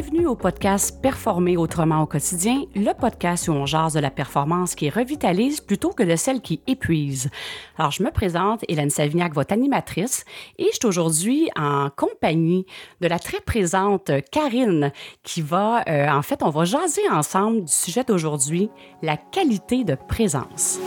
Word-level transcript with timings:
Bienvenue 0.00 0.28
au 0.28 0.36
podcast 0.36 1.02
Performer 1.02 1.56
autrement 1.56 2.02
au 2.02 2.06
quotidien, 2.06 2.62
le 2.76 2.92
podcast 2.92 3.48
où 3.48 3.50
on 3.50 3.66
jase 3.66 3.94
de 3.94 3.98
la 3.98 4.12
performance 4.12 4.76
qui 4.76 4.90
revitalise 4.90 5.60
plutôt 5.60 5.90
que 5.90 6.04
de 6.04 6.14
celle 6.14 6.40
qui 6.40 6.60
épuise. 6.68 7.30
Alors, 7.76 7.90
je 7.90 8.04
me 8.04 8.12
présente, 8.12 8.64
Hélène 8.68 8.90
Savignac, 8.90 9.34
votre 9.34 9.52
animatrice, 9.52 10.24
et 10.56 10.66
je 10.70 10.76
suis 10.76 10.86
aujourd'hui 10.86 11.50
en 11.56 11.90
compagnie 11.90 12.64
de 13.00 13.08
la 13.08 13.18
très 13.18 13.40
présente 13.40 14.12
Karine 14.30 14.92
qui 15.24 15.42
va, 15.42 15.82
euh, 15.88 16.08
en 16.08 16.22
fait, 16.22 16.44
on 16.44 16.50
va 16.50 16.64
jaser 16.64 17.02
ensemble 17.10 17.64
du 17.64 17.72
sujet 17.72 18.04
d'aujourd'hui, 18.04 18.70
la 19.02 19.16
qualité 19.16 19.82
de 19.82 19.96
présence. 19.96 20.78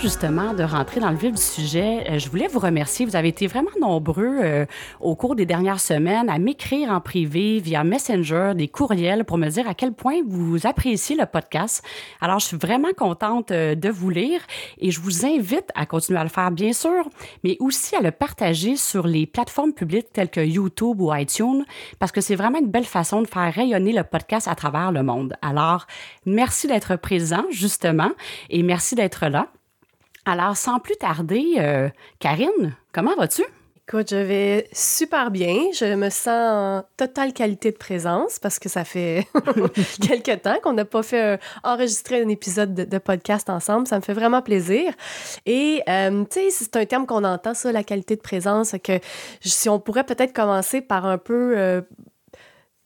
Justement 0.00 0.54
de 0.54 0.62
rentrer 0.62 1.00
dans 1.00 1.10
le 1.10 1.16
vif 1.16 1.32
du 1.32 1.42
sujet, 1.42 2.04
euh, 2.08 2.18
je 2.18 2.28
voulais 2.28 2.46
vous 2.46 2.60
remercier. 2.60 3.04
Vous 3.04 3.16
avez 3.16 3.28
été 3.28 3.46
vraiment 3.46 3.70
nombreux 3.80 4.38
euh, 4.42 4.66
au 5.00 5.16
cours 5.16 5.34
des 5.34 5.46
dernières 5.46 5.80
semaines 5.80 6.28
à 6.28 6.38
m'écrire 6.38 6.90
en 6.90 7.00
privé 7.00 7.58
via 7.58 7.82
Messenger, 7.82 8.52
des 8.54 8.68
courriels 8.68 9.24
pour 9.24 9.38
me 9.38 9.48
dire 9.48 9.68
à 9.68 9.74
quel 9.74 9.92
point 9.92 10.20
vous 10.26 10.66
appréciez 10.66 11.16
le 11.16 11.26
podcast. 11.26 11.84
Alors, 12.20 12.38
je 12.38 12.46
suis 12.46 12.56
vraiment 12.56 12.92
contente 12.96 13.50
euh, 13.50 13.74
de 13.74 13.88
vous 13.88 14.10
lire 14.10 14.40
et 14.78 14.90
je 14.90 15.00
vous 15.00 15.26
invite 15.26 15.70
à 15.74 15.84
continuer 15.84 16.20
à 16.20 16.24
le 16.24 16.30
faire, 16.30 16.50
bien 16.52 16.72
sûr, 16.72 17.08
mais 17.42 17.56
aussi 17.58 17.96
à 17.96 18.00
le 18.00 18.12
partager 18.12 18.76
sur 18.76 19.06
les 19.06 19.26
plateformes 19.26 19.72
publiques 19.72 20.12
telles 20.12 20.30
que 20.30 20.40
YouTube 20.40 21.00
ou 21.00 21.12
iTunes 21.14 21.64
parce 21.98 22.12
que 22.12 22.20
c'est 22.20 22.36
vraiment 22.36 22.60
une 22.60 22.70
belle 22.70 22.84
façon 22.84 23.22
de 23.22 23.26
faire 23.26 23.52
rayonner 23.52 23.92
le 23.92 24.04
podcast 24.04 24.46
à 24.46 24.54
travers 24.54 24.92
le 24.92 25.02
monde. 25.02 25.34
Alors, 25.42 25.86
merci 26.24 26.68
d'être 26.68 26.96
présent, 26.96 27.44
justement, 27.50 28.10
et 28.48 28.62
merci 28.62 28.94
d'être 28.94 29.26
là. 29.26 29.48
Alors, 30.28 30.58
sans 30.58 30.78
plus 30.78 30.96
tarder, 30.96 31.54
euh, 31.56 31.88
Karine, 32.18 32.76
comment 32.92 33.16
vas-tu? 33.16 33.42
Écoute, 33.88 34.10
je 34.10 34.16
vais 34.16 34.68
super 34.72 35.30
bien. 35.30 35.70
Je 35.72 35.94
me 35.94 36.10
sens 36.10 36.28
en 36.28 36.84
totale 36.98 37.32
qualité 37.32 37.72
de 37.72 37.78
présence 37.78 38.38
parce 38.38 38.58
que 38.58 38.68
ça 38.68 38.84
fait 38.84 39.26
quelques 40.06 40.42
temps 40.42 40.58
qu'on 40.62 40.74
n'a 40.74 40.84
pas 40.84 41.02
fait 41.02 41.40
enregistrer 41.64 42.20
un 42.20 42.28
épisode 42.28 42.74
de, 42.74 42.98
podcast 42.98 43.48
ensemble. 43.48 43.86
Ça 43.86 43.96
me 43.96 44.02
fait 44.02 44.12
vraiment 44.12 44.42
plaisir. 44.42 44.92
Et, 45.46 45.82
euh, 45.88 46.24
tu 46.30 46.40
sais, 46.40 46.50
c'est 46.50 46.76
un 46.76 46.84
terme 46.84 47.06
qu'on 47.06 47.24
entend, 47.24 47.54
ça, 47.54 47.72
la 47.72 47.82
qualité 47.82 48.14
de 48.14 48.20
présence, 48.20 48.74
que 48.84 49.00
si 49.40 49.70
on 49.70 49.80
pourrait 49.80 50.04
peut-être 50.04 50.34
commencer 50.34 50.82
par 50.82 51.06
un 51.06 51.16
peu... 51.16 51.54
Euh, 51.56 51.80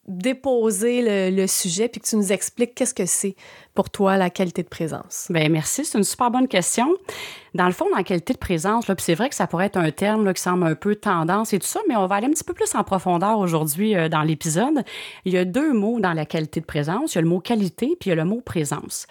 déposer 0.09 1.31
le, 1.31 1.47
sujet 1.47 1.89
puis 1.89 2.01
que 2.01 2.07
tu 2.07 2.17
nous 2.17 2.33
expliques 2.33 2.75
qu'est-ce 2.75 2.95
que 2.95 3.07
c'est 3.07 3.37
pour 3.75 3.89
toi 3.89 4.17
la 4.17 4.31
qualité 4.31 4.63
de 4.63 4.69
présence? 4.69 5.29
Bien, 5.31 5.49
merci. 5.49 5.85
C'est 5.85 5.97
une 5.97 6.05
super 6.05 6.31
bonne 6.31 6.49
question. 6.49 6.93
Dans 7.55 7.67
le 7.67 7.73
fond, 7.73 7.87
la 7.95 8.03
qualité 8.03 8.33
de 8.33 8.39
présence, 8.39 8.89
là, 8.89 8.95
puis 8.95 9.05
c'est 9.05 9.15
vrai 9.15 9.29
que 9.29 9.35
ça 9.35 9.47
pourrait 9.47 9.67
être 9.67 9.77
un 9.77 9.91
terme 9.91 10.33
qui 10.35 10.43
semble 10.43 10.65
un 10.65 10.75
peu 10.75 10.97
tendance 10.97 11.53
et 11.53 11.59
tout 11.59 11.67
ça, 11.67 11.81
mais 11.89 11.97
on 11.97 12.07
va 12.07 12.17
aller 12.17 12.27
un 12.27 12.31
petit 12.31 12.45
peu 12.45 12.55
plus 12.55 12.75
en 12.75 12.83
profondeur 12.83 13.39
aujourd'hui 13.39 13.95
euh, 13.95 14.09
dans 14.09 14.23
l'épisode. 14.23 14.83
Il 15.25 15.33
y 15.33 15.39
a 15.39 15.45
deux 15.45 15.73
mots 15.73 16.01
dans 16.01 16.15
la 16.15 16.27
qualité 16.27 16.61
de 16.61 16.67
présence. 16.67 17.15
Il 17.15 17.17
y 17.17 17.19
a 17.19 17.23
le 17.23 17.29
mot 17.29 17.41
qualité, 17.41 17.97
puis 17.99 18.09
il 18.09 18.11
y 18.11 18.13
a 18.13 18.17
le 18.17 18.25
mot 18.25 18.41
présence. 18.41 19.07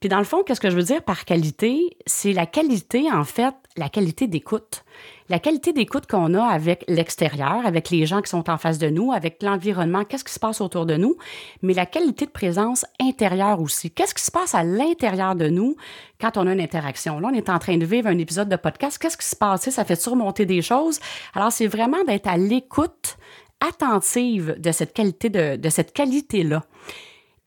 Puis 0.00 0.08
dans 0.08 0.18
le 0.18 0.24
fond, 0.24 0.42
qu'est-ce 0.42 0.60
que 0.60 0.70
je 0.70 0.76
veux 0.76 0.82
dire 0.82 1.02
par 1.02 1.24
qualité? 1.24 1.96
C'est 2.06 2.32
la 2.32 2.44
qualité, 2.44 3.10
en 3.10 3.24
fait, 3.24 3.54
la 3.76 3.88
qualité 3.88 4.26
d'écoute. 4.26 4.84
La 5.28 5.38
qualité 5.38 5.72
d'écoute 5.72 6.06
qu'on 6.06 6.34
a 6.34 6.44
avec 6.44 6.84
l'extérieur, 6.88 7.66
avec 7.66 7.90
les 7.90 8.06
gens 8.06 8.22
qui 8.22 8.30
sont 8.30 8.48
en 8.48 8.58
face 8.58 8.78
de 8.78 8.88
nous, 8.88 9.12
avec 9.12 9.42
l'environnement, 9.42 10.04
qu'est-ce 10.04 10.24
qui 10.24 10.32
se 10.32 10.38
passe 10.38 10.60
autour 10.60 10.86
de 10.86 10.96
nous, 10.96 11.16
mais 11.62 11.74
la 11.74 11.86
qualité 11.86 12.26
de 12.26 12.30
présence 12.30 12.86
intérieure 13.00 13.60
aussi. 13.60 13.90
Qu'est-ce 13.90 14.14
qui 14.14 14.22
se 14.22 14.30
passe 14.30 14.54
à 14.54 14.62
l'intérieur 14.62 15.34
de 15.34 15.48
nous 15.48 15.76
quand 16.20 16.36
on 16.36 16.46
a 16.46 16.52
une 16.52 16.60
interaction? 16.60 17.18
Là, 17.18 17.28
on 17.32 17.34
est 17.34 17.50
en 17.50 17.58
train 17.58 17.76
de 17.76 17.84
vivre 17.84 18.08
un 18.08 18.18
épisode 18.18 18.48
de 18.48 18.56
podcast. 18.56 18.98
Qu'est-ce 18.98 19.16
qui 19.16 19.26
se 19.26 19.36
passe? 19.36 19.68
Ça 19.68 19.84
fait 19.84 20.00
surmonter 20.00 20.46
des 20.46 20.62
choses. 20.62 21.00
Alors, 21.34 21.52
c'est 21.52 21.66
vraiment 21.66 22.02
d'être 22.04 22.28
à 22.28 22.36
l'écoute 22.36 23.16
attentive 23.60 24.56
de 24.58 24.72
cette 24.72 24.92
qualité 24.92 25.28
de, 25.28 25.56
de 25.56 25.68
cette 25.68 25.92
qualité-là. 25.92 26.62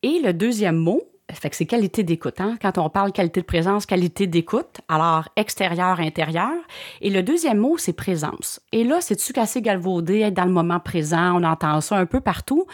Et 0.02 0.20
le 0.20 0.34
deuxième 0.34 0.78
mot, 0.78 1.02
fait 1.36 1.50
que 1.50 1.56
c'est 1.56 1.66
qualité 1.66 2.04
d'écoute. 2.04 2.40
Hein? 2.42 2.58
Quand 2.62 2.78
on 2.78 2.90
parle 2.90 3.12
qualité 3.12 3.42
de 3.42 3.46
présence, 3.46 3.86
qualité 3.86 4.28
d'écoute, 4.28 4.82
alors 4.88 5.30
extérieur, 5.36 6.00
intérieur. 6.00 6.52
Et 7.02 7.10
le 7.10 7.24
deuxième 7.24 7.58
mot, 7.58 7.78
c'est 7.78 7.94
présence. 7.94 8.60
Et 8.72 8.84
là, 8.84 9.02
c'est-tu 9.02 9.34
qu'assez 9.34 9.62
galvaudé, 9.62 10.20
être 10.22 10.34
dans 10.34 10.46
le 10.46 10.52
moment 10.52 10.80
présent, 10.80 11.40
on 11.40 11.44
entend 11.44 11.82
ça 11.82 11.98
un 11.98 12.06
peu 12.06 12.22
partout, 12.22 12.66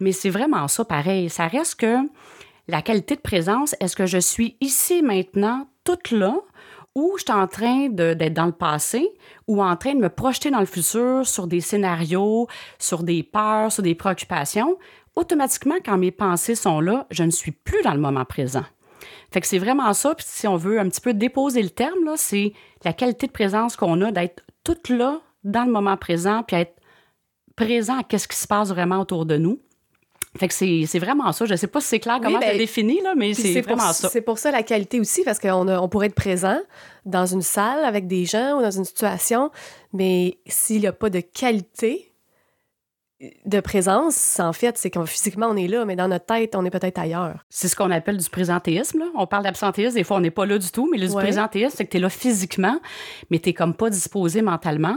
mais 0.00 0.12
c'est 0.12 0.30
vraiment 0.30 0.68
ça 0.68 0.84
pareil. 0.84 1.28
Ça 1.30 1.46
reste 1.46 1.76
que 1.76 1.96
la 2.68 2.82
qualité 2.82 3.16
de 3.16 3.20
présence, 3.20 3.74
est-ce 3.80 3.96
que 3.96 4.06
je 4.06 4.18
suis 4.18 4.56
ici 4.60 5.02
maintenant, 5.02 5.66
toute 5.84 6.10
là, 6.10 6.36
ou 6.94 7.14
je 7.18 7.22
suis 7.22 7.32
en 7.32 7.46
train 7.46 7.88
d'être 7.88 8.34
dans 8.34 8.46
le 8.46 8.52
passé 8.52 9.08
ou 9.46 9.62
en 9.62 9.76
train 9.76 9.94
de 9.94 10.00
me 10.00 10.08
projeter 10.08 10.50
dans 10.50 10.60
le 10.60 10.66
futur 10.66 11.26
sur 11.26 11.46
des 11.46 11.60
scénarios, 11.60 12.48
sur 12.78 13.02
des 13.02 13.22
peurs, 13.22 13.70
sur 13.70 13.82
des 13.82 13.94
préoccupations? 13.94 14.76
Automatiquement, 15.16 15.76
quand 15.84 15.98
mes 15.98 16.10
pensées 16.10 16.54
sont 16.54 16.80
là, 16.80 17.06
je 17.10 17.24
ne 17.24 17.30
suis 17.30 17.52
plus 17.52 17.82
dans 17.82 17.94
le 17.94 18.00
moment 18.00 18.24
présent. 18.24 18.64
Fait 19.32 19.40
que 19.40 19.46
c'est 19.46 19.58
vraiment 19.58 19.92
ça. 19.94 20.14
Puis 20.14 20.26
si 20.28 20.48
on 20.48 20.56
veut 20.56 20.80
un 20.80 20.88
petit 20.88 21.00
peu 21.00 21.14
déposer 21.14 21.62
le 21.62 21.70
terme, 21.70 22.04
là, 22.04 22.14
c'est 22.16 22.52
la 22.84 22.92
qualité 22.92 23.26
de 23.26 23.32
présence 23.32 23.76
qu'on 23.76 24.00
a 24.02 24.10
d'être 24.10 24.42
toute 24.64 24.88
là, 24.88 25.20
dans 25.44 25.64
le 25.64 25.72
moment 25.72 25.96
présent, 25.96 26.42
puis 26.42 26.56
être 26.56 26.74
présent 27.56 27.98
à 27.98 28.18
ce 28.18 28.28
qui 28.28 28.36
se 28.36 28.46
passe 28.46 28.68
vraiment 28.68 29.00
autour 29.00 29.26
de 29.26 29.36
nous. 29.36 29.60
Fait 30.38 30.46
que 30.46 30.54
c'est 30.54 30.98
vraiment 30.98 31.32
ça. 31.32 31.44
Je 31.44 31.52
ne 31.52 31.56
sais 31.56 31.66
pas 31.66 31.80
si 31.80 31.88
c'est 31.88 31.98
clair 31.98 32.20
comment 32.22 32.38
oui, 32.38 32.58
défini, 32.58 33.00
là, 33.02 33.14
mais 33.16 33.34
c'est 33.34 33.60
vraiment 33.62 33.92
ça. 33.92 34.08
C'est 34.08 34.20
pour 34.20 34.38
ça 34.38 34.50
la 34.52 34.62
qualité 34.62 35.00
aussi, 35.00 35.24
parce 35.24 35.40
qu'on 35.40 35.68
on 35.68 35.88
pourrait 35.88 36.06
être 36.06 36.14
présent 36.14 36.60
dans 37.04 37.26
une 37.26 37.42
salle 37.42 37.84
avec 37.84 38.06
des 38.06 38.26
gens 38.26 38.58
ou 38.58 38.62
dans 38.62 38.70
une 38.70 38.84
situation, 38.84 39.50
mais 39.92 40.38
s'il 40.46 40.80
n'y 40.80 40.86
a 40.86 40.92
pas 40.92 41.10
de 41.10 41.20
qualité, 41.20 42.09
de 43.44 43.60
présence, 43.60 44.40
en 44.40 44.54
fait, 44.54 44.78
c'est 44.78 44.90
qu'on 44.90 45.04
physiquement 45.04 45.48
on 45.50 45.56
est 45.56 45.68
là, 45.68 45.84
mais 45.84 45.94
dans 45.94 46.08
notre 46.08 46.24
tête, 46.24 46.54
on 46.54 46.64
est 46.64 46.70
peut-être 46.70 46.98
ailleurs. 46.98 47.44
C'est 47.50 47.68
ce 47.68 47.76
qu'on 47.76 47.90
appelle 47.90 48.16
du 48.16 48.30
présentéisme. 48.30 49.00
Là. 49.00 49.06
On 49.14 49.26
parle 49.26 49.44
d'absentéisme, 49.44 49.94
des 49.94 50.04
fois 50.04 50.16
on 50.16 50.20
n'est 50.20 50.30
pas 50.30 50.46
là 50.46 50.56
du 50.58 50.70
tout, 50.70 50.88
mais 50.90 50.96
le 50.96 51.08
présentéisme, 51.12 51.74
c'est 51.76 51.84
que 51.84 51.90
tu 51.90 51.98
es 51.98 52.00
là 52.00 52.08
physiquement, 52.08 52.80
mais 53.30 53.38
tu 53.38 53.52
comme 53.52 53.74
pas 53.74 53.90
disposé 53.90 54.40
mentalement. 54.40 54.96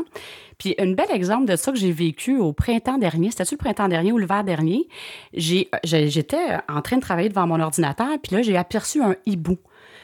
Puis 0.57 0.73
un 0.79 0.93
bel 0.93 1.11
exemple 1.11 1.45
de 1.45 1.57
ça 1.57 1.73
que 1.73 1.77
j'ai 1.77 1.91
vécu 1.91 2.37
au 2.37 2.53
printemps 2.53 2.97
dernier, 2.97 3.31
c'était-tu 3.31 3.55
le 3.55 3.59
printemps 3.59 3.89
dernier 3.89 4.13
ou 4.13 4.17
l'hiver 4.17 4.45
dernier? 4.45 4.87
J'étais 5.33 6.59
en 6.69 6.81
train 6.81 6.97
de 6.97 7.01
travailler 7.01 7.27
devant 7.27 7.47
mon 7.47 7.59
ordinateur, 7.59 8.07
puis 8.23 8.35
là, 8.35 8.41
j'ai 8.41 8.55
aperçu 8.55 9.01
un 9.01 9.17
hibou. 9.25 9.57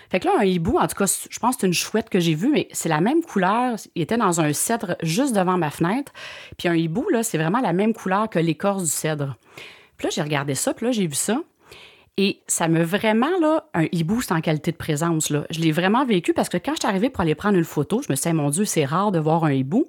Fait 0.09 0.19
que 0.19 0.25
là, 0.25 0.33
un 0.39 0.43
hibou, 0.43 0.77
en 0.77 0.87
tout 0.87 0.95
cas, 0.95 1.05
je 1.29 1.39
pense 1.39 1.55
que 1.55 1.61
c'est 1.61 1.67
une 1.67 1.73
chouette 1.73 2.09
que 2.09 2.19
j'ai 2.19 2.33
vue, 2.33 2.49
mais 2.49 2.67
c'est 2.71 2.89
la 2.89 2.99
même 2.99 3.21
couleur. 3.21 3.75
Il 3.95 4.01
était 4.01 4.17
dans 4.17 4.41
un 4.41 4.53
cèdre 4.53 4.95
juste 5.03 5.35
devant 5.35 5.57
ma 5.57 5.69
fenêtre. 5.69 6.11
Puis 6.57 6.67
un 6.67 6.75
hibou, 6.75 7.07
là, 7.09 7.21
c'est 7.21 7.37
vraiment 7.37 7.59
la 7.59 7.73
même 7.73 7.93
couleur 7.93 8.29
que 8.29 8.39
l'écorce 8.39 8.83
du 8.83 8.89
cèdre. 8.89 9.35
Puis 9.97 10.07
là, 10.07 10.11
j'ai 10.13 10.21
regardé 10.21 10.55
ça, 10.55 10.73
puis 10.73 10.87
là, 10.87 10.91
j'ai 10.91 11.05
vu 11.05 11.15
ça. 11.15 11.39
Et 12.17 12.41
ça 12.47 12.67
me 12.67 12.83
vraiment, 12.83 13.29
là, 13.39 13.69
un 13.73 13.85
hibou, 13.91 14.21
c'est 14.21 14.33
en 14.33 14.41
qualité 14.41 14.71
de 14.71 14.77
présence, 14.77 15.29
là. 15.29 15.45
Je 15.51 15.61
l'ai 15.61 15.71
vraiment 15.71 16.05
vécu 16.05 16.33
parce 16.33 16.49
que 16.49 16.57
quand 16.57 16.73
je 16.73 16.79
suis 16.79 16.87
arrivée 16.87 17.09
pour 17.09 17.21
aller 17.21 17.35
prendre 17.35 17.57
une 17.57 17.63
photo, 17.63 18.01
je 18.01 18.11
me 18.11 18.15
suis 18.15 18.29
dit, 18.29 18.35
mon 18.35 18.49
Dieu, 18.49 18.65
c'est 18.65 18.85
rare 18.85 19.11
de 19.11 19.19
voir 19.19 19.45
un 19.45 19.53
hibou. 19.53 19.85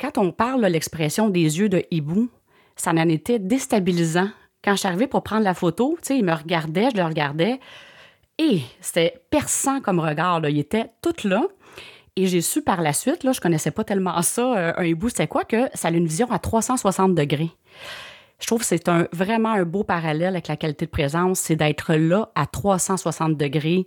quand 0.00 0.18
on 0.18 0.32
parle 0.32 0.62
de 0.62 0.66
l'expression 0.66 1.30
des 1.30 1.58
yeux 1.58 1.68
de 1.68 1.84
hibou, 1.90 2.28
ça 2.74 2.90
en 2.90 3.08
était 3.08 3.38
déstabilisant. 3.38 4.28
Quand 4.62 4.72
je 4.72 4.78
suis 4.78 4.88
arrivée 4.88 5.06
pour 5.06 5.22
prendre 5.22 5.44
la 5.44 5.54
photo, 5.54 5.96
tu 6.02 6.08
sais, 6.08 6.18
il 6.18 6.24
me 6.24 6.34
regardait, 6.34 6.90
je 6.90 6.96
le 6.96 7.04
regardais. 7.04 7.60
Et 8.38 8.62
c'était 8.80 9.22
perçant 9.30 9.80
comme 9.80 10.00
regard. 10.00 10.46
Il 10.48 10.58
était 10.58 10.90
tout 11.02 11.14
là. 11.28 11.42
Et 12.16 12.26
j'ai 12.26 12.40
su 12.40 12.62
par 12.62 12.80
la 12.80 12.94
suite, 12.94 13.24
là, 13.24 13.32
je 13.32 13.40
connaissais 13.40 13.70
pas 13.70 13.84
tellement 13.84 14.22
ça, 14.22 14.56
euh, 14.56 14.72
un 14.78 14.84
hibou, 14.84 15.10
c'est 15.10 15.26
quoi, 15.26 15.44
que 15.44 15.68
ça 15.74 15.88
a 15.88 15.90
une 15.90 16.06
vision 16.06 16.30
à 16.30 16.38
360 16.38 17.14
degrés. 17.14 17.50
Je 18.40 18.46
trouve 18.46 18.60
que 18.60 18.66
c'est 18.66 18.88
vraiment 19.12 19.52
un 19.52 19.64
beau 19.64 19.84
parallèle 19.84 20.28
avec 20.28 20.48
la 20.48 20.56
qualité 20.56 20.86
de 20.86 20.90
présence, 20.90 21.40
c'est 21.40 21.56
d'être 21.56 21.94
là 21.94 22.30
à 22.34 22.46
360 22.46 23.36
degrés 23.36 23.86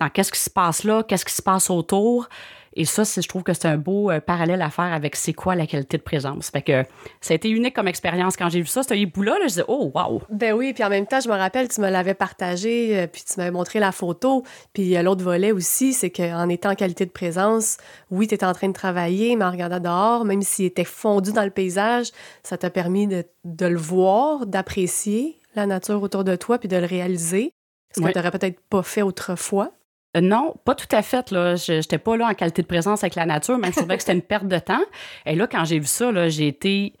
dans 0.00 0.10
qu'est-ce 0.10 0.32
qui 0.32 0.40
se 0.40 0.50
passe 0.50 0.84
là, 0.84 1.02
qu'est-ce 1.02 1.24
qui 1.24 1.34
se 1.34 1.42
passe 1.42 1.70
autour? 1.70 2.28
Et 2.74 2.84
ça, 2.84 3.02
je 3.04 3.26
trouve 3.28 3.42
que 3.42 3.52
c'est 3.52 3.66
un 3.66 3.76
beau 3.76 4.10
euh, 4.10 4.20
parallèle 4.20 4.62
à 4.62 4.70
faire 4.70 4.92
avec 4.92 5.16
c'est 5.16 5.32
quoi 5.32 5.54
la 5.54 5.66
qualité 5.66 5.98
de 5.98 6.02
présence. 6.02 6.50
Fait 6.50 6.62
que 6.62 6.84
ça 7.20 7.32
a 7.32 7.34
été 7.34 7.50
unique 7.50 7.74
comme 7.74 7.88
expérience 7.88 8.36
quand 8.36 8.48
j'ai 8.48 8.60
vu 8.60 8.66
ça, 8.66 8.82
ce 8.82 8.94
hibou-là. 8.94 9.36
je 9.42 9.48
disais, 9.48 9.64
oh, 9.68 9.90
wow! 9.94 10.22
Ben 10.30 10.54
oui, 10.54 10.72
puis 10.72 10.84
en 10.84 10.88
même 10.88 11.06
temps, 11.06 11.20
je 11.20 11.28
me 11.28 11.34
rappelle, 11.34 11.68
tu 11.68 11.80
me 11.80 11.90
l'avais 11.90 12.14
partagé, 12.14 12.98
euh, 12.98 13.06
puis 13.06 13.22
tu 13.26 13.34
m'avais 13.38 13.50
montré 13.50 13.78
la 13.78 13.92
photo. 13.92 14.44
Puis 14.72 14.94
l'autre 15.02 15.22
volet 15.22 15.52
aussi, 15.52 15.92
c'est 15.92 16.10
qu'en 16.10 16.48
étant 16.48 16.70
en 16.70 16.74
qualité 16.74 17.04
de 17.04 17.10
présence, 17.10 17.76
oui, 18.10 18.26
tu 18.26 18.34
étais 18.34 18.46
en 18.46 18.54
train 18.54 18.68
de 18.68 18.72
travailler, 18.74 19.36
mais 19.36 19.44
en 19.44 19.50
regardant 19.50 19.80
dehors, 19.80 20.24
même 20.24 20.42
s'il 20.42 20.66
était 20.66 20.84
fondu 20.84 21.32
dans 21.32 21.44
le 21.44 21.50
paysage, 21.50 22.10
ça 22.42 22.56
t'a 22.56 22.70
permis 22.70 23.06
de, 23.06 23.24
de 23.44 23.66
le 23.66 23.78
voir, 23.78 24.46
d'apprécier 24.46 25.38
la 25.54 25.66
nature 25.66 26.02
autour 26.02 26.24
de 26.24 26.36
toi, 26.36 26.58
puis 26.58 26.68
de 26.68 26.76
le 26.76 26.86
réaliser. 26.86 27.52
Ce 27.94 28.00
que 28.00 28.10
tu 28.10 28.16
n'aurais 28.16 28.30
peut-être 28.30 28.58
pas 28.70 28.82
fait 28.82 29.02
autrefois. 29.02 29.70
Euh, 30.16 30.20
non, 30.20 30.54
pas 30.64 30.74
tout 30.74 30.94
à 30.94 31.02
fait. 31.02 31.30
Là. 31.30 31.56
Je 31.56 31.96
pas 31.96 32.16
là 32.16 32.28
en 32.28 32.34
qualité 32.34 32.62
de 32.62 32.66
présence 32.66 33.02
avec 33.02 33.14
la 33.14 33.26
nature, 33.26 33.58
mais 33.58 33.68
je 33.68 33.76
trouvais 33.76 33.96
que 33.96 34.02
c'était 34.02 34.14
une 34.14 34.22
perte 34.22 34.46
de 34.46 34.58
temps. 34.58 34.82
Et 35.26 35.34
là, 35.34 35.46
quand 35.46 35.64
j'ai 35.64 35.78
vu 35.78 35.86
ça, 35.86 36.28
j'ai 36.28 36.48
été. 36.48 36.94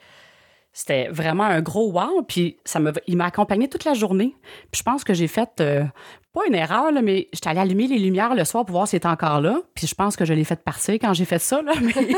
c'était 0.72 1.08
vraiment 1.08 1.44
un 1.44 1.60
gros 1.60 1.92
wow. 1.92 2.22
Puis 2.22 2.56
ça 2.64 2.80
me, 2.80 2.92
il 3.06 3.16
m'a 3.16 3.26
accompagné 3.26 3.68
toute 3.68 3.84
la 3.84 3.94
journée. 3.94 4.34
Puis 4.70 4.78
je 4.78 4.82
pense 4.82 5.04
que 5.04 5.14
j'ai 5.14 5.28
fait 5.28 5.60
euh, 5.60 5.84
pas 6.32 6.46
une 6.46 6.54
erreur, 6.54 6.90
là, 6.92 7.02
mais 7.02 7.28
j'étais 7.32 7.50
allée 7.50 7.60
allumer 7.60 7.86
les 7.86 7.98
lumières 7.98 8.34
le 8.34 8.44
soir 8.44 8.64
pour 8.64 8.76
voir 8.76 8.88
s'il 8.88 8.96
était 8.96 9.08
encore 9.08 9.42
là. 9.42 9.60
Puis 9.74 9.86
je 9.86 9.94
pense 9.94 10.16
que 10.16 10.24
je 10.24 10.32
l'ai 10.32 10.44
fait 10.44 10.62
partir 10.62 10.94
quand 10.94 11.12
j'ai 11.12 11.26
fait 11.26 11.38
ça. 11.38 11.60
Là, 11.60 11.72
mais 11.82 12.16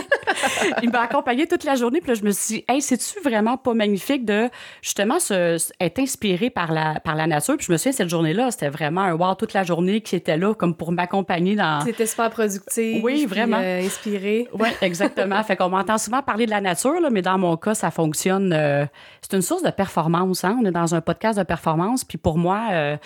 il 0.83 0.91
m'a 0.91 1.01
accompagné 1.01 1.49
toute 1.49 1.65
la 1.65 1.75
journée. 1.75 2.01
Puis 2.01 2.11
là, 2.11 2.15
je 2.15 2.23
me 2.23 2.31
suis 2.31 2.57
dit, 2.57 2.65
hey, 2.69 2.81
c'est-tu 2.81 3.21
vraiment 3.21 3.57
pas 3.57 3.75
magnifique 3.75 4.25
de 4.25 4.49
justement 4.83 5.19
se, 5.19 5.59
être 5.81 5.99
inspiré 5.99 6.49
par 6.49 6.71
la, 6.73 7.01
par 7.01 7.17
la 7.17 7.27
nature? 7.27 7.57
Puis 7.57 7.67
je 7.67 7.73
me 7.73 7.77
souviens, 7.77 7.93
cette 7.93 8.09
journée-là, 8.09 8.53
c'était 8.53 8.69
vraiment 8.69 9.01
un 9.01 9.15
wow 9.15 9.35
toute 9.35 9.53
la 9.53 9.65
journée 9.65 10.01
qui 10.01 10.15
était 10.15 10.37
là 10.37 10.55
comme 10.55 10.77
pour 10.77 10.93
m'accompagner 10.93 11.57
dans. 11.57 11.81
C'était 11.85 12.07
super 12.07 12.31
productif. 12.31 13.03
Oui, 13.03 13.27
vraiment. 13.27 13.59
Euh, 13.61 13.85
inspiré. 13.85 14.47
Oui, 14.53 14.69
exactement. 14.81 15.43
fait 15.45 15.57
qu'on 15.57 15.71
m'entend 15.71 15.99
souvent 15.99 16.23
parler 16.23 16.47
de 16.47 16.51
la 16.51 16.61
nature, 16.61 17.01
là, 17.01 17.11
mais 17.11 17.23
dans 17.23 17.39
mon 17.39 17.57
cas, 17.57 17.75
ça 17.75 17.91
fonctionne. 17.91 18.53
Euh, 18.53 18.87
c'est 19.23 19.35
une 19.35 19.43
source 19.43 19.65
de 19.65 19.71
performance. 19.71 20.45
Hein? 20.45 20.57
On 20.63 20.65
est 20.65 20.71
dans 20.71 20.95
un 20.95 21.01
podcast 21.01 21.37
de 21.37 21.45
performance. 21.45 22.05
Puis 22.05 22.19
pour 22.19 22.39
moi, 22.39 22.61
euh, 22.71 22.97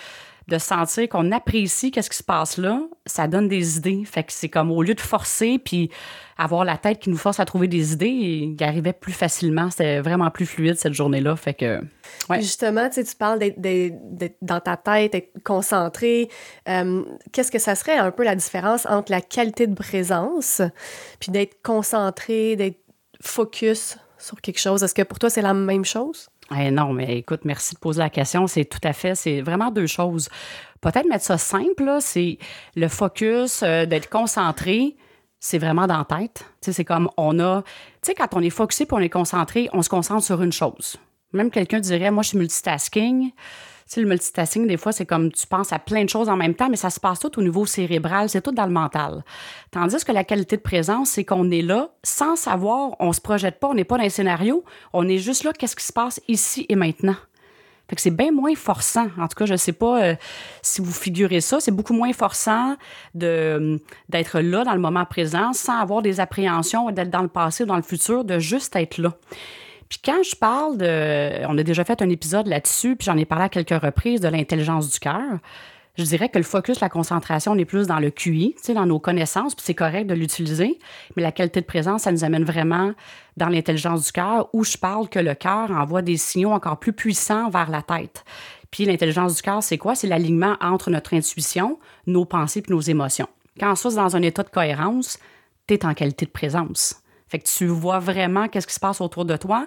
de 0.49 0.57
sentir 0.57 1.07
qu'on 1.07 1.31
apprécie 1.31 1.91
qu'est-ce 1.91 2.09
qui 2.09 2.17
se 2.17 2.23
passe 2.23 2.57
là, 2.57 2.81
ça 3.05 3.27
donne 3.27 3.47
des 3.47 3.77
idées. 3.77 4.03
Fait 4.05 4.23
que 4.23 4.33
c'est 4.33 4.49
comme 4.49 4.71
au 4.71 4.81
lieu 4.81 4.95
de 4.95 5.01
forcer 5.01 5.59
puis 5.59 5.89
avoir 6.37 6.63
la 6.63 6.77
tête 6.77 6.99
qui 6.99 7.09
nous 7.09 7.17
force 7.17 7.39
à 7.39 7.45
trouver 7.45 7.67
des 7.67 7.93
idées, 7.93 8.07
il 8.07 8.63
arrivait 8.63 8.93
plus 8.93 9.11
facilement. 9.11 9.69
C'était 9.69 9.99
vraiment 9.99 10.29
plus 10.31 10.45
fluide 10.45 10.77
cette 10.77 10.93
journée-là. 10.93 11.35
Fait 11.35 11.53
que. 11.53 11.81
Justement, 12.35 12.89
tu 12.89 13.03
parles 13.17 13.39
d'être 13.39 14.35
dans 14.41 14.59
ta 14.59 14.77
tête, 14.77 15.11
d'être 15.11 15.43
concentré. 15.43 16.29
Euh, 16.67 17.03
qu'est-ce 17.31 17.51
que 17.51 17.59
ça 17.59 17.75
serait 17.75 17.97
un 17.97 18.11
peu 18.11 18.23
la 18.23 18.35
différence 18.35 18.85
entre 18.85 19.11
la 19.11 19.21
qualité 19.21 19.67
de 19.67 19.75
présence 19.75 20.61
puis 21.19 21.31
d'être 21.31 21.61
concentré, 21.61 22.55
d'être 22.55 22.79
focus 23.21 23.97
sur 24.17 24.39
quelque 24.41 24.59
chose? 24.59 24.81
Est-ce 24.83 24.95
que 24.95 25.03
pour 25.03 25.19
toi, 25.19 25.29
c'est 25.29 25.41
la 25.41 25.53
même 25.53 25.85
chose? 25.85 26.29
Eh 26.57 26.71
non, 26.71 26.93
mais 26.93 27.17
écoute, 27.17 27.41
merci 27.45 27.75
de 27.75 27.79
poser 27.79 27.99
la 27.99 28.09
question. 28.09 28.47
C'est 28.47 28.65
tout 28.65 28.79
à 28.83 28.93
fait, 28.93 29.15
c'est 29.15 29.41
vraiment 29.41 29.71
deux 29.71 29.87
choses. 29.87 30.29
Peut-être 30.81 31.07
mettre 31.07 31.25
ça 31.25 31.37
simple, 31.37 31.97
c'est 31.99 32.37
le 32.75 32.87
focus, 32.87 33.61
euh, 33.63 33.85
d'être 33.85 34.09
concentré, 34.09 34.95
c'est 35.39 35.57
vraiment 35.57 35.87
dans 35.87 35.97
la 35.97 36.05
tête. 36.05 36.45
c'est 36.61 36.85
comme 36.85 37.09
on 37.17 37.39
a. 37.39 37.63
Tu 38.01 38.07
sais, 38.07 38.13
quand 38.13 38.27
on 38.33 38.41
est 38.41 38.49
focusé 38.49 38.83
et 38.83 38.87
on 38.91 38.99
est 38.99 39.09
concentré, 39.09 39.69
on 39.73 39.81
se 39.81 39.89
concentre 39.89 40.23
sur 40.23 40.41
une 40.41 40.51
chose. 40.51 40.97
Même 41.33 41.51
quelqu'un 41.51 41.79
dirait, 41.79 42.11
moi, 42.11 42.23
je 42.23 42.29
suis 42.29 42.37
multitasking 42.37 43.31
le 43.97 44.05
multitasking, 44.05 44.67
des 44.67 44.77
fois, 44.77 44.91
c'est 44.91 45.05
comme 45.05 45.31
tu 45.31 45.47
penses 45.47 45.73
à 45.73 45.79
plein 45.79 46.03
de 46.03 46.09
choses 46.09 46.29
en 46.29 46.37
même 46.37 46.53
temps, 46.53 46.69
mais 46.69 46.75
ça 46.75 46.89
se 46.89 46.99
passe 46.99 47.19
tout 47.19 47.39
au 47.39 47.41
niveau 47.41 47.65
cérébral, 47.65 48.29
c'est 48.29 48.41
tout 48.41 48.51
dans 48.51 48.65
le 48.65 48.71
mental. 48.71 49.23
Tandis 49.71 50.03
que 50.05 50.11
la 50.11 50.23
qualité 50.23 50.57
de 50.57 50.61
présence, 50.61 51.11
c'est 51.11 51.25
qu'on 51.25 51.49
est 51.49 51.61
là 51.61 51.89
sans 52.03 52.35
savoir, 52.35 52.91
on 52.99 53.11
se 53.13 53.21
projette 53.21 53.59
pas, 53.59 53.67
on 53.67 53.73
n'est 53.73 53.83
pas 53.83 53.97
dans 53.97 54.03
un 54.03 54.09
scénario, 54.09 54.63
on 54.93 55.07
est 55.07 55.17
juste 55.17 55.43
là, 55.43 55.53
qu'est-ce 55.53 55.75
qui 55.75 55.85
se 55.85 55.93
passe 55.93 56.21
ici 56.27 56.65
et 56.69 56.75
maintenant? 56.75 57.15
Fait 57.89 57.95
que 57.95 58.01
c'est 58.03 58.11
bien 58.11 58.31
moins 58.31 58.53
forçant. 58.53 59.07
En 59.17 59.27
tout 59.27 59.35
cas, 59.35 59.47
je 59.47 59.55
sais 59.55 59.73
pas 59.73 60.03
euh, 60.03 60.15
si 60.61 60.79
vous 60.79 60.91
figurez 60.91 61.41
ça, 61.41 61.59
c'est 61.59 61.71
beaucoup 61.71 61.93
moins 61.93 62.13
forçant 62.13 62.75
de, 63.15 63.81
d'être 64.09 64.39
là 64.41 64.63
dans 64.63 64.75
le 64.75 64.79
moment 64.79 65.05
présent 65.05 65.53
sans 65.53 65.79
avoir 65.79 66.03
des 66.03 66.19
appréhensions 66.19 66.91
d'être 66.91 67.09
dans 67.09 67.23
le 67.23 67.27
passé 67.27 67.63
ou 67.63 67.65
dans 67.65 67.75
le 67.75 67.81
futur, 67.81 68.23
de 68.23 68.37
juste 68.37 68.75
être 68.75 68.99
là. 68.99 69.15
Puis 69.89 69.99
quand 70.03 70.21
je 70.23 70.35
parle 70.35 70.77
de. 70.77 71.45
On 71.47 71.57
a 71.57 71.63
déjà 71.63 71.83
fait 71.83 72.01
un 72.01 72.09
épisode 72.09 72.47
là-dessus, 72.47 72.95
puis 72.95 73.05
j'en 73.05 73.17
ai 73.17 73.25
parlé 73.25 73.45
à 73.45 73.49
quelques 73.49 73.81
reprises 73.81 74.21
de 74.21 74.27
l'intelligence 74.27 74.91
du 74.91 74.99
cœur. 74.99 75.39
Je 75.97 76.03
dirais 76.05 76.29
que 76.29 76.37
le 76.37 76.45
focus, 76.45 76.79
la 76.79 76.87
concentration, 76.87 77.51
on 77.51 77.57
est 77.57 77.65
plus 77.65 77.87
dans 77.87 77.99
le 77.99 78.09
QI, 78.09 78.55
dans 78.73 78.85
nos 78.85 78.99
connaissances, 78.99 79.53
puis 79.53 79.65
c'est 79.65 79.73
correct 79.73 80.07
de 80.07 80.13
l'utiliser. 80.13 80.79
Mais 81.17 81.23
la 81.23 81.33
qualité 81.33 81.59
de 81.59 81.65
présence, 81.65 82.03
ça 82.03 82.13
nous 82.13 82.23
amène 82.23 82.45
vraiment 82.45 82.93
dans 83.35 83.49
l'intelligence 83.49 84.05
du 84.05 84.11
cœur, 84.13 84.47
où 84.53 84.63
je 84.63 84.77
parle 84.77 85.09
que 85.09 85.19
le 85.19 85.33
cœur 85.33 85.71
envoie 85.71 86.01
des 86.01 86.15
signaux 86.15 86.51
encore 86.51 86.79
plus 86.79 86.93
puissants 86.93 87.49
vers 87.49 87.69
la 87.69 87.81
tête. 87.81 88.23
Puis 88.71 88.85
l'intelligence 88.85 89.35
du 89.35 89.41
cœur, 89.41 89.61
c'est 89.61 89.77
quoi? 89.77 89.93
C'est 89.93 90.07
l'alignement 90.07 90.55
entre 90.61 90.89
notre 90.89 91.15
intuition, 91.15 91.79
nos 92.07 92.23
pensées 92.23 92.63
et 92.65 92.71
nos 92.71 92.79
émotions. 92.79 93.27
Quand 93.59 93.75
ça, 93.75 93.89
c'est 93.89 93.97
dans 93.97 94.15
un 94.15 94.21
état 94.21 94.43
de 94.43 94.49
cohérence, 94.49 95.19
tu 95.67 95.73
es 95.73 95.85
en 95.85 95.93
qualité 95.93 96.25
de 96.25 96.31
présence. 96.31 96.98
Fait 97.29 97.39
que 97.39 97.47
tu 97.47 97.67
vois 97.67 97.99
vraiment 97.99 98.47
qu'est-ce 98.47 98.67
qui 98.67 98.73
se 98.73 98.79
passe 98.79 99.01
autour 99.01 99.25
de 99.25 99.37
toi. 99.37 99.65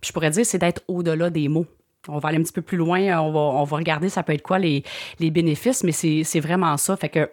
Puis 0.00 0.08
je 0.08 0.12
pourrais 0.12 0.30
dire, 0.30 0.46
c'est 0.46 0.58
d'être 0.58 0.82
au-delà 0.88 1.30
des 1.30 1.48
mots. 1.48 1.66
On 2.08 2.18
va 2.18 2.30
aller 2.30 2.38
un 2.38 2.42
petit 2.42 2.52
peu 2.52 2.62
plus 2.62 2.78
loin, 2.78 3.20
on 3.20 3.30
va, 3.30 3.40
on 3.40 3.64
va 3.64 3.76
regarder 3.76 4.08
ça 4.08 4.22
peut 4.22 4.32
être 4.32 4.42
quoi 4.42 4.58
les, 4.58 4.82
les 5.18 5.30
bénéfices, 5.30 5.84
mais 5.84 5.92
c'est 5.92 6.40
vraiment 6.40 6.76
ça. 6.78 6.96
Fait 6.96 7.10
que 7.10 7.30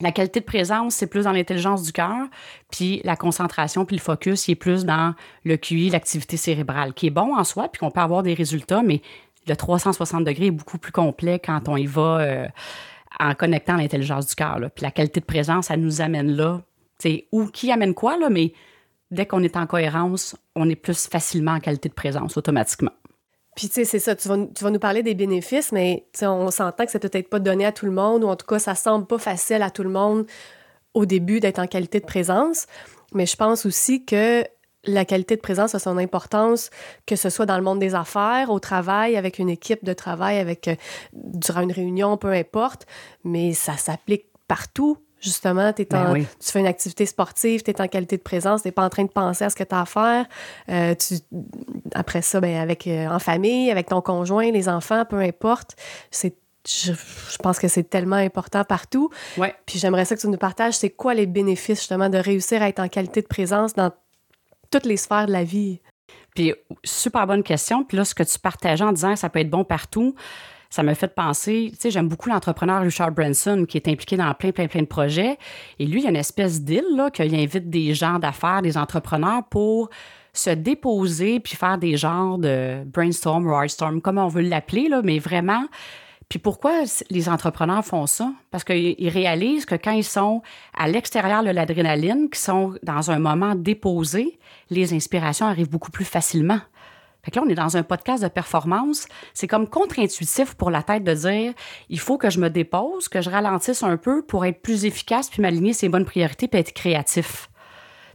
la 0.00 0.12
qualité 0.12 0.40
de 0.40 0.44
présence, 0.44 0.94
c'est 0.94 1.06
plus 1.06 1.24
dans 1.24 1.32
l'intelligence 1.32 1.82
du 1.82 1.92
cœur, 1.92 2.26
puis 2.70 3.02
la 3.04 3.16
concentration, 3.16 3.84
puis 3.84 3.96
le 3.96 4.00
focus, 4.00 4.48
il 4.48 4.52
est 4.52 4.56
plus 4.56 4.84
dans 4.84 5.14
le 5.44 5.56
QI, 5.56 5.90
l'activité 5.90 6.36
cérébrale, 6.36 6.94
qui 6.94 7.08
est 7.08 7.10
bon 7.10 7.36
en 7.36 7.44
soi, 7.44 7.68
puis 7.68 7.80
qu'on 7.80 7.90
peut 7.90 8.00
avoir 8.00 8.22
des 8.22 8.34
résultats, 8.34 8.82
mais 8.82 9.02
le 9.46 9.54
360 9.54 10.24
degrés 10.24 10.46
est 10.46 10.50
beaucoup 10.52 10.78
plus 10.78 10.92
complet 10.92 11.38
quand 11.38 11.68
on 11.68 11.76
y 11.76 11.86
va 11.86 12.20
euh, 12.20 12.48
en 13.20 13.34
connectant 13.34 13.76
l'intelligence 13.76 14.26
du 14.26 14.34
cœur. 14.34 14.58
Puis 14.74 14.82
la 14.82 14.90
qualité 14.90 15.20
de 15.20 15.24
présence, 15.24 15.66
ça 15.66 15.76
nous 15.76 16.00
amène 16.00 16.32
là. 16.32 16.62
Ou 17.32 17.46
qui 17.46 17.72
amène 17.72 17.94
quoi, 17.94 18.16
là, 18.16 18.30
mais 18.30 18.52
dès 19.12 19.26
qu'on 19.26 19.42
est 19.42 19.56
en 19.56 19.66
cohérence, 19.66 20.34
on 20.56 20.68
est 20.68 20.76
plus 20.76 21.06
facilement 21.06 21.52
en 21.52 21.60
qualité 21.60 21.88
de 21.88 21.94
présence 21.94 22.36
automatiquement. 22.36 22.92
Puis, 23.54 23.68
tu 23.68 23.74
sais, 23.74 23.84
c'est 23.84 23.98
ça, 23.98 24.16
tu 24.16 24.28
vas, 24.28 24.38
tu 24.54 24.64
vas, 24.64 24.70
nous 24.70 24.78
parler 24.78 25.02
des 25.02 25.14
bénéfices, 25.14 25.72
mais 25.72 26.06
on 26.22 26.50
s'entend 26.50 26.86
que 26.86 26.90
c'est 26.90 26.98
peut-être 26.98 27.28
pas 27.28 27.38
donné 27.38 27.66
à 27.66 27.72
tout 27.72 27.84
le 27.84 27.92
monde, 27.92 28.24
ou 28.24 28.28
en 28.28 28.36
tout 28.36 28.46
cas, 28.46 28.58
ça 28.58 28.74
semble 28.74 29.06
pas 29.06 29.18
facile 29.18 29.60
à 29.60 29.70
tout 29.70 29.82
le 29.82 29.90
monde 29.90 30.26
au 30.94 31.04
début 31.04 31.38
d'être 31.38 31.58
en 31.58 31.66
qualité 31.66 32.00
de 32.00 32.06
présence. 32.06 32.66
Mais 33.12 33.26
je 33.26 33.36
pense 33.36 33.66
aussi 33.66 34.06
que 34.06 34.44
la 34.84 35.04
qualité 35.04 35.36
de 35.36 35.42
présence 35.42 35.74
a 35.74 35.78
son 35.78 35.98
importance, 35.98 36.70
que 37.06 37.14
ce 37.14 37.28
soit 37.28 37.46
dans 37.46 37.58
le 37.58 37.62
monde 37.62 37.78
des 37.78 37.94
affaires, 37.94 38.50
au 38.50 38.58
travail, 38.58 39.16
avec 39.16 39.38
une 39.38 39.50
équipe 39.50 39.84
de 39.84 39.92
travail, 39.92 40.38
avec 40.38 40.66
euh, 40.68 40.74
durant 41.12 41.60
une 41.60 41.72
réunion, 41.72 42.16
peu 42.16 42.32
importe, 42.32 42.86
mais 43.22 43.52
ça 43.52 43.76
s'applique 43.76 44.24
partout 44.48 44.96
Justement, 45.22 45.72
ben 45.72 46.26
tu 46.40 46.50
fais 46.50 46.58
une 46.58 46.66
activité 46.66 47.06
sportive, 47.06 47.62
tu 47.62 47.70
es 47.70 47.80
en 47.80 47.86
qualité 47.86 48.16
de 48.16 48.22
présence, 48.22 48.62
tu 48.62 48.68
n'es 48.68 48.72
pas 48.72 48.84
en 48.84 48.88
train 48.88 49.04
de 49.04 49.10
penser 49.10 49.44
à 49.44 49.50
ce 49.50 49.54
que 49.54 49.62
tu 49.62 49.72
as 49.72 49.82
à 49.82 49.86
faire. 49.86 50.26
Euh, 50.68 50.96
tu, 50.96 51.14
après 51.94 52.22
ça, 52.22 52.40
ben, 52.40 52.56
avec, 52.56 52.88
euh, 52.88 53.06
en 53.06 53.20
famille, 53.20 53.70
avec 53.70 53.86
ton 53.88 54.00
conjoint, 54.00 54.50
les 54.50 54.68
enfants, 54.68 55.04
peu 55.04 55.20
importe. 55.20 55.76
C'est 56.10 56.34
je, 56.66 56.92
pense 57.42 57.58
que 57.58 57.68
c'est 57.68 57.88
tellement 57.88 58.16
important 58.16 58.64
partout. 58.64 59.10
Ouais. 59.36 59.54
Puis 59.66 59.78
j'aimerais 59.78 60.04
ça 60.04 60.16
que 60.16 60.20
tu 60.20 60.28
nous 60.28 60.38
partages, 60.38 60.74
c'est 60.74 60.90
quoi 60.90 61.14
les 61.14 61.26
bénéfices 61.26 61.78
justement 61.78 62.08
de 62.08 62.18
réussir 62.18 62.62
à 62.62 62.68
être 62.68 62.80
en 62.80 62.88
qualité 62.88 63.22
de 63.22 63.26
présence 63.26 63.74
dans 63.74 63.90
toutes 64.70 64.86
les 64.86 64.96
sphères 64.96 65.26
de 65.26 65.32
la 65.32 65.44
vie? 65.44 65.80
Puis 66.34 66.54
super 66.84 67.26
bonne 67.26 67.42
question. 67.42 67.84
Puis 67.84 67.96
là, 67.96 68.04
ce 68.04 68.14
que 68.14 68.22
tu 68.22 68.38
partageais 68.38 68.84
en 68.84 68.92
disant 68.92 69.14
que 69.14 69.18
ça 69.18 69.28
peut 69.28 69.40
être 69.40 69.50
bon 69.50 69.64
partout, 69.64 70.14
ça 70.72 70.82
m'a 70.82 70.94
fait 70.94 71.14
penser, 71.14 71.68
tu 71.72 71.76
sais, 71.78 71.90
j'aime 71.90 72.08
beaucoup 72.08 72.30
l'entrepreneur 72.30 72.80
Richard 72.80 73.10
Branson 73.10 73.66
qui 73.68 73.76
est 73.76 73.88
impliqué 73.88 74.16
dans 74.16 74.32
plein, 74.32 74.52
plein, 74.52 74.68
plein 74.68 74.80
de 74.80 74.86
projets. 74.86 75.36
Et 75.78 75.84
lui, 75.84 76.00
il 76.00 76.04
y 76.04 76.06
a 76.06 76.08
une 76.08 76.16
espèce 76.16 76.62
d'île, 76.62 76.96
là, 76.96 77.10
qu'il 77.10 77.34
invite 77.34 77.68
des 77.68 77.92
gens 77.92 78.18
d'affaires, 78.18 78.62
des 78.62 78.78
entrepreneurs 78.78 79.44
pour 79.50 79.90
se 80.32 80.48
déposer 80.48 81.40
puis 81.40 81.56
faire 81.56 81.76
des 81.76 81.98
genres 81.98 82.38
de 82.38 82.84
brainstorm 82.86 83.46
ou 83.46 84.00
comme 84.00 84.16
on 84.16 84.28
veut 84.28 84.40
l'appeler, 84.40 84.88
là, 84.88 85.02
mais 85.04 85.18
vraiment. 85.18 85.66
Puis 86.30 86.38
pourquoi 86.38 86.84
les 87.10 87.28
entrepreneurs 87.28 87.84
font 87.84 88.06
ça? 88.06 88.32
Parce 88.50 88.64
qu'ils 88.64 89.10
réalisent 89.10 89.66
que 89.66 89.74
quand 89.74 89.92
ils 89.92 90.02
sont 90.02 90.40
à 90.74 90.88
l'extérieur 90.88 91.44
de 91.44 91.50
l'adrénaline, 91.50 92.30
qu'ils 92.30 92.38
sont 92.38 92.76
dans 92.82 93.10
un 93.10 93.18
moment 93.18 93.54
déposé, 93.54 94.38
les 94.70 94.94
inspirations 94.94 95.44
arrivent 95.44 95.68
beaucoup 95.68 95.90
plus 95.90 96.06
facilement. 96.06 96.60
Fait 97.24 97.30
que 97.30 97.36
là, 97.36 97.44
on 97.46 97.48
est 97.48 97.54
dans 97.54 97.76
un 97.76 97.84
podcast 97.84 98.22
de 98.22 98.28
performance. 98.28 99.06
C'est 99.32 99.46
comme 99.46 99.68
contre-intuitif 99.68 100.54
pour 100.54 100.70
la 100.70 100.82
tête 100.82 101.04
de 101.04 101.14
dire 101.14 101.52
il 101.88 102.00
faut 102.00 102.18
que 102.18 102.30
je 102.30 102.40
me 102.40 102.50
dépose, 102.50 103.08
que 103.08 103.20
je 103.20 103.30
ralentisse 103.30 103.84
un 103.84 103.96
peu 103.96 104.22
pour 104.22 104.44
être 104.44 104.60
plus 104.60 104.84
efficace 104.84 105.30
puis 105.30 105.40
m'aligner 105.40 105.72
ses 105.72 105.88
bonnes 105.88 106.04
priorités 106.04 106.48
puis 106.48 106.58
être 106.58 106.72
créatif. 106.72 107.48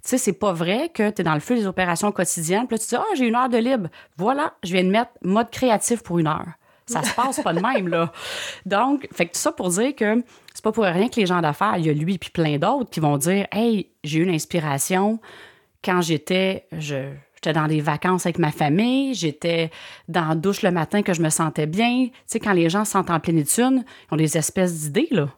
Tu 0.04 0.10
sais, 0.10 0.18
c'est 0.18 0.34
pas 0.34 0.52
vrai 0.52 0.90
que 0.94 1.10
tu 1.10 1.22
es 1.22 1.24
dans 1.24 1.34
le 1.34 1.40
feu 1.40 1.56
des 1.56 1.68
opérations 1.68 2.12
quotidiennes, 2.12 2.68
puis 2.68 2.76
là, 2.76 2.80
tu 2.80 2.88
dis 2.88 2.96
Ah, 2.96 3.16
j'ai 3.16 3.28
une 3.28 3.36
heure 3.36 3.50
de 3.50 3.58
libre. 3.58 3.90
Voilà, 4.18 4.54
je 4.64 4.74
viens 4.74 4.84
de 4.84 4.90
mettre 4.90 5.12
mode 5.22 5.50
créatif 5.52 6.04
pour 6.04 6.20
une 6.20 6.28
heure. 6.28 6.48
Ça 6.86 7.04
se 7.04 7.14
passe 7.14 7.42
pas 7.42 7.54
de 7.54 7.60
même, 7.60 7.90
là. 7.90 8.12
Donc, 8.66 9.08
fait 9.12 9.26
que 9.26 9.34
tout 9.34 9.40
ça 9.40 9.52
pour 9.52 9.70
dire 9.70 9.94
que 9.96 10.24
c'est 10.54 10.64
pas 10.64 10.72
pour 10.72 10.86
rien 10.86 11.10
que 11.10 11.20
les 11.20 11.26
gens 11.26 11.42
d'affaires, 11.42 11.76
il 11.78 11.86
y 11.86 11.90
a 11.90 11.94
lui 11.94 12.18
puis 12.18 12.30
plein 12.30 12.58
d'autres 12.58 12.90
qui 12.90 13.00
vont 13.00 13.18
dire 13.18 13.48
Hey, 13.52 13.92
j'ai 14.04 14.20
eu 14.20 14.24
une 14.24 14.34
inspiration 14.34 15.20
quand 15.84 16.02
j'étais. 16.02 16.68
Je, 16.72 17.12
J'étais 17.48 17.60
dans 17.62 17.68
des 17.68 17.80
vacances 17.80 18.26
avec 18.26 18.40
ma 18.40 18.52
famille, 18.52 19.14
j'étais 19.14 19.72
dans 20.10 20.28
la 20.28 20.36
douche 20.36 20.64
le 20.64 20.72
matin 20.72 21.02
que 21.02 21.14
je 21.14 21.22
me 21.22 21.30
sentais 21.30 21.66
bien. 21.66 22.08
Tu 22.08 22.12
sais, 22.26 22.40
quand 22.42 22.52
les 22.52 22.70
gens 22.70 22.84
se 22.84 22.92
sentent 22.92 23.10
en 23.10 23.22
plénitude, 23.22 23.86
ils 23.86 24.14
ont 24.14 24.18
des 24.18 24.38
espèces 24.38 24.82
d'idées, 24.82 25.08
là. 25.12 25.30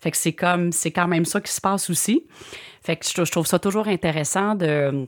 Fait 0.00 0.10
que 0.10 0.16
c'est 0.16 0.32
comme, 0.32 0.72
c'est 0.72 0.92
quand 0.92 1.06
même 1.08 1.26
ça 1.26 1.42
qui 1.42 1.52
se 1.52 1.60
passe 1.60 1.90
aussi. 1.90 2.24
Fait 2.82 2.96
que 2.96 3.04
je, 3.04 3.30
trouve 3.30 3.46
ça 3.46 3.58
toujours 3.58 3.86
intéressant 3.86 4.54
de 4.54 5.06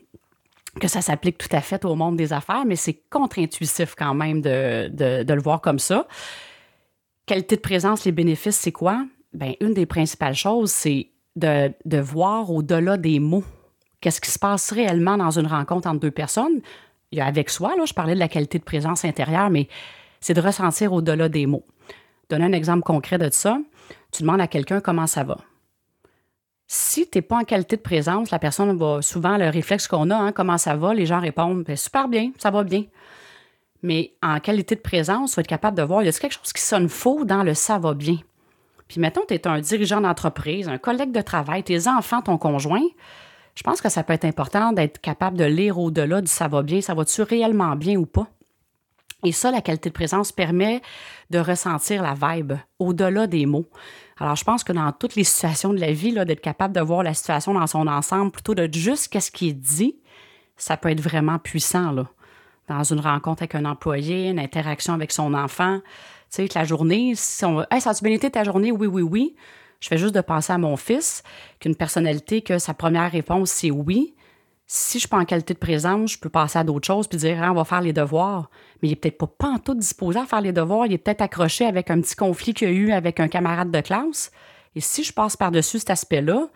que 0.78 0.86
ça 0.86 1.00
s'applique 1.00 1.38
tout 1.38 1.48
à 1.50 1.62
fait 1.62 1.82
au 1.86 1.94
monde 1.94 2.16
des 2.16 2.34
affaires, 2.34 2.66
mais 2.66 2.76
c'est 2.76 3.00
contre-intuitif 3.08 3.94
quand 3.96 4.12
même 4.12 4.42
de, 4.42 4.88
de, 4.88 5.32
le 5.32 5.40
voir 5.40 5.62
comme 5.62 5.78
ça. 5.78 6.06
Qualité 7.24 7.56
de 7.56 7.62
présence, 7.62 8.04
les 8.04 8.12
bénéfices, 8.12 8.56
c'est 8.56 8.72
quoi? 8.72 9.06
Bien, 9.32 9.54
une 9.60 9.72
des 9.72 9.86
principales 9.86 10.34
choses, 10.34 10.72
c'est 10.72 11.08
de, 11.36 11.72
de 11.86 11.98
voir 11.98 12.50
au-delà 12.50 12.98
des 12.98 13.18
mots 13.18 13.44
qu'est-ce 14.04 14.20
qui 14.20 14.30
se 14.30 14.38
passe 14.38 14.70
réellement 14.70 15.16
dans 15.16 15.30
une 15.30 15.46
rencontre 15.46 15.88
entre 15.88 16.00
deux 16.00 16.11
personnes. 16.11 16.61
il 17.11 17.18
y 17.18 17.20
a 17.23 17.26
avec 17.26 17.49
soi, 17.49 17.75
là, 17.75 17.87
je 17.87 17.94
parlais 17.94 18.12
de 18.14 18.18
la 18.18 18.28
qualité 18.28 18.58
de 18.58 18.64
présence 18.64 19.02
intérieure, 19.06 19.49
mais 19.49 19.66
c'est 20.20 20.34
de 20.34 20.42
ressentir 20.42 20.92
au-delà 20.92 21.30
des 21.30 21.46
mots. 21.46 21.64
Donner 22.28 22.44
un 22.44 22.52
exemple 22.52 22.82
concret 22.82 23.16
de 23.16 23.30
ça, 23.30 23.58
tu 24.12 24.23
demandes 24.23 24.42
à 24.42 24.46
quelqu'un 24.46 24.82
comment 24.82 25.06
ça 25.06 25.25
va. 25.25 25.38
Si 26.66 27.08
tu 27.08 27.16
n'es 27.16 27.23
pas 27.23 27.38
en 27.38 27.44
qualité 27.44 27.76
de 27.76 27.80
présence, 27.80 28.30
la 28.30 28.38
personne 28.38 28.76
va 28.76 29.00
souvent, 29.00 29.38
le 29.38 29.49
réflexe 29.49 29.88
qu'on 29.88 30.11
a, 30.11 30.16
hein, 30.16 30.32
comment 30.32 30.58
ça 30.58 30.76
va, 30.76 30.92
les 30.92 31.06
gens 31.06 31.20
répondent 31.20 31.64
ben, 31.64 31.76
super 31.76 32.08
bien, 32.08 32.32
ça 32.37 32.50
va 32.50 32.62
bien. 32.62 32.84
Mais 33.82 34.12
en 34.23 34.38
qualité 34.38 34.75
de 34.75 34.80
présence, 34.82 35.30
tu 35.30 35.37
vas 35.37 35.40
être 35.40 35.46
capable 35.46 35.78
de 35.78 35.82
voir, 35.82 36.02
il 36.02 36.06
y 36.06 36.08
a 36.08 36.12
quelque 36.12 36.34
chose 36.34 36.52
qui 36.52 36.62
sonne 36.62 36.90
faux 36.90 37.25
dans 37.25 37.42
le 37.42 37.54
ça 37.54 37.78
va 37.78 37.94
bien? 37.94 38.18
Puis 38.87 39.00
mettons, 39.00 39.23
tu 39.26 39.32
es 39.32 39.46
un 39.46 39.61
dirigeant 39.61 40.02
d'entreprise, 40.02 40.68
un 40.68 40.76
collègue 40.76 41.12
de 41.12 41.23
travail, 41.23 41.62
tes 41.62 41.88
enfants, 41.88 42.20
ton 42.20 42.37
conjoint. 42.37 42.84
Je 43.54 43.62
pense 43.62 43.80
que 43.80 43.88
ça 43.88 44.02
peut 44.02 44.12
être 44.12 44.25
important 44.25 44.73
d'être 44.73 45.00
capable 45.00 45.37
de 45.37 45.44
lire 45.44 45.78
au-delà 45.78 46.20
du 46.20 46.26
ça 46.26 46.49
va 46.49 46.62
bien, 46.62 46.80
ça 46.80 46.94
va-tu 46.94 47.23
réellement 47.23 47.76
bien 47.76 47.96
ou 47.96 48.06
pas? 48.06 48.26
Et 49.25 49.32
ça, 49.32 49.50
la 49.50 49.62
qualité 49.62 49.88
de 49.88 49.94
présence 49.94 50.32
permet 50.32 50.82
de 51.30 51.38
ressentir 51.38 52.02
la 52.02 52.14
vibe 52.14 52.54
au-delà 52.78 53.26
des 53.26 53.46
mots. 53.46 53.66
Alors, 54.18 54.37
je 54.37 54.44
pense 54.44 54.62
que 54.62 54.73
dans 54.73 54.92
toutes 54.92 55.16
les 55.16 55.25
situations 55.25 55.73
de 55.73 55.80
la 55.80 55.92
vie, 55.92 56.12
d'être 56.12 56.42
capable 56.42 56.75
de 56.75 56.80
voir 56.80 57.02
la 57.02 57.14
situation 57.14 57.54
dans 57.54 57.66
son 57.66 57.87
ensemble 57.87 58.30
plutôt 58.30 58.54
de 58.54 58.68
juste 58.73 59.08
qu'est-ce 59.08 59.30
qui 59.30 59.49
est 59.49 59.54
dit, 59.54 59.96
ça 60.56 60.76
peut 60.76 60.90
être 60.90 61.00
vraiment 61.00 61.38
puissant. 61.38 61.90
Là. 61.90 62.06
Dans 62.68 62.82
une 62.82 63.00
rencontre 63.00 63.42
avec 63.42 63.54
un 63.54 63.64
employé, 63.64 64.28
une 64.28 64.38
interaction 64.38 64.92
avec 64.92 65.11
son 65.11 65.32
enfant, 65.32 65.80
tu 66.30 66.46
sais, 66.46 66.49
la 66.54 66.64
journée, 66.64 67.14
si 67.16 67.44
on 67.44 67.62
Hey, 67.70 67.80
ça 67.80 67.90
a-tu 67.90 68.04
bien 68.04 68.12
été 68.12 68.30
ta 68.30 68.44
journée? 68.44 68.73
Oui, 68.73 68.87
oui, 68.87 69.02
oui. 69.02 69.34
Je 69.81 69.88
fais 69.88 69.99
juste 69.99 70.14
de 70.14 70.21
penser 70.21 70.52
à 70.52 70.59
mon 70.59 70.76
fils, 70.76 71.23
qu'une 71.61 71.76
personnalité 71.76 72.43
que 72.43 72.59
sa 72.59 72.75
première 72.75 73.11
réponse, 73.11 73.50
c'est 73.50 73.71
oui. 73.71 74.14
Si 74.66 74.99
je 74.99 75.00
suis 75.00 75.09
pas 75.09 75.19
en 75.19 75.25
qualité 75.25 75.52
de 75.52 75.59
présence, 75.59 76.12
je 76.12 76.19
peux 76.19 76.31
passer 76.31 76.59
à 76.59 76.64
d'autres 76.64 76.87
choses 76.87 77.07
puis 77.07 77.19
dire 77.19 77.43
hein, 77.43 77.50
on 77.50 77.54
va 77.54 77.64
faire 77.64 77.83
les 77.83 77.93
devoirs. 77.93 78.50
Mais 78.81 78.88
il 78.88 78.93
est 78.93 78.97
peut-être 78.97 79.26
pas, 79.26 79.57
tout 79.62 79.75
disposé 79.75 80.19
à 80.19 80.25
faire 80.25 80.40
les 80.40 80.52
devoirs. 80.52 80.87
Il 80.87 80.93
est 80.95 80.99
peut-être 80.99 81.21
accroché 81.21 81.66
avec 81.66 81.90
un 81.90 82.00
petit 82.00 82.16
conflit 82.16 82.54
qu'il 82.54 82.69
a 82.69 82.71
eu 82.71 82.93
avec 82.93 83.21
un 83.21 83.28
camarade 83.28 83.71
de 83.71 83.81
classe. 83.81 84.31
Et 84.75 84.81
si 84.81 85.04
je 85.04 85.12
passe 85.12 85.37
par-dessus 85.37 85.81
cet 85.81 85.90
aspect-là, 85.90 86.49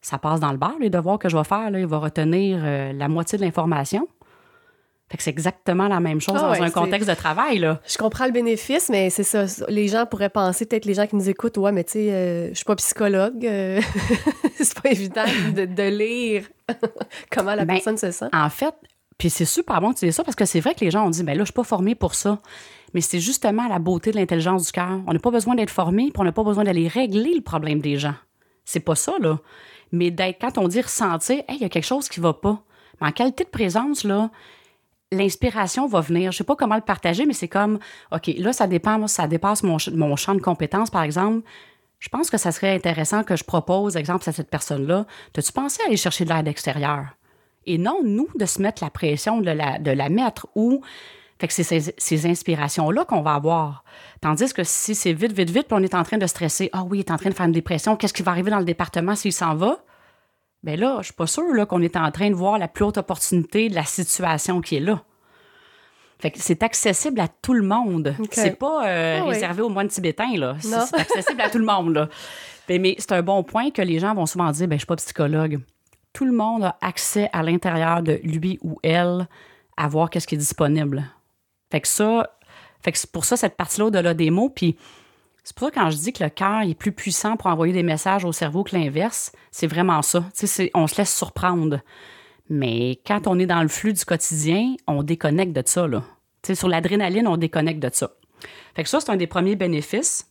ça 0.00 0.18
passe 0.18 0.38
dans 0.38 0.52
le 0.52 0.56
bar, 0.56 0.74
les 0.80 0.90
devoirs 0.90 1.18
que 1.18 1.28
je 1.28 1.36
vais 1.36 1.44
faire. 1.44 1.68
Il 1.76 1.86
va 1.86 1.98
retenir 1.98 2.60
euh, 2.62 2.92
la 2.92 3.08
moitié 3.08 3.36
de 3.38 3.44
l'information. 3.44 4.06
Fait 5.10 5.16
que 5.16 5.22
c'est 5.22 5.30
exactement 5.30 5.88
la 5.88 6.00
même 6.00 6.20
chose 6.20 6.34
Ah 6.38 6.42
dans 6.42 6.50
ouais, 6.50 6.60
un 6.60 6.70
contexte 6.70 7.08
de 7.08 7.14
travail. 7.14 7.58
Là. 7.58 7.80
Je 7.88 7.96
comprends 7.96 8.26
le 8.26 8.32
bénéfice, 8.32 8.90
mais 8.90 9.08
c'est 9.08 9.22
ça. 9.22 9.46
Les 9.68 9.88
gens 9.88 10.04
pourraient 10.04 10.28
penser, 10.28 10.66
peut-être 10.66 10.84
les 10.84 10.94
gens 10.94 11.06
qui 11.06 11.16
nous 11.16 11.30
écoutent, 11.30 11.56
ouais, 11.56 11.72
mais 11.72 11.84
tu 11.84 11.92
sais, 11.92 12.12
euh, 12.12 12.48
je 12.50 12.54
suis 12.56 12.64
pas 12.64 12.76
psychologue. 12.76 13.44
euh, 13.46 13.80
c'est 14.56 14.78
pas 14.80 14.90
évident 14.90 15.24
de, 15.54 15.64
de 15.64 15.82
lire 15.88 16.44
comment 17.32 17.54
la 17.54 17.64
Ben, 17.64 17.74
personne 17.74 17.96
se 17.96 18.10
sent. 18.10 18.26
En 18.34 18.50
fait, 18.50 18.74
puis 19.16 19.30
c'est 19.30 19.46
super 19.46 19.80
bon 19.80 19.92
que 19.94 19.98
tu 19.98 20.06
dis 20.06 20.12
ça 20.12 20.24
parce 20.24 20.36
que 20.36 20.44
c'est 20.44 20.60
vrai 20.60 20.74
que 20.74 20.84
les 20.84 20.90
gens 20.90 21.06
ont 21.06 21.10
dit, 21.10 21.22
ben 21.22 21.32
là, 21.36 21.42
je 21.42 21.46
suis 21.46 21.52
pas 21.54 21.64
formé 21.64 21.94
pour 21.94 22.14
ça. 22.14 22.38
Mais 22.94 23.00
c'est 23.00 23.20
justement 23.20 23.66
la 23.66 23.78
beauté 23.78 24.12
de 24.12 24.16
l'intelligence 24.16 24.66
du 24.66 24.72
cœur. 24.72 25.00
On 25.06 25.12
n'a 25.12 25.18
pas 25.18 25.30
besoin 25.30 25.54
d'être 25.54 25.70
formé, 25.70 26.04
puis 26.04 26.20
on 26.20 26.24
n'a 26.24 26.32
pas 26.32 26.44
besoin 26.44 26.64
d'aller 26.64 26.86
régler 26.88 27.34
le 27.34 27.42
problème 27.42 27.80
des 27.80 27.96
gens. 27.96 28.14
C'est 28.64 28.80
pas 28.80 28.94
ça, 28.94 29.14
là. 29.20 29.38
Mais 29.90 30.10
d'être, 30.10 30.38
quand 30.40 30.58
on 30.58 30.68
dit 30.68 30.80
ressentir, 30.80 31.36
hey, 31.48 31.56
il 31.56 31.62
y 31.62 31.64
a 31.64 31.68
quelque 31.70 31.84
chose 31.86 32.08
qui 32.08 32.20
va 32.20 32.34
pas. 32.34 32.62
Mais 33.00 33.08
en 33.08 33.12
qualité 33.12 33.44
de 33.44 33.48
présence, 33.48 34.04
là, 34.04 34.30
l'inspiration 35.12 35.86
va 35.86 36.00
venir. 36.00 36.32
Je 36.32 36.38
sais 36.38 36.44
pas 36.44 36.56
comment 36.56 36.74
le 36.74 36.80
partager, 36.82 37.26
mais 37.26 37.32
c'est 37.32 37.48
comme, 37.48 37.78
OK, 38.12 38.30
là, 38.38 38.52
ça 38.52 38.66
dépend, 38.66 39.06
ça 39.06 39.26
dépasse 39.26 39.62
mon, 39.62 39.78
ch- 39.78 39.94
mon 39.94 40.16
champ 40.16 40.34
de 40.34 40.40
compétences, 40.40 40.90
par 40.90 41.02
exemple. 41.02 41.46
Je 41.98 42.08
pense 42.08 42.30
que 42.30 42.38
ça 42.38 42.52
serait 42.52 42.74
intéressant 42.74 43.24
que 43.24 43.34
je 43.34 43.44
propose, 43.44 43.96
exemple, 43.96 44.28
à 44.28 44.32
cette 44.32 44.50
personne-là, 44.50 45.06
t'as-tu 45.32 45.52
pensé 45.52 45.82
à 45.82 45.86
aller 45.86 45.96
chercher 45.96 46.24
de 46.24 46.32
l'aide 46.32 46.46
extérieure? 46.46 47.06
Et 47.66 47.76
non, 47.76 48.00
nous, 48.04 48.28
de 48.34 48.46
se 48.46 48.62
mettre 48.62 48.82
la 48.82 48.90
pression, 48.90 49.40
de 49.40 49.50
la, 49.50 50.08
mettre 50.08 50.46
où. 50.54 50.80
Fait 51.40 51.48
que 51.48 51.52
c'est 51.52 51.62
ces, 51.62 51.94
ces 51.96 52.26
inspirations-là 52.26 53.04
qu'on 53.04 53.20
va 53.20 53.34
avoir. 53.34 53.84
Tandis 54.20 54.52
que 54.52 54.64
si 54.64 54.94
c'est 54.94 55.12
vite, 55.12 55.32
vite, 55.32 55.50
vite, 55.50 55.66
puis 55.68 55.76
on 55.78 55.82
est 55.82 55.94
en 55.94 56.02
train 56.02 56.18
de 56.18 56.26
stresser, 56.26 56.70
ah 56.72 56.84
oui, 56.84 56.98
il 56.98 57.00
est 57.00 57.10
en 57.10 57.16
train 57.16 57.30
de 57.30 57.34
faire 57.34 57.46
une 57.46 57.52
dépression, 57.52 57.96
qu'est-ce 57.96 58.14
qui 58.14 58.22
va 58.22 58.32
arriver 58.32 58.50
dans 58.50 58.58
le 58.58 58.64
département 58.64 59.14
s'il 59.14 59.32
s'en 59.32 59.54
va? 59.54 59.78
Bien 60.62 60.76
là, 60.76 60.98
je 61.00 61.06
suis 61.06 61.14
pas 61.14 61.26
sûre 61.26 61.66
qu'on 61.68 61.82
est 61.82 61.96
en 61.96 62.10
train 62.10 62.30
de 62.30 62.34
voir 62.34 62.58
la 62.58 62.68
plus 62.68 62.84
haute 62.84 62.98
opportunité 62.98 63.68
de 63.68 63.74
la 63.74 63.84
situation 63.84 64.60
qui 64.60 64.76
est 64.76 64.80
là. 64.80 65.02
Fait 66.20 66.32
que 66.32 66.38
c'est 66.40 66.64
accessible 66.64 67.20
à 67.20 67.28
tout 67.28 67.54
le 67.54 67.62
monde. 67.62 68.14
C'est 68.32 68.58
pas 68.58 68.88
euh, 68.88 69.18
Ah 69.20 69.24
oui. 69.24 69.34
réservé 69.34 69.62
aux 69.62 69.68
moines 69.68 69.86
tibétains, 69.88 70.36
là. 70.36 70.56
C'est 70.60 70.74
accessible 70.98 71.40
à 71.40 71.48
tout 71.48 71.58
le 71.58 71.64
monde, 71.64 71.94
là. 71.94 72.08
Ben, 72.66 72.80
mais 72.82 72.96
c'est 72.98 73.12
un 73.12 73.22
bon 73.22 73.44
point 73.44 73.70
que 73.70 73.80
les 73.82 74.00
gens 74.00 74.14
vont 74.14 74.26
souvent 74.26 74.50
dire, 74.50 74.66
ben, 74.66 74.74
je 74.74 74.80
suis 74.80 74.86
pas 74.86 74.96
psychologue. 74.96 75.60
Tout 76.12 76.24
le 76.24 76.32
monde 76.32 76.64
a 76.64 76.76
accès 76.80 77.30
à 77.32 77.42
l'intérieur 77.44 78.02
de 78.02 78.18
lui 78.24 78.58
ou 78.62 78.78
elle 78.82 79.28
à 79.76 79.86
voir 79.86 80.10
qu'est-ce 80.10 80.26
qui 80.26 80.34
est 80.34 80.38
disponible. 80.38 81.04
Fait 81.70 81.80
que 81.80 81.86
ça, 81.86 82.28
fait 82.82 82.90
que 82.90 82.98
c'est 82.98 83.12
pour 83.12 83.24
ça, 83.24 83.36
cette 83.36 83.56
partie-là 83.56 83.86
au-delà 83.86 84.12
des 84.12 84.30
mots, 84.30 84.48
puis 84.50 84.76
c'est 85.48 85.56
pour 85.56 85.68
ça 85.68 85.70
que 85.70 85.80
quand 85.80 85.88
je 85.88 85.96
dis 85.96 86.12
que 86.12 86.22
le 86.22 86.28
cœur 86.28 86.60
est 86.60 86.74
plus 86.74 86.92
puissant 86.92 87.38
pour 87.38 87.46
envoyer 87.46 87.72
des 87.72 87.82
messages 87.82 88.22
au 88.26 88.32
cerveau 88.32 88.64
que 88.64 88.76
l'inverse, 88.76 89.32
c'est 89.50 89.66
vraiment 89.66 90.02
ça. 90.02 90.22
On 90.74 90.86
se 90.86 90.96
laisse 90.98 91.16
surprendre. 91.16 91.80
Mais 92.50 93.00
quand 93.06 93.26
on 93.26 93.38
est 93.38 93.46
dans 93.46 93.62
le 93.62 93.68
flux 93.68 93.94
du 93.94 94.04
quotidien, 94.04 94.74
on 94.86 95.02
déconnecte 95.02 95.54
de 95.54 95.62
ça. 95.64 95.88
Là. 95.88 96.04
Sur 96.52 96.68
l'adrénaline, 96.68 97.26
on 97.26 97.38
déconnecte 97.38 97.82
de 97.82 97.88
ça. 97.90 98.10
Fait 98.76 98.82
que 98.82 98.90
ça, 98.90 99.00
c'est 99.00 99.08
un 99.08 99.16
des 99.16 99.26
premiers 99.26 99.56
bénéfices. 99.56 100.30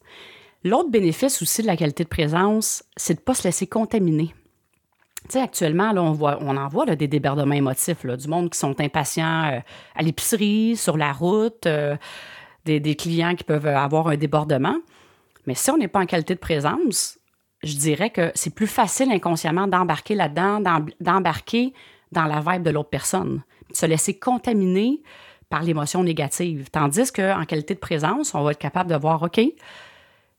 L'autre 0.63 0.91
bénéfice 0.91 1.41
aussi 1.41 1.63
de 1.63 1.67
la 1.67 1.77
qualité 1.77 2.03
de 2.03 2.09
présence, 2.09 2.83
c'est 2.95 3.15
de 3.15 3.19
ne 3.19 3.23
pas 3.23 3.33
se 3.33 3.43
laisser 3.45 3.65
contaminer. 3.65 4.35
Actuellement, 5.33 5.93
là, 5.93 6.03
on, 6.03 6.11
voit, 6.11 6.37
on 6.41 6.55
en 6.57 6.67
voit 6.67 6.85
des 6.85 7.07
débordements 7.07 7.55
émotifs, 7.55 8.03
là, 8.03 8.17
du 8.17 8.27
monde 8.27 8.51
qui 8.51 8.59
sont 8.59 8.79
impatients 8.79 9.45
euh, 9.51 9.59
à 9.95 10.03
l'épicerie, 10.03 10.75
sur 10.75 10.95
la 10.95 11.11
route, 11.11 11.65
euh, 11.65 11.97
des 12.65 12.95
clients 12.95 13.33
qui 13.33 13.43
peuvent 13.43 13.65
avoir 13.65 14.09
un 14.09 14.15
débordement. 14.15 14.75
Mais 15.47 15.55
si 15.55 15.71
on 15.71 15.77
n'est 15.77 15.87
pas 15.87 16.01
en 16.01 16.05
qualité 16.05 16.35
de 16.35 16.39
présence, 16.39 17.17
je 17.63 17.75
dirais 17.75 18.11
que 18.11 18.31
c'est 18.35 18.53
plus 18.53 18.67
facile 18.67 19.11
inconsciemment 19.11 19.65
d'embarquer 19.65 20.13
là-dedans, 20.13 20.59
d'em- 20.59 20.91
d'embarquer 20.99 21.73
dans 22.11 22.25
la 22.25 22.41
vibe 22.41 22.63
de 22.63 22.69
l'autre 22.69 22.89
personne, 22.89 23.41
de 23.71 23.75
se 23.75 23.85
laisser 23.85 24.19
contaminer 24.19 25.01
par 25.49 25.63
l'émotion 25.63 26.03
négative. 26.03 26.69
Tandis 26.71 27.11
qu'en 27.11 27.45
qualité 27.45 27.73
de 27.73 27.79
présence, 27.79 28.35
on 28.35 28.43
va 28.43 28.51
être 28.51 28.59
capable 28.59 28.91
de 28.91 28.95
voir, 28.95 29.23
OK, 29.23 29.41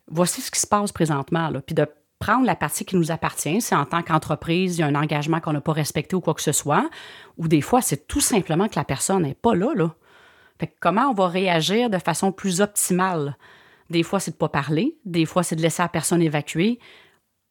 voici 0.07 0.41
ce 0.41 0.51
qui 0.51 0.61
se 0.61 0.67
passe 0.67 0.93
présentement, 0.93 1.51
puis 1.67 1.75
de 1.75 1.87
prendre 2.19 2.47
la 2.47 2.57
partie 2.57 2.85
qui 2.85 2.97
nous 2.97 3.11
appartient. 3.11 3.61
Si 3.61 3.75
en 3.75 3.85
tant 3.85 4.03
qu'entreprise, 4.03 4.77
il 4.77 4.81
y 4.81 4.83
a 4.83 4.87
un 4.87 4.95
engagement 4.95 5.41
qu'on 5.41 5.53
n'a 5.53 5.61
pas 5.61 5.73
respecté 5.73 6.17
ou 6.17 6.21
quoi 6.21 6.35
que 6.35 6.43
ce 6.43 6.53
soit, 6.53 6.89
ou 7.37 7.49
des 7.49 7.61
fois, 7.61 7.81
c'est 7.81 8.07
tout 8.07 8.21
simplement 8.21 8.69
que 8.69 8.77
la 8.77 8.85
personne 8.85 9.23
n'est 9.23 9.35
pas 9.35 9.55
là, 9.55 9.73
là. 9.75 9.95
Comment 10.81 11.11
on 11.11 11.15
va 11.15 11.29
réagir 11.29 11.89
de 11.89 11.99
façon 11.99 12.33
plus 12.33 12.61
optimale? 12.61 13.37
Des 13.91 14.03
fois, 14.03 14.21
c'est 14.21 14.33
de 14.33 14.37
ne 14.37 14.39
pas 14.39 14.49
parler. 14.49 14.97
Des 15.05 15.25
fois, 15.25 15.43
c'est 15.43 15.57
de 15.57 15.63
laisser 15.63 15.83
la 15.83 15.89
personne 15.89 16.23
évacuer. 16.23 16.79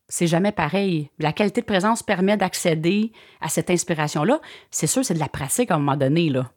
C'est 0.08 0.28
jamais 0.28 0.52
pareil. 0.52 1.10
La 1.20 1.34
qualité 1.34 1.62
de 1.62 1.66
présence 1.66 2.04
permet 2.04 2.38
d'accéder 2.38 3.12
à 3.42 3.50
cette 3.50 3.70
inspiration-là. 3.70 4.40
C'est 4.72 4.88
sûr, 4.88 5.04
c'est 5.04 5.16
de 5.16 5.20
la 5.20 5.28
pratique 5.28 5.72
à 5.72 5.76
un 5.76 5.80
moment 5.80 5.98
donné, 5.98 6.30
là. 6.30 6.52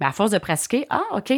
Mais 0.00 0.06
à 0.06 0.12
force 0.12 0.30
de 0.30 0.38
pratiquer, 0.38 0.86
ah, 0.90 1.02
OK, 1.12 1.32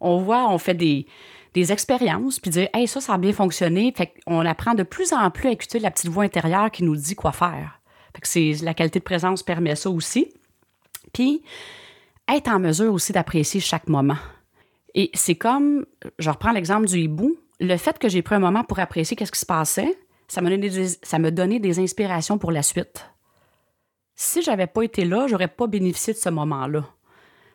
on 0.00 0.18
voit, 0.18 0.48
on 0.50 0.58
fait 0.58 0.74
des, 0.74 1.06
expériences, 1.54 2.38
puis 2.38 2.50
dire, 2.50 2.68
hey, 2.74 2.86
ça, 2.86 3.00
ça 3.00 3.14
a 3.14 3.18
bien 3.18 3.32
fonctionné. 3.32 3.92
Fait 3.96 4.12
qu'on 4.24 4.44
apprend 4.46 4.74
de 4.74 4.82
plus 4.82 5.12
en 5.12 5.30
plus 5.30 5.48
à 5.48 5.52
écouter 5.52 5.78
la 5.78 5.90
petite 5.90 6.10
voix 6.10 6.24
intérieure 6.24 6.70
qui 6.70 6.84
nous 6.84 6.96
dit 6.96 7.14
quoi 7.14 7.32
faire. 7.32 7.80
Fait 8.14 8.20
que 8.20 8.64
la 8.64 8.74
qualité 8.74 8.98
de 8.98 9.04
présence 9.04 9.42
permet 9.42 9.76
ça 9.76 9.90
aussi. 9.90 10.32
Puis, 11.12 11.42
être 12.28 12.48
en 12.48 12.60
mesure 12.60 12.92
aussi 12.92 13.12
d'apprécier 13.12 13.60
chaque 13.60 13.88
moment. 13.88 14.16
Et 14.94 15.10
c'est 15.14 15.36
comme, 15.36 15.86
je 16.18 16.30
reprends 16.30 16.52
l'exemple 16.52 16.86
du 16.86 16.98
hibou, 16.98 17.36
le 17.60 17.76
fait 17.76 17.98
que 17.98 18.08
j'ai 18.08 18.22
pris 18.22 18.34
un 18.34 18.40
moment 18.40 18.64
pour 18.64 18.78
apprécier 18.78 19.16
qu'est-ce 19.16 19.32
qui 19.32 19.38
se 19.38 19.46
passait, 19.46 19.98
ça 20.28 20.40
me 20.40 20.48
donnait 20.48 20.68
des, 20.68 20.88
ça 21.02 21.18
des 21.18 21.78
inspirations 21.78 22.38
pour 22.38 22.52
la 22.52 22.62
suite. 22.62 23.06
Si 24.14 24.42
j'avais 24.42 24.66
pas 24.66 24.82
été 24.82 25.04
là, 25.04 25.26
j'aurais 25.28 25.48
pas 25.48 25.66
bénéficié 25.66 26.12
de 26.12 26.18
ce 26.18 26.28
moment-là. 26.28 26.84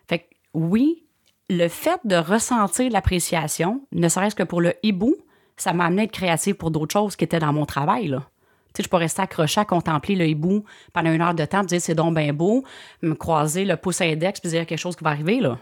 Fait 0.07 0.19
que 0.19 0.23
oui, 0.53 1.05
le 1.49 1.67
fait 1.67 1.99
de 2.05 2.15
ressentir 2.15 2.91
l'appréciation, 2.91 3.81
ne 3.91 4.09
serait-ce 4.09 4.35
que 4.35 4.43
pour 4.43 4.61
le 4.61 4.73
hibou, 4.83 5.15
ça 5.57 5.73
m'a 5.73 5.85
amené 5.85 6.01
à 6.01 6.05
être 6.05 6.11
créative 6.11 6.55
pour 6.55 6.71
d'autres 6.71 6.93
choses 6.93 7.15
qui 7.15 7.23
étaient 7.23 7.39
dans 7.39 7.53
mon 7.53 7.65
travail. 7.65 8.07
Là. 8.07 8.29
Tu 8.73 8.77
sais, 8.77 8.83
je 8.83 8.89
peux 8.89 8.97
rester 8.97 9.21
accroché 9.21 9.61
à 9.61 9.65
contempler 9.65 10.15
le 10.15 10.27
hibou 10.27 10.65
pendant 10.91 11.11
une 11.11 11.21
heure 11.21 11.33
de 11.33 11.45
temps, 11.45 11.63
dire 11.63 11.79
c'est 11.79 11.95
donc 11.95 12.17
beau, 12.33 12.63
me 13.01 13.13
croiser 13.13 13.63
le 13.63 13.77
pouce 13.77 14.01
index 14.01 14.39
puis 14.39 14.49
dire 14.49 14.65
quelque 14.65 14.79
chose 14.79 14.95
qui 14.95 15.03
va 15.03 15.11
arriver. 15.11 15.39
Là. 15.39 15.59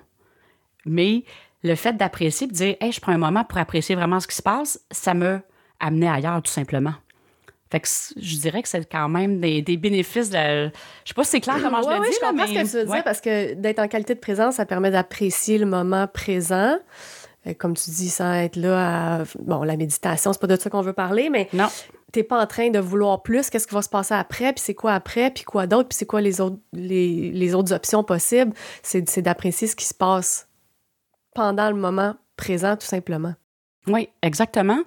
Mais 0.86 1.24
le 1.63 1.75
fait 1.75 1.93
d'apprécier 1.98 2.48
puis 2.48 2.55
dire 2.55 2.75
hey, 2.82 2.91
je 2.91 3.00
prends 3.00 3.12
un 3.13 3.17
moment 3.17 3.43
pour 3.43 3.58
apprécier 3.58 3.96
vraiment 3.96 4.20
ce 4.20 4.27
qui 4.27 4.36
se 4.36 4.41
passe, 4.41 4.79
ça 4.91 5.13
me 5.13 5.39
amenait 5.79 6.10
ailleurs 6.10 6.41
tout 6.41 6.51
simplement. 6.51 6.93
Fait 7.72 7.79
que 7.79 7.88
je 8.17 8.38
dirais 8.38 8.62
que 8.62 8.70
c'est 8.70 8.86
quand 8.89 9.10
même 9.10 9.39
des, 9.39 9.63
des 9.63 9.77
bénéfices. 9.77 10.29
De, 10.29 10.38
je 10.67 11.08
sais 11.08 11.13
pas 11.15 11.24
si 11.24 11.32
c'est 11.32 11.41
clair 11.41 11.55
comment 11.62 11.82
je 11.82 11.88
Ouais, 11.88 11.98
le 12.00 12.05
dis. 12.05 12.12
je 12.13 12.20
comprends 12.20 12.34
mais- 12.48 12.48
ce 12.48 12.53
que 12.53 12.77
tu 12.79 12.84
veux 12.86 12.89
ouais. 12.91 12.98
dire 12.98 13.03
parce 13.03 13.20
que 13.20 13.53
d'être 13.55 13.79
en 13.79 13.88
qualité 13.88 14.13
de 14.13 14.20
présence, 14.20 14.55
ça 14.55 14.65
permet 14.67 14.91
d'apprécier 14.91 15.58
le 15.58 15.65
moment 15.65 16.05
présent. 16.08 16.77
Euh, 17.48 17.53
comme 17.58 17.74
tu 17.75 17.89
dis, 17.89 18.10
sans 18.10 18.32
être 18.36 18.55
là 18.58 19.22
à... 19.22 19.24
Bon, 19.39 19.63
la 19.63 19.75
méditation, 19.75 20.32
c'est 20.32 20.39
pas 20.39 20.48
de 20.48 20.55
ça 20.55 20.70
qu'on 20.70 20.82
veut 20.82 20.93
parler, 20.93 21.29
mais 21.32 21.50
Non. 21.51 21.67
t'es 22.13 22.24
pas 22.24 22.39
en 22.41 22.46
train 22.48 22.70
de 22.70 22.79
vouloir 22.79 23.22
plus, 23.24 23.50
qu'est-ce 23.50 23.67
qui 23.67 23.74
va 23.75 23.82
se 23.82 23.89
passer 23.89 24.13
après, 24.13 24.53
puis 24.53 24.62
c'est 24.63 24.75
quoi 24.75 24.93
après, 24.93 25.29
puis 25.32 25.43
quoi 25.43 25.65
d'autre, 25.67 25.89
puis 25.89 25.98
c'est 25.98 26.05
quoi 26.05 26.22
les 26.22 26.39
autres, 26.39 26.58
les, 26.74 27.32
les 27.32 27.55
autres 27.55 27.74
options 27.74 28.03
possibles. 28.03 28.53
C'est 28.84 29.22
d'apprécier 29.22 29.67
ce 29.67 29.75
qui 29.75 29.84
se 29.86 29.93
passe 29.96 30.48
pendant 31.34 31.70
le 31.70 31.75
moment 31.75 32.16
présent, 32.38 32.75
tout 32.75 32.86
simplement. 32.86 33.34
Oui, 33.88 34.08
exactement. 34.22 34.80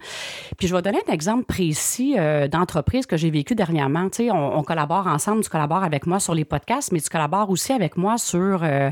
Puis 0.56 0.68
je 0.68 0.74
vais 0.74 0.80
donner 0.80 1.00
un 1.06 1.12
exemple 1.12 1.44
précis 1.44 2.14
euh, 2.18 2.48
d'entreprise 2.48 3.04
que 3.04 3.18
j'ai 3.18 3.30
vécu 3.30 3.54
dernièrement. 3.54 4.08
Tu 4.08 4.24
sais, 4.24 4.30
on, 4.30 4.62
collabore 4.62 5.06
ensemble, 5.06 5.42
tu 5.44 5.50
collabores 5.50 5.84
avec 5.84 6.06
moi 6.06 6.18
sur 6.18 6.34
les 6.34 6.46
podcasts, 6.46 6.92
mais 6.92 7.00
tu 7.00 7.10
collabores 7.10 7.50
aussi 7.50 7.72
avec 7.72 7.98
moi 7.98 8.16
sur, 8.16 8.62
euh, 8.62 8.90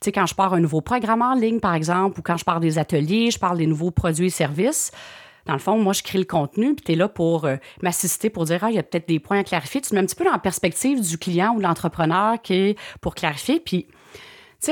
tu 0.00 0.04
sais, 0.04 0.12
quand 0.12 0.26
je 0.26 0.36
pars 0.36 0.54
un 0.54 0.60
nouveau 0.60 0.80
programme 0.80 1.22
en 1.22 1.34
ligne, 1.34 1.58
par 1.58 1.74
exemple, 1.74 2.20
ou 2.20 2.22
quand 2.22 2.36
je 2.36 2.44
pars 2.44 2.60
des 2.60 2.78
ateliers, 2.78 3.32
je 3.32 3.38
parle 3.40 3.58
des 3.58 3.66
nouveaux 3.66 3.90
produits 3.90 4.26
et 4.26 4.30
services. 4.30 4.92
Dans 5.46 5.54
le 5.54 5.58
fond, 5.58 5.76
moi, 5.76 5.92
je 5.92 6.04
crée 6.04 6.18
le 6.18 6.24
contenu, 6.24 6.76
puis 6.76 6.84
tu 6.84 6.92
es 6.92 6.94
là 6.94 7.08
pour 7.08 7.46
euh, 7.46 7.56
m'assister, 7.82 8.30
pour 8.30 8.44
dire, 8.44 8.62
ah, 8.62 8.70
il 8.70 8.76
y 8.76 8.78
a 8.78 8.84
peut-être 8.84 9.08
des 9.08 9.18
points 9.18 9.40
à 9.40 9.44
clarifier. 9.44 9.80
Tu 9.80 9.90
te 9.90 9.94
mets 9.96 10.00
un 10.00 10.06
petit 10.06 10.14
peu 10.14 10.24
dans 10.24 10.30
la 10.30 10.38
perspective 10.38 11.00
du 11.00 11.18
client 11.18 11.54
ou 11.54 11.58
de 11.58 11.64
l'entrepreneur 11.64 12.40
qui 12.40 12.54
est 12.54 12.78
pour 13.00 13.16
clarifier. 13.16 13.58
Puis 13.58 13.88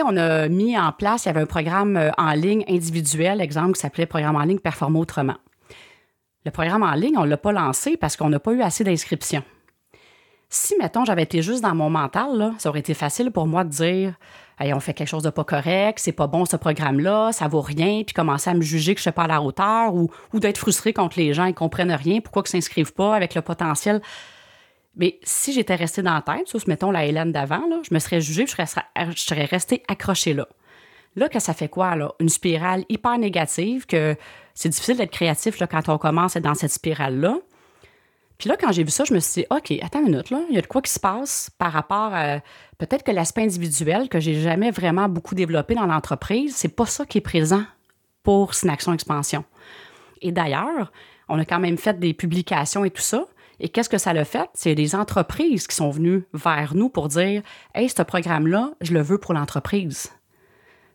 on 0.05 0.17
a 0.17 0.49
mis 0.49 0.79
en 0.79 0.93
place, 0.93 1.25
il 1.25 1.29
y 1.29 1.31
avait 1.31 1.41
un 1.41 1.47
programme 1.47 1.97
euh, 1.97 2.11
en 2.17 2.33
ligne 2.33 2.65
individuel, 2.69 3.41
exemple, 3.41 3.73
qui 3.73 3.81
s'appelait 3.81 4.07
Programme 4.07 4.37
en 4.37 4.45
ligne 4.45 4.59
Performer 4.59 4.99
autrement. 4.99 5.37
Le 6.45 6.51
programme 6.51 6.83
en 6.83 6.93
ligne, 6.93 7.19
on 7.19 7.25
ne 7.25 7.29
l'a 7.29 7.37
pas 7.37 7.53
lancé 7.53 7.97
parce 7.97 8.17
qu'on 8.17 8.31
n'a 8.31 8.41
pas 8.41 8.53
eu 8.53 8.63
assez 8.63 8.85
d'inscriptions. 8.85 9.43
Si, 10.49 10.75
mettons, 10.79 11.05
j'avais 11.05 11.23
été 11.23 11.43
juste 11.43 11.63
dans 11.63 11.75
mon 11.75 11.91
mental, 11.91 12.53
ça 12.59 12.71
aurait 12.71 12.81
été 12.81 12.95
facile 12.95 13.31
pour 13.31 13.47
moi 13.47 13.63
de 13.63 13.71
dire 13.71 14.15
hey, 14.59 14.75
on 14.75 14.81
fait 14.81 14.95
quelque 14.95 15.09
chose 15.09 15.23
de 15.23 15.31
pas 15.31 15.45
correct, 15.45 15.99
c'est 16.01 16.13
pas 16.13 16.27
bon 16.27 16.45
ce 16.45 16.57
programme-là, 16.57 17.33
ça 17.33 17.49
vaut 17.49 17.61
rien, 17.61 18.03
puis 18.05 18.15
commencer 18.15 18.51
à 18.51 18.55
me 18.55 18.61
juger 18.61 18.95
que 18.95 18.99
je 18.99 19.03
suis 19.03 19.13
pas 19.13 19.25
à 19.25 19.29
la 19.29 19.43
hauteur 19.43 19.95
ou, 19.95 20.11
d'être 20.35 20.59
frustré 20.59 20.93
contre 20.93 21.19
les 21.19 21.33
gens, 21.35 21.47
ils 21.47 21.55
comprennent 21.55 21.93
rien, 21.93 22.21
pourquoi 22.21 22.43
ils 22.45 22.51
s'inscrivent 22.51 22.93
pas 22.93 23.15
avec 23.15 23.35
le 23.35 23.43
potentiel. 23.43 24.03
Mais 24.97 25.19
si 25.23 25.53
j'étais 25.53 25.77
restée 25.77 26.03
dans 26.03 26.15
la 26.15 26.23
tête, 26.23 26.49
ça, 26.49 26.59
mettons 26.67 26.91
la 26.91 27.07
Hélène 27.07 27.33
d'avant, 27.33 27.63
je 27.83 27.95
me 27.95 27.99
serais 27.99 28.21
jugée, 28.21 28.47
je 28.47 28.53
serais, 28.53 28.67
je 28.97 29.21
serais 29.21 29.45
restée 29.45 29.83
accrochée 29.89 30.35
là. 30.35 30.49
Là, 31.17 31.29
que 31.29 31.41
ça 31.41 31.55
fait 31.55 31.69
quoi, 31.69 31.97
là? 31.97 32.13
Une 32.21 32.29
spirale 32.29 32.85
hyper 32.89 33.19
négative, 33.19 33.87
que 33.87 34.17
c'est 34.55 34.69
difficile 34.69 34.97
d'être 34.97 35.11
créatif 35.11 35.59
là, 35.59 35.67
quand 35.67 35.89
on 35.89 35.99
commence 35.99 36.37
à 36.37 36.39
être 36.39 36.45
dans 36.45 36.55
cette 36.55 36.71
spirale-là. 36.71 37.39
Puis 38.39 38.49
là, 38.49 38.57
quand 38.59 38.73
j'ai 38.73 38.85
vu 38.85 38.91
ça, 38.91 39.05
je 39.05 39.13
me 39.13 39.19
suis 39.19 39.43
dit, 39.43 39.47
OK, 39.51 39.73
attends 39.83 39.99
une 40.01 40.13
minute, 40.13 40.31
là, 40.31 40.41
il 40.49 40.55
y 40.55 40.59
a 40.59 40.63
de 40.63 40.67
quoi 40.67 40.81
qui 40.83 40.91
se 40.93 41.01
passe 41.01 41.51
par 41.59 41.73
rapport 41.73 42.15
à 42.15 42.41
peut-être 42.79 43.03
que 43.03 43.11
l'aspect 43.11 43.43
individuel 43.43 44.09
que 44.09 44.21
j'ai 44.21 44.41
jamais 44.41 44.71
vraiment 44.71 45.09
beaucoup 45.09 45.35
développé 45.35 45.75
dans 45.75 45.87
l'entreprise, 45.87 46.55
c'est 46.57 46.75
pas 46.75 46.87
ça 46.87 47.05
qui 47.05 47.19
est 47.19 47.23
présent 47.23 47.65
pour 48.23 48.55
Synaction 48.55 48.95
Expansion. 48.95 49.45
Et 50.23 50.33
d'ailleurs, 50.33 50.93
on 51.29 51.39
a 51.39 51.45
quand 51.45 51.59
même 51.59 51.77
fait 51.77 51.99
des 51.99 52.15
publications 52.15 52.85
et 52.85 52.91
tout 52.91 53.03
ça. 53.03 53.27
Et 53.61 53.69
qu'est-ce 53.69 53.91
que 53.91 53.99
ça 53.99 54.13
l'a 54.13 54.25
fait? 54.25 54.49
C'est 54.55 54.75
des 54.75 54.95
entreprises 54.95 55.67
qui 55.67 55.77
sont 55.77 55.91
venues 55.91 56.25
vers 56.33 56.75
nous 56.75 56.89
pour 56.89 57.09
dire 57.09 57.43
Hey, 57.75 57.89
ce 57.89 58.03
programme-là, 58.03 58.73
je 58.81 58.95
le 58.95 59.03
veux 59.03 59.19
pour 59.19 59.35
l'entreprise. 59.35 60.11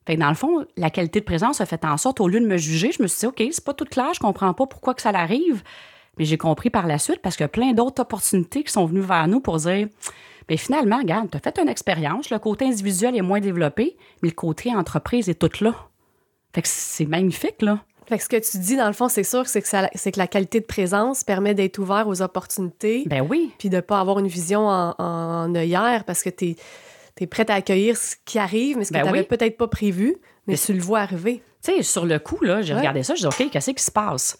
Fait 0.08 0.16
que 0.16 0.20
dans 0.20 0.30
le 0.30 0.36
fond, 0.36 0.66
la 0.76 0.90
qualité 0.90 1.20
de 1.20 1.26
présence 1.26 1.62
a 1.62 1.66
fait 1.66 1.84
en 1.86 1.98
sorte, 1.98 2.20
au 2.20 2.28
lieu 2.28 2.40
de 2.40 2.46
me 2.46 2.58
juger, 2.58 2.92
je 2.92 3.02
me 3.02 3.08
suis 3.08 3.20
dit, 3.22 3.26
OK, 3.26 3.44
c'est 3.52 3.64
pas 3.64 3.74
tout 3.74 3.86
clair, 3.86 4.14
je 4.14 4.20
comprends 4.20 4.54
pas 4.54 4.68
pourquoi 4.68 4.94
que 4.94 5.02
ça 5.02 5.12
l'arrive. 5.12 5.64
Mais 6.18 6.26
j'ai 6.26 6.38
compris 6.38 6.70
par 6.70 6.88
la 6.88 7.00
suite 7.00 7.22
parce 7.22 7.40
a 7.42 7.48
plein 7.48 7.74
d'autres 7.74 8.02
opportunités 8.02 8.64
qui 8.64 8.72
sont 8.72 8.86
venues 8.86 9.02
vers 9.02 9.28
nous 9.28 9.40
pour 9.40 9.58
dire 9.58 9.88
Bien, 10.48 10.58
finalement, 10.58 10.98
regarde, 10.98 11.32
tu 11.32 11.38
as 11.38 11.40
fait 11.40 11.60
une 11.60 11.70
expérience, 11.70 12.30
le 12.30 12.38
côté 12.38 12.66
individuel 12.66 13.16
est 13.16 13.22
moins 13.22 13.40
développé, 13.40 13.98
mais 14.22 14.30
le 14.30 14.36
côté 14.36 14.74
entreprise 14.76 15.28
est 15.28 15.40
tout 15.40 15.64
là. 15.64 15.74
Fait 16.54 16.62
que 16.62 16.68
c'est 16.68 17.08
magnifique, 17.08 17.62
là. 17.62 17.84
Fait 18.08 18.18
que 18.18 18.24
ce 18.24 18.30
que 18.30 18.38
tu 18.38 18.58
dis, 18.60 18.76
dans 18.76 18.88
le 18.88 18.94
fond, 18.94 19.08
c'est 19.10 19.24
sûr, 19.24 19.48
c'est 19.48 19.62
que, 19.62 19.68
ça- 19.68 19.90
que 19.90 20.18
la 20.20 20.28
qualité 20.28 20.60
de 20.60 20.66
présence 20.66 21.24
permet 21.24 21.54
d'être 21.56 21.80
ouvert 21.80 22.08
aux 22.08 22.22
opportunités, 22.22 23.04
Ben 23.08 23.26
oui. 23.28 23.52
puis 23.58 23.70
de 23.70 23.78
ne 23.78 23.82
pas 23.82 24.00
avoir 24.00 24.20
une 24.20 24.28
vision 24.28 24.68
en, 24.68 24.94
en 24.98 25.56
œillère 25.56 26.04
parce 26.04 26.22
que 26.22 26.30
tu 26.30 26.56
es, 27.20 27.28
prête 27.28 27.50
à 27.50 27.56
accueillir 27.56 27.98
ce 27.98 28.16
qui 28.26 28.38
arrive, 28.40 28.78
mais 28.78 28.84
ce 28.86 28.90
que 28.90 28.94
Ben 28.94 29.02
tu 29.02 29.06
n'avais 29.08 29.20
oui. 29.22 29.26
peut-être 29.26 29.58
pas 29.58 29.68
prévu, 29.68 30.18
mais 30.48 30.54
Mais 30.54 30.58
tu 30.60 30.74
le 30.74 30.82
vois 30.82 31.00
arriver. 31.00 31.42
Tu 31.64 31.72
sais, 31.72 31.82
sur 31.84 32.06
le 32.06 32.20
coup, 32.20 32.38
là, 32.44 32.62
j'ai 32.62 32.74
Ouais. 32.74 32.80
regardé 32.80 33.02
ça, 33.02 33.16
je 33.16 33.22
dis, 33.22 33.26
OK, 33.28 33.50
qu'est-ce 33.50 33.72
qui 33.72 33.84
se 33.84 33.90
passe? 33.92 34.38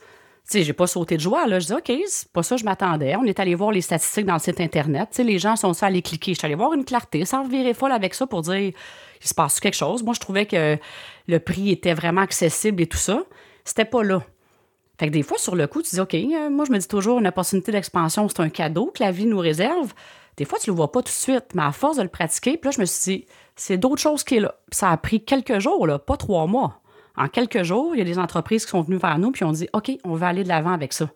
Tu 0.48 0.60
sais, 0.60 0.64
j'ai 0.64 0.74
pas 0.74 0.86
sauté 0.86 1.16
de 1.16 1.22
joie, 1.22 1.48
là. 1.48 1.58
Je 1.60 1.66
dis, 1.66 1.74
OK, 1.74 1.92
c'est 2.08 2.28
pas 2.32 2.44
ça 2.44 2.54
que 2.54 2.62
je 2.62 2.66
m'attendais. 2.66 3.16
On 3.16 3.24
est 3.24 3.40
allé 3.40 3.56
voir 3.56 3.72
les 3.72 3.82
statistiques 3.82 4.28
dans 4.28 4.36
le 4.36 4.40
site 4.40 4.62
Internet. 4.62 5.08
Tu 5.10 5.16
sais, 5.16 5.24
les 5.24 5.40
gens 5.40 5.56
sont 5.56 5.74
ça 5.74 5.90
cliquer? 5.90 6.34
Je 6.36 6.38
suis 6.38 6.46
allée 6.46 6.54
voir 6.54 6.74
une 6.74 6.86
clarté, 6.86 7.26
sans 7.26 7.48
virer 7.48 7.74
folle 7.74 7.92
avec 7.92 8.14
ça 8.14 8.28
pour 8.28 8.44
dire, 8.44 8.54
il 8.54 8.74
se 9.28 9.34
passe 9.34 9.60
quelque 9.60 9.74
chose? 9.74 10.04
Moi, 10.04 10.14
je 10.14 10.20
trouvais 10.20 10.46
que 10.46 10.78
le 11.28 11.40
prix 11.40 11.72
était 11.72 11.96
vraiment 11.96 12.22
accessible 12.22 12.84
et 12.84 12.86
tout 12.86 13.00
ça. 13.00 13.24
C'était 13.66 13.86
pas 13.86 14.04
là. 14.04 14.24
Fait 14.98 15.08
que 15.08 15.12
des 15.12 15.24
fois, 15.24 15.38
sur 15.38 15.56
le 15.56 15.68
coup, 15.68 15.82
tu 15.82 15.96
dis, 15.96 16.00
OK, 16.00 16.14
euh, 16.14 16.50
moi, 16.50 16.64
je 16.66 16.72
me 16.72 16.78
dis 16.78 16.88
toujours, 16.88 17.20
une 17.20 17.28
opportunité 17.28 17.72
d'expansion, 17.72 18.30
c'est 18.30 18.40
un 18.40 18.50
cadeau 18.50 18.92
que 18.96 19.04
la 19.04 19.12
vie 19.12 19.26
nous 19.26 19.40
réserve. 19.40 19.94
Des 20.38 20.46
fois, 20.46 20.60
tu 20.60 20.70
le 20.70 20.76
vois 20.76 20.92
pas 20.92 21.02
tout 21.02 21.12
de 21.12 21.18
suite, 21.18 21.48
mais 21.54 21.64
à 21.64 21.72
force 21.72 21.98
de 21.98 22.04
le 22.04 22.10
pratiquer, 22.10 22.58
puis 22.58 22.70
là, 22.70 22.72
je 22.72 22.80
me 22.80 22.86
suis 22.86 23.18
dit, 23.18 23.26
c'est 23.56 23.78
d'autres 23.78 24.02
choses 24.02 24.24
qui 24.24 24.38
est 24.38 24.40
là. 24.40 24.56
Puis 24.70 24.78
ça 24.78 24.92
a 24.92 24.98
pris 24.98 25.24
quelques 25.24 25.60
jours, 25.60 25.88
là, 25.88 26.00
pas 26.00 26.18
trois 26.18 26.46
mois. 26.48 26.82
En 27.18 27.28
quelques 27.28 27.64
jours, 27.64 27.96
il 27.96 28.00
y 28.00 28.02
a 28.02 28.06
des 28.06 28.20
entreprises 28.20 28.66
qui 28.66 28.72
sont 28.72 28.82
venues 28.82 28.98
vers 28.98 29.18
nous 29.18 29.32
puis 29.32 29.44
ont 29.44 29.52
dit, 29.52 29.70
OK, 29.74 29.92
on 30.04 30.16
va 30.16 30.28
aller 30.28 30.44
de 30.44 30.50
l'avant 30.50 30.72
avec 30.72 30.94
ça. 30.94 31.10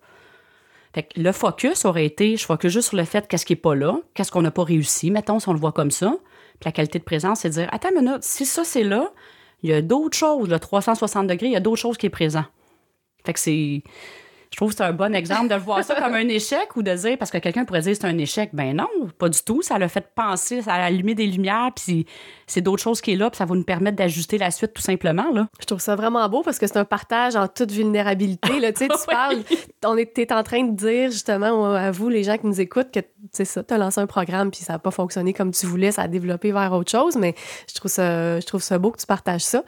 Fait 0.94 1.04
que 1.04 1.20
le 1.20 1.32
focus 1.32 1.86
aurait 1.86 2.06
été, 2.06 2.38
je 2.38 2.46
focus 2.46 2.72
juste 2.72 2.88
sur 2.90 2.98
le 2.98 3.04
fait 3.04 3.28
qu'est-ce 3.28 3.46
qui 3.46 3.54
n'est 3.54 3.60
pas 3.60 3.76
là, 3.76 3.98
qu'est-ce 4.14 4.32
qu'on 4.32 4.42
n'a 4.42 4.52
pas 4.52 4.64
réussi, 4.64 5.12
mettons, 5.12 5.40
si 5.40 5.48
on 5.50 5.54
le 5.54 5.60
voit 5.60 5.72
comme 5.72 5.92
ça. 5.92 6.16
Puis 6.60 6.68
la 6.68 6.72
qualité 6.72 7.00
de 7.00 7.04
présence, 7.04 7.42
c'est 7.42 7.50
de 7.50 7.54
dire, 7.54 7.70
attends 7.72 7.90
une 7.90 8.06
minute, 8.06 8.24
si 8.24 8.46
ça 8.46 8.64
c'est 8.64 8.84
là, 8.84 9.12
il 9.64 9.70
y 9.70 9.74
a 9.74 9.82
d'autres 9.82 10.18
choses, 10.18 10.50
le 10.50 10.60
360 10.60 11.28
degrés, 11.28 11.48
il 11.48 11.54
y 11.54 11.56
a 11.56 11.60
d'autres 11.60 11.82
choses 11.82 11.98
qui 11.98 12.06
est 12.06 12.12
présent. 12.12 12.46
Fait 13.26 13.34
que 13.34 13.40
c'est. 13.40 13.84
Je 14.52 14.58
trouve 14.58 14.72
que 14.72 14.78
c'est 14.78 14.84
un 14.84 14.94
bon 14.94 15.14
exemple 15.14 15.48
de 15.48 15.56
voir 15.56 15.84
ça 15.84 15.94
comme 15.96 16.16
un 16.16 16.28
échec 16.28 16.76
ou 16.76 16.82
de 16.82 16.94
dire, 16.94 17.18
parce 17.20 17.30
que 17.30 17.38
quelqu'un 17.38 17.66
pourrait 17.66 17.82
dire 17.82 17.96
c'est 17.96 18.08
un 18.08 18.18
échec. 18.18 18.50
Ben 18.54 18.76
non, 18.76 18.88
pas 19.18 19.30
du 19.30 19.40
tout. 19.44 19.62
Ça 19.62 19.78
l'a 19.78 19.88
fait 19.88 20.08
penser, 20.16 20.64
ça 20.64 20.74
a 20.74 20.86
allumé 20.86 21.14
des 21.14 21.28
lumières, 21.28 21.70
puis 21.76 22.08
c'est 22.48 22.62
d'autres 22.62 22.82
choses 22.82 23.00
qui 23.00 23.12
est 23.12 23.16
là, 23.16 23.30
puis 23.30 23.38
ça 23.38 23.46
va 23.46 23.56
nous 23.56 23.64
permettre 23.64 23.98
d'ajuster 23.98 24.40
la 24.40 24.50
suite 24.50 24.74
tout 24.74 24.82
simplement. 24.82 25.32
Là. 25.32 25.48
Je 25.60 25.66
trouve 25.66 25.80
ça 25.80 25.96
vraiment 25.96 26.28
beau 26.30 26.42
parce 26.42 26.58
que 26.58 26.66
c'est 26.66 26.78
un 26.78 26.86
partage 26.86 27.36
en 27.36 27.48
toute 27.48 27.72
vulnérabilité. 27.72 28.60
Là. 28.60 28.72
Tu 28.72 28.80
sais, 28.80 28.88
tu 28.88 29.06
parles, 29.08 29.44
on 29.86 29.96
est, 29.98 30.32
en 30.32 30.44
train 30.44 30.64
de 30.64 30.76
dire 30.76 31.12
justement 31.12 31.74
à 31.74 31.92
vous, 31.92 32.10
les 32.10 32.24
gens 32.24 32.38
qui 32.38 32.48
nous 32.48 32.60
écoutent, 32.60 32.92
que 32.92 33.02
c'est 33.32 33.46
ça, 33.46 33.64
tu 33.64 33.74
as 33.74 33.78
lancé 33.78 34.02
un 34.02 34.08
programme 34.08 34.50
puis 34.50 34.62
ça 34.62 34.74
n'a 34.74 34.80
pas 34.80 34.92
fonctionné 34.92 35.34
comme 35.34 35.52
tu 35.52 35.68
voulais, 35.68 35.92
ça 35.92 36.04
a 36.04 36.08
développé 36.08 36.52
vers 36.52 36.74
autre 36.74 36.90
chose, 36.90 37.16
mais 37.18 37.36
je 37.68 37.76
trouve 37.76 37.92
ça, 37.92 38.40
je 38.40 38.46
trouve 38.48 38.64
ça 38.64 38.80
beau 38.80 38.92
que 38.92 39.00
tu 39.00 39.06
partages 39.06 39.44
ça. 39.44 39.64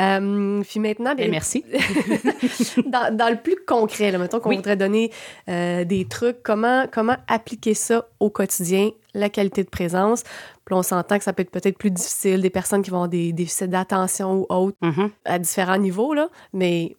Euh, 0.00 0.62
puis 0.62 0.80
maintenant, 0.80 1.14
bien, 1.14 1.26
Ben, 1.26 1.30
merci. 1.30 1.64
dans, 2.86 3.14
dans 3.14 3.28
le 3.28 3.36
plus 3.36 3.56
concret, 3.66 4.12
là, 4.14 4.18
mettons 4.18 4.40
qu'on 4.40 4.48
Oui. 4.50 4.56
voudrait 4.56 4.76
donner 4.76 5.10
euh, 5.48 5.84
des 5.84 6.06
trucs, 6.06 6.42
comment, 6.42 6.86
comment 6.90 7.16
appliquer 7.28 7.74
ça 7.74 8.06
au 8.20 8.30
quotidien, 8.30 8.90
la 9.12 9.28
qualité 9.28 9.62
de 9.64 9.68
présence? 9.68 10.22
Puis 10.64 10.74
on 10.74 10.82
s'entend 10.82 11.18
que 11.18 11.24
ça 11.24 11.32
peut 11.32 11.42
être 11.42 11.50
peut-être 11.50 11.76
plus 11.76 11.90
difficile, 11.90 12.40
des 12.40 12.50
personnes 12.50 12.82
qui 12.82 12.90
vont 12.90 12.96
avoir 12.98 13.08
des 13.10 13.32
déficits 13.32 13.68
d'attention 13.68 14.32
ou 14.40 14.46
autres 14.48 14.78
Mhm. 14.80 15.10
à 15.26 15.38
différents 15.38 15.76
niveaux, 15.78 16.14
là, 16.14 16.28
mais 16.52 16.96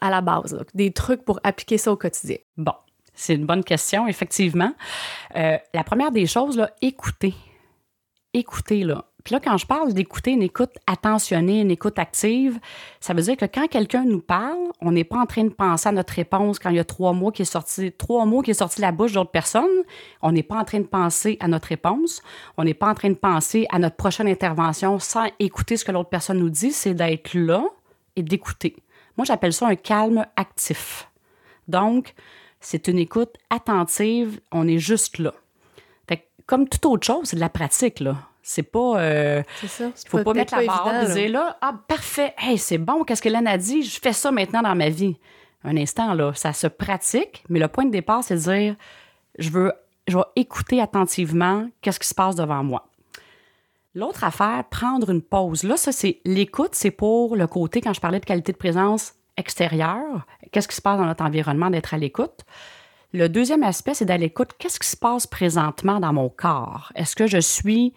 à 0.00 0.10
la 0.10 0.20
base, 0.20 0.54
là, 0.54 0.62
des 0.74 0.92
trucs 0.92 1.24
pour 1.24 1.40
appliquer 1.44 1.76
ça 1.76 1.92
au 1.92 1.96
quotidien. 1.96 2.36
Bon, 2.56 2.72
c'est 3.14 3.34
une 3.34 3.46
bonne 3.46 3.64
question, 3.64 4.06
effectivement. 4.06 4.72
Euh, 5.36 5.58
la 5.74 5.84
première 5.84 6.12
des 6.12 6.26
choses, 6.26 6.56
là, 6.56 6.70
écouter. 6.80 7.34
Écouter, 8.34 8.84
là. 8.84 9.04
Là, 9.30 9.40
quand 9.40 9.56
je 9.56 9.66
parle 9.66 9.92
d'écouter, 9.92 10.32
une 10.32 10.42
écoute 10.42 10.76
attentionnée, 10.86 11.60
une 11.60 11.70
écoute 11.70 11.98
active, 11.98 12.58
ça 13.00 13.14
veut 13.14 13.22
dire 13.22 13.36
que 13.36 13.44
quand 13.44 13.66
quelqu'un 13.68 14.04
nous 14.04 14.20
parle, 14.20 14.58
on 14.80 14.92
n'est 14.92 15.04
pas 15.04 15.18
en 15.18 15.26
train 15.26 15.44
de 15.44 15.50
penser 15.50 15.88
à 15.88 15.92
notre 15.92 16.14
réponse 16.14 16.58
quand 16.58 16.70
il 16.70 16.76
y 16.76 16.80
a 16.80 16.84
trois 16.84 17.12
mots 17.12 17.30
qui 17.30 17.42
est 17.42 17.44
sorti, 17.44 17.92
trois 17.92 18.24
mots 18.24 18.42
qui 18.42 18.52
de 18.52 18.80
la 18.80 18.92
bouche 18.92 19.12
d'autres 19.12 19.30
personnes. 19.30 19.64
On 20.22 20.32
n'est 20.32 20.42
pas 20.42 20.56
en 20.56 20.64
train 20.64 20.80
de 20.80 20.86
penser 20.86 21.36
à 21.40 21.48
notre 21.48 21.68
réponse. 21.68 22.22
On 22.56 22.64
n'est 22.64 22.74
pas 22.74 22.88
en 22.88 22.94
train 22.94 23.10
de 23.10 23.14
penser 23.14 23.66
à 23.70 23.78
notre 23.78 23.96
prochaine 23.96 24.28
intervention 24.28 24.98
sans 24.98 25.26
écouter 25.38 25.76
ce 25.76 25.84
que 25.84 25.92
l'autre 25.92 26.10
personne 26.10 26.38
nous 26.38 26.50
dit. 26.50 26.72
C'est 26.72 26.94
d'être 26.94 27.34
là 27.34 27.62
et 28.16 28.22
d'écouter. 28.22 28.76
Moi, 29.16 29.24
j'appelle 29.24 29.52
ça 29.52 29.66
un 29.66 29.76
calme 29.76 30.26
actif. 30.36 31.08
Donc, 31.66 32.14
c'est 32.60 32.88
une 32.88 32.98
écoute 32.98 33.36
attentive, 33.50 34.40
on 34.52 34.66
est 34.66 34.78
juste 34.78 35.18
là. 35.18 35.34
Fait 36.08 36.18
que, 36.18 36.22
comme 36.46 36.68
toute 36.68 36.86
autre 36.86 37.06
chose, 37.06 37.22
c'est 37.24 37.36
de 37.36 37.40
la 37.40 37.48
pratique, 37.48 38.00
là. 38.00 38.16
C'est 38.48 38.62
pas. 38.62 38.98
euh, 38.98 39.42
C'est 39.60 39.68
ça. 39.68 39.90
il 39.94 40.08
faut 40.08 40.24
pas 40.24 40.32
mettre 40.32 40.56
la 40.56 40.64
barre 40.64 40.88
évident, 40.88 41.14
et 41.14 41.20
dire 41.20 41.32
là, 41.32 41.58
ah, 41.60 41.74
parfait, 41.86 42.34
hey, 42.38 42.56
c'est 42.56 42.78
bon, 42.78 43.04
qu'est-ce 43.04 43.20
que 43.20 43.28
Hélène 43.28 43.46
a 43.46 43.58
dit, 43.58 43.82
je 43.82 44.00
fais 44.00 44.14
ça 44.14 44.30
maintenant 44.30 44.62
dans 44.62 44.74
ma 44.74 44.88
vie. 44.88 45.18
Un 45.64 45.76
instant, 45.76 46.14
là, 46.14 46.32
ça 46.34 46.54
se 46.54 46.66
pratique, 46.66 47.44
mais 47.50 47.58
le 47.58 47.68
point 47.68 47.84
de 47.84 47.90
départ, 47.90 48.24
c'est 48.24 48.36
de 48.36 48.40
dire, 48.40 48.76
je 49.38 49.50
veux, 49.50 49.72
je 50.06 50.16
vais 50.16 50.24
écouter 50.34 50.80
attentivement 50.80 51.68
qu'est-ce 51.82 52.00
qui 52.00 52.08
se 52.08 52.14
passe 52.14 52.36
devant 52.36 52.64
moi. 52.64 52.88
L'autre 53.94 54.24
affaire, 54.24 54.64
prendre 54.70 55.10
une 55.10 55.20
pause. 55.22 55.62
Là, 55.62 55.76
ça, 55.76 55.92
c'est 55.92 56.20
l'écoute, 56.24 56.70
c'est 56.72 56.90
pour 56.90 57.36
le 57.36 57.46
côté, 57.46 57.82
quand 57.82 57.92
je 57.92 58.00
parlais 58.00 58.18
de 58.20 58.24
qualité 58.24 58.52
de 58.52 58.56
présence 58.56 59.12
extérieure, 59.36 60.24
qu'est-ce 60.52 60.68
qui 60.68 60.76
se 60.76 60.82
passe 60.82 60.98
dans 60.98 61.04
notre 61.04 61.22
environnement, 61.22 61.68
d'être 61.68 61.92
à 61.92 61.98
l'écoute? 61.98 62.46
Le 63.12 63.28
deuxième 63.28 63.62
aspect, 63.62 63.92
c'est 63.92 64.06
d'aller 64.06 64.26
l'écoute, 64.26 64.52
qu'est-ce 64.58 64.80
qui 64.80 64.88
se 64.88 64.96
passe 64.96 65.26
présentement 65.26 66.00
dans 66.00 66.14
mon 66.14 66.30
corps? 66.30 66.92
Est-ce 66.94 67.14
que 67.14 67.26
je 67.26 67.38
suis 67.38 67.92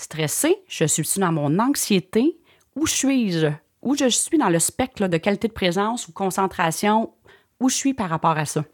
stressée? 0.00 0.62
Je 0.68 0.84
suis 0.84 1.04
dans 1.20 1.32
mon 1.32 1.58
anxiété? 1.58 2.38
Où 2.76 2.86
suis-je? 2.86 3.48
Où 3.82 3.96
je 3.96 4.08
suis 4.08 4.38
dans 4.38 4.48
le 4.48 4.58
spectre 4.58 5.06
de 5.06 5.16
qualité 5.16 5.48
de 5.48 5.52
présence 5.52 6.08
ou 6.08 6.12
concentration, 6.12 7.12
où 7.60 7.68
je 7.68 7.74
suis 7.74 7.94
par 7.94 8.08
rapport 8.08 8.36
à 8.36 8.44
ça? 8.44 8.64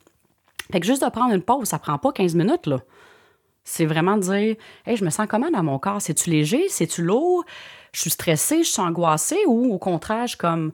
Fait 0.72 0.80
que 0.80 0.86
juste 0.86 1.04
de 1.04 1.10
prendre 1.10 1.34
une 1.34 1.42
pause, 1.42 1.68
ça 1.68 1.78
prend 1.78 1.98
pas 1.98 2.12
15 2.12 2.34
minutes, 2.34 2.66
là. 2.66 2.80
C'est 3.64 3.84
vraiment 3.84 4.16
de 4.16 4.22
dire, 4.22 4.56
hey, 4.86 4.96
je 4.96 5.04
me 5.04 5.10
sens 5.10 5.26
comment 5.28 5.50
dans 5.50 5.62
mon 5.62 5.78
corps? 5.78 6.00
C'est-tu 6.00 6.30
léger? 6.30 6.68
C'est-tu 6.68 7.02
lourd? 7.02 7.44
Je 7.92 8.00
suis 8.00 8.10
stressée? 8.10 8.62
Je 8.62 8.70
suis 8.70 8.82
angoissée? 8.82 9.40
Ou 9.46 9.72
au 9.74 9.78
contraire, 9.78 10.26
je 10.28 10.36
comme, 10.36 10.72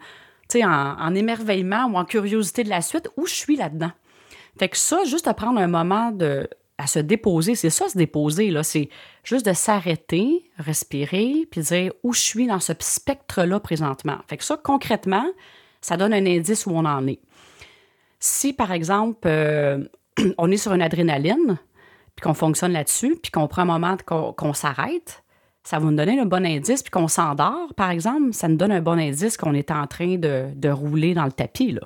tu 0.48 0.58
sais, 0.58 0.64
en, 0.64 1.14
émerveillement 1.14 1.86
ou 1.86 1.96
en 1.96 2.04
curiosité 2.04 2.64
de 2.64 2.68
la 2.68 2.82
suite? 2.82 3.08
Où 3.16 3.26
je 3.26 3.34
suis 3.34 3.56
là-dedans? 3.56 3.92
Fait 4.58 4.68
que 4.68 4.76
ça, 4.76 5.04
juste 5.04 5.26
de 5.26 5.32
prendre 5.32 5.58
un 5.58 5.68
moment 5.68 6.10
de, 6.10 6.48
à 6.78 6.86
se 6.86 6.98
déposer, 6.98 7.54
c'est 7.54 7.70
ça, 7.70 7.88
se 7.88 7.96
déposer, 7.96 8.50
là. 8.50 8.62
C'est 8.62 8.88
juste 9.24 9.46
de 9.46 9.52
s'arrêter, 9.52 10.50
respirer, 10.58 11.46
puis 11.50 11.60
dire 11.60 11.92
où 12.02 12.12
je 12.12 12.20
suis 12.20 12.46
dans 12.46 12.60
ce 12.60 12.72
spectre-là 12.78 13.60
présentement. 13.60 14.18
Fait 14.28 14.36
que 14.36 14.44
ça, 14.44 14.56
concrètement, 14.56 15.26
ça 15.80 15.96
donne 15.96 16.12
un 16.12 16.26
indice 16.26 16.66
où 16.66 16.70
on 16.70 16.84
en 16.84 17.06
est. 17.06 17.20
Si, 18.18 18.52
par 18.52 18.72
exemple, 18.72 19.20
euh, 19.26 19.84
on 20.38 20.50
est 20.50 20.56
sur 20.56 20.72
une 20.72 20.82
adrénaline, 20.82 21.58
puis 22.16 22.22
qu'on 22.22 22.34
fonctionne 22.34 22.72
là-dessus, 22.72 23.16
puis 23.22 23.30
qu'on 23.30 23.48
prend 23.48 23.62
un 23.62 23.66
moment 23.66 23.96
qu'on 24.04 24.52
s'arrête, 24.52 25.22
ça 25.64 25.78
va 25.78 25.86
nous 25.86 25.96
donner 25.96 26.18
un 26.18 26.26
bon 26.26 26.44
indice, 26.44 26.82
puis 26.82 26.90
qu'on 26.90 27.08
s'endort, 27.08 27.72
par 27.76 27.90
exemple, 27.90 28.32
ça 28.32 28.48
nous 28.48 28.56
donne 28.56 28.72
un 28.72 28.82
bon 28.82 28.98
indice 28.98 29.36
qu'on 29.36 29.54
est 29.54 29.70
en 29.70 29.86
train 29.86 30.16
de, 30.16 30.46
de, 30.54 30.68
rouler 30.68 31.14
dans 31.14 31.24
le 31.24 31.32
tapis. 31.32 31.72
Là. 31.72 31.82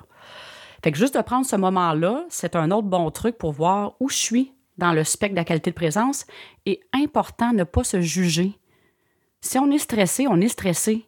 Fait 0.83 0.91
que 0.91 0.97
juste 0.97 1.15
de 1.15 1.21
prendre 1.21 1.45
ce 1.45 1.55
moment-là, 1.55 2.25
c'est 2.29 2.55
un 2.55 2.71
autre 2.71 2.87
bon 2.87 3.09
truc 3.11 3.37
pour 3.37 3.51
voir 3.51 3.93
où 3.99 4.09
je 4.09 4.15
suis 4.15 4.53
dans 4.77 4.93
le 4.93 5.03
spectre 5.03 5.33
de 5.33 5.39
la 5.39 5.45
qualité 5.45 5.71
de 5.71 5.75
présence. 5.75 6.25
Et 6.65 6.81
important 6.93 7.51
de 7.51 7.57
ne 7.57 7.63
pas 7.63 7.83
se 7.83 8.01
juger. 8.01 8.57
Si 9.41 9.57
on 9.57 9.69
est 9.71 9.77
stressé, 9.77 10.27
on 10.27 10.39
est 10.41 10.49
stressé. 10.49 11.05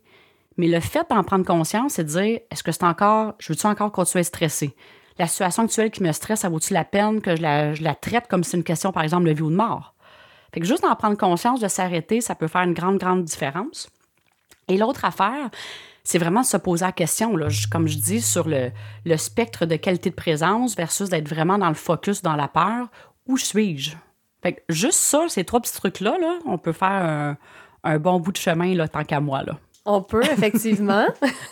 Mais 0.58 0.68
le 0.68 0.80
fait 0.80 1.08
d'en 1.10 1.24
prendre 1.24 1.46
conscience, 1.46 1.94
c'est 1.94 2.04
de 2.04 2.10
dire 2.10 2.40
est-ce 2.52 2.64
que 2.64 2.72
c'est 2.72 2.84
encore, 2.84 3.36
je 3.40 3.54
veux-tu 3.54 3.66
encore 3.66 3.92
continuer 3.92 4.22
à 4.22 4.24
stresser? 4.24 4.76
La 5.18 5.28
situation 5.28 5.64
actuelle 5.64 5.92
qui 5.92 6.04
me 6.04 6.12
stresse, 6.12 6.42
ça 6.42 6.50
vaut-tu 6.50 6.74
la 6.74 6.86
peine 6.86 7.22
que 7.22 7.36
je 7.36 7.42
la, 7.42 7.96
traite 7.96 8.28
comme 8.28 8.44
si 8.44 8.52
c'est 8.52 8.58
une 8.58 8.64
question, 8.64 8.92
par 8.92 9.04
exemple, 9.04 9.26
de 9.26 9.32
vie 9.32 9.42
ou 9.42 9.50
de 9.50 9.56
mort? 9.56 9.96
Fait 10.54 10.60
que 10.60 10.66
juste 10.66 10.84
d'en 10.84 10.96
prendre 10.96 11.18
conscience, 11.18 11.60
de 11.60 11.68
s'arrêter, 11.68 12.22
ça 12.22 12.36
peut 12.36 12.48
faire 12.48 12.62
une 12.62 12.74
grande, 12.74 12.98
grande 12.98 13.24
différence. 13.24 13.90
Et 14.68 14.78
l'autre 14.78 15.06
affaire, 15.06 15.50
c'est 16.04 16.18
vraiment 16.18 16.44
se 16.44 16.58
poser 16.58 16.86
la 16.86 16.92
question, 16.92 17.36
là, 17.36 17.48
comme 17.72 17.88
je 17.88 17.98
dis, 17.98 18.22
sur 18.22 18.48
le, 18.48 18.72
spectre 19.18 19.66
de 19.66 19.76
qualité 19.76 20.10
de 20.10 20.16
présence 20.16 20.76
versus 20.76 21.10
d'être 21.10 21.28
vraiment 21.28 21.58
dans 21.58 21.70
le 21.70 21.76
focus, 21.76 22.22
dans 22.22 22.36
la 22.36 22.48
peur 22.48 22.88
où 23.30 23.38
suis-je? 23.38 23.92
Fait 24.42 24.64
juste 24.68 25.00
ça, 25.00 25.26
ces 25.30 25.46
trois 25.46 25.62
petits 25.62 25.74
trucs-là, 25.74 26.18
là, 26.20 26.40
on 26.46 26.58
peut 26.58 26.74
faire 26.74 27.38
un, 27.84 28.00
bon 28.00 28.20
bout 28.20 28.32
de 28.32 28.38
chemin, 28.38 28.74
là, 28.74 28.88
tant 28.88 29.04
qu'à 29.04 29.20
moi, 29.20 29.44
là. 29.44 29.58
On 29.86 30.02
peut, 30.02 30.24
effectivement. 30.32 31.06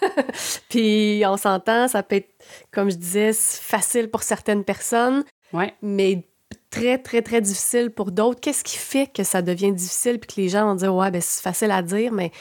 Puis 0.70 1.24
on 1.26 1.38
s'entend, 1.38 1.88
ça 1.88 2.04
peut 2.04 2.18
être, 2.18 2.30
comme 2.72 2.90
je 2.90 2.96
disais, 2.96 3.32
facile 3.34 4.10
pour 4.10 4.24
certaines 4.24 4.64
personnes, 4.64 5.24
ouais. 5.54 5.74
mais 5.82 6.28
très, 6.70 6.98
très, 6.98 7.22
très 7.22 7.42
difficile 7.42 7.92
pour 7.92 8.12
d'autres. 8.12 8.40
Qu'est-ce 8.40 8.64
qui 8.64 8.78
fait 8.78 9.08
que 9.08 9.24
ça 9.24 9.42
devient 9.42 9.72
difficile 9.72 10.20
puis 10.20 10.36
que 10.36 10.42
les 10.42 10.50
gens 10.50 10.66
vont 10.66 10.76
dire 10.76 10.94
Ouais, 10.94 11.12
ben 11.12 11.22
c'est 11.22 11.42
facile 11.42 11.72
à 11.72 11.82
dire, 11.82 12.12
mais 12.12 12.32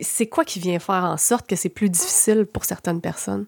c'est 0.00 0.26
quoi 0.26 0.44
qui 0.44 0.60
vient 0.60 0.78
faire 0.78 1.04
en 1.04 1.16
sorte 1.16 1.46
que 1.48 1.56
c'est 1.56 1.68
plus 1.68 1.90
difficile 1.90 2.46
pour 2.46 2.64
certaines 2.64 3.00
personnes? 3.00 3.46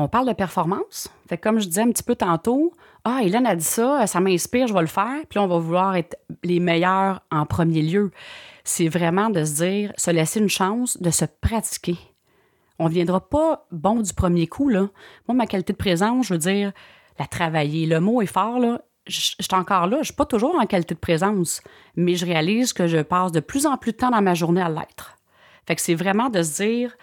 On 0.00 0.06
parle 0.06 0.28
de 0.28 0.32
performance. 0.32 1.08
Fait 1.28 1.36
comme 1.36 1.58
je 1.58 1.66
disais 1.66 1.82
un 1.82 1.90
petit 1.90 2.04
peu 2.04 2.14
tantôt, 2.14 2.72
ah, 3.04 3.20
Hélène 3.22 3.46
a 3.46 3.56
dit 3.56 3.64
ça, 3.64 4.06
ça 4.06 4.20
m'inspire, 4.20 4.68
je 4.68 4.74
vais 4.74 4.80
le 4.80 4.86
faire. 4.86 5.22
Puis 5.28 5.38
là, 5.38 5.42
on 5.42 5.48
va 5.48 5.58
vouloir 5.58 5.96
être 5.96 6.16
les 6.44 6.60
meilleurs 6.60 7.20
en 7.32 7.46
premier 7.46 7.82
lieu. 7.82 8.12
C'est 8.62 8.86
vraiment 8.86 9.28
de 9.28 9.44
se 9.44 9.64
dire, 9.64 9.92
se 9.96 10.12
laisser 10.12 10.38
une 10.38 10.48
chance 10.48 11.00
de 11.00 11.10
se 11.10 11.24
pratiquer. 11.24 11.98
On 12.78 12.84
ne 12.84 12.92
viendra 12.92 13.28
pas 13.28 13.66
bon 13.72 14.00
du 14.00 14.14
premier 14.14 14.46
coup, 14.46 14.68
là. 14.68 14.88
Moi, 15.26 15.34
ma 15.34 15.46
qualité 15.46 15.72
de 15.72 15.78
présence, 15.78 16.26
je 16.26 16.34
veux 16.34 16.38
dire, 16.38 16.72
la 17.18 17.26
travailler. 17.26 17.86
Le 17.86 17.98
mot 17.98 18.22
est 18.22 18.26
fort, 18.26 18.60
là. 18.60 18.80
Je 19.06 19.20
suis 19.20 19.54
encore 19.54 19.86
là, 19.86 19.96
je 19.96 20.00
ne 20.00 20.04
suis 20.04 20.14
pas 20.14 20.26
toujours 20.26 20.54
en 20.60 20.66
qualité 20.66 20.94
de 20.94 21.00
présence, 21.00 21.62
mais 21.96 22.14
je 22.14 22.26
réalise 22.26 22.72
que 22.74 22.86
je 22.86 22.98
passe 22.98 23.32
de 23.32 23.40
plus 23.40 23.66
en 23.66 23.78
plus 23.78 23.92
de 23.92 23.96
temps 23.96 24.10
dans 24.10 24.20
ma 24.20 24.34
journée 24.34 24.60
à 24.60 24.68
l'être. 24.68 25.16
Fait 25.66 25.74
que 25.74 25.80
c'est 25.80 25.94
vraiment 25.94 26.28
de 26.28 26.42
se 26.42 26.62
dire, 26.62 26.94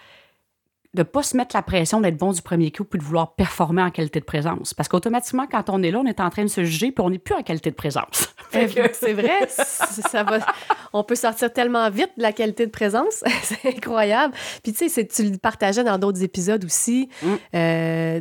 de 0.96 1.02
ne 1.02 1.04
pas 1.04 1.22
se 1.22 1.36
mettre 1.36 1.54
la 1.54 1.62
pression 1.62 2.00
d'être 2.00 2.16
bon 2.16 2.32
du 2.32 2.42
premier 2.42 2.72
coup 2.72 2.84
puis 2.84 2.98
de 2.98 3.04
vouloir 3.04 3.34
performer 3.34 3.82
en 3.82 3.90
qualité 3.90 4.18
de 4.18 4.24
présence. 4.24 4.72
Parce 4.74 4.88
qu'automatiquement, 4.88 5.46
quand 5.46 5.68
on 5.68 5.82
est 5.82 5.90
là, 5.90 6.00
on 6.00 6.06
est 6.06 6.20
en 6.20 6.30
train 6.30 6.42
de 6.42 6.48
se 6.48 6.64
juger 6.64 6.90
puis 6.90 7.04
on 7.04 7.10
n'est 7.10 7.18
plus 7.18 7.34
en 7.34 7.42
qualité 7.42 7.70
de 7.70 7.76
présence. 7.76 8.34
c'est 8.50 9.12
vrai, 9.12 9.46
ça 9.48 10.24
va, 10.24 10.38
on 10.92 11.04
peut 11.04 11.14
sortir 11.14 11.52
tellement 11.52 11.88
vite 11.90 12.10
de 12.16 12.22
la 12.22 12.32
qualité 12.32 12.66
de 12.66 12.70
présence. 12.70 13.22
c'est 13.42 13.76
incroyable. 13.76 14.34
Puis 14.62 14.72
tu 14.72 14.88
sais, 14.88 15.06
tu 15.06 15.22
le 15.24 15.36
partageais 15.36 15.84
dans 15.84 15.98
d'autres 15.98 16.22
épisodes 16.22 16.64
aussi, 16.64 17.10
mm. 17.22 17.34
euh, 17.54 18.20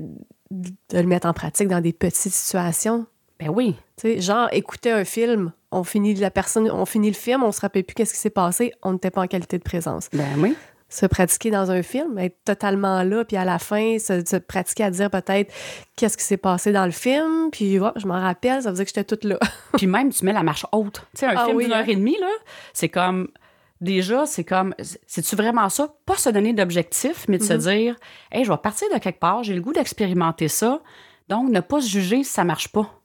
de 0.51 0.99
le 0.99 1.07
mettre 1.07 1.27
en 1.27 1.33
pratique 1.33 1.69
dans 1.69 1.81
des 1.81 1.93
petites 1.93 2.33
situations. 2.33 3.05
Ben 3.39 3.49
oui. 3.49 3.75
Tu 3.97 4.01
sais, 4.01 4.21
genre, 4.21 4.49
écouter 4.51 4.91
un 4.91 5.05
film, 5.05 5.53
on 5.71 5.83
finit 5.83 6.13
la 6.15 6.31
personne, 6.31 6.69
on 6.69 6.85
finit 6.85 7.09
le 7.09 7.15
film, 7.15 7.43
on 7.43 7.51
se 7.51 7.61
rappelle 7.61 7.83
plus 7.83 7.95
qu'est-ce 7.95 8.13
qui 8.13 8.19
s'est 8.19 8.29
passé, 8.29 8.73
on 8.83 8.93
n'était 8.93 9.11
pas 9.11 9.21
en 9.21 9.27
qualité 9.27 9.57
de 9.57 9.63
présence. 9.63 10.09
Ben 10.11 10.25
oui 10.37 10.55
se 10.87 11.05
pratiquer 11.05 11.51
dans 11.51 11.71
un 11.71 11.81
film, 11.81 12.17
être 12.19 12.37
totalement 12.45 13.03
là, 13.03 13.25
puis 13.25 13.37
à 13.37 13.45
la 13.45 13.59
fin, 13.59 13.97
se, 13.97 14.37
pratiquer 14.37 14.83
à 14.83 14.91
dire 14.91 15.09
peut-être 15.09 15.53
qu'est-ce 15.95 16.17
qui 16.17 16.23
s'est 16.23 16.37
passé 16.37 16.71
dans 16.71 16.85
le 16.85 16.91
film, 16.91 17.49
puis 17.51 17.77
je 17.95 18.07
m'en 18.07 18.19
rappelle, 18.19 18.61
ça 18.61 18.69
veut 18.69 18.75
dire 18.75 18.85
que 18.85 18.89
j'étais 18.89 19.03
toute 19.03 19.23
là. 19.23 19.39
puis 19.77 19.87
même, 19.87 20.11
tu 20.11 20.23
mets 20.25 20.33
la 20.33 20.43
marche 20.43 20.65
haute. 20.71 21.01
Tu 21.13 21.21
sais, 21.21 21.25
un 21.25 21.33
ah 21.35 21.45
film 21.45 21.59
d'une 21.59 21.71
heure 21.71 21.79
hein? 21.79 21.85
et 21.87 21.95
demie, 21.95 22.17
là, 22.19 22.29
c'est 22.73 22.89
comme. 22.89 23.29
Déjà, 23.81 24.25
c'est 24.25 24.45
comme, 24.45 24.73
c'est-tu 25.05 25.35
vraiment 25.35 25.67
ça? 25.67 25.93
Pas 26.05 26.15
se 26.15 26.29
donner 26.29 26.53
d'objectif, 26.53 27.25
mais 27.27 27.37
de 27.37 27.43
se 27.43 27.53
mm-hmm. 27.53 27.75
dire, 27.75 27.95
hey, 28.31 28.45
je 28.45 28.49
vais 28.49 28.57
partir 28.57 28.87
de 28.91 28.97
quelque 28.99 29.19
part, 29.19 29.43
j'ai 29.43 29.53
le 29.53 29.59
goût 29.59 29.73
d'expérimenter 29.73 30.47
ça. 30.47 30.81
Donc, 31.27 31.49
ne 31.49 31.59
pas 31.59 31.81
se 31.81 31.89
juger 31.89 32.23
si 32.23 32.31
ça 32.31 32.45
marche 32.45 32.69
pas. 32.69 33.01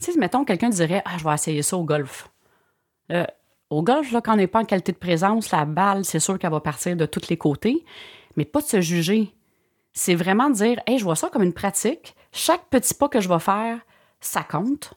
Tu 0.00 0.12
sais, 0.12 0.18
mettons, 0.18 0.44
quelqu'un 0.44 0.68
dirait, 0.68 1.02
ah, 1.06 1.16
je 1.16 1.24
vais 1.24 1.32
essayer 1.32 1.62
ça 1.62 1.78
au 1.78 1.84
golf. 1.84 2.28
Euh, 3.10 3.24
au 3.70 3.82
golf, 3.82 4.12
là, 4.12 4.20
quand 4.20 4.34
on 4.34 4.36
n'est 4.36 4.46
pas 4.46 4.60
en 4.60 4.64
qualité 4.64 4.92
de 4.92 4.98
présence, 4.98 5.50
la 5.50 5.64
balle, 5.64 6.04
c'est 6.04 6.20
sûr 6.20 6.38
qu'elle 6.38 6.50
va 6.50 6.60
partir 6.60 6.96
de 6.96 7.06
tous 7.06 7.28
les 7.28 7.36
côtés, 7.36 7.84
mais 8.36 8.44
pas 8.44 8.60
de 8.60 8.66
se 8.66 8.80
juger. 8.80 9.34
C'est 9.92 10.14
vraiment 10.14 10.50
de 10.50 10.54
dire, 10.54 10.80
hey, 10.86 10.98
je 10.98 11.04
vois 11.04 11.16
ça 11.16 11.28
comme 11.28 11.42
une 11.42 11.52
pratique. 11.52 12.14
Chaque 12.32 12.66
petit 12.68 12.94
pas 12.94 13.08
que 13.08 13.20
je 13.20 13.28
vais 13.28 13.38
faire, 13.38 13.78
ça 14.20 14.42
compte. 14.42 14.94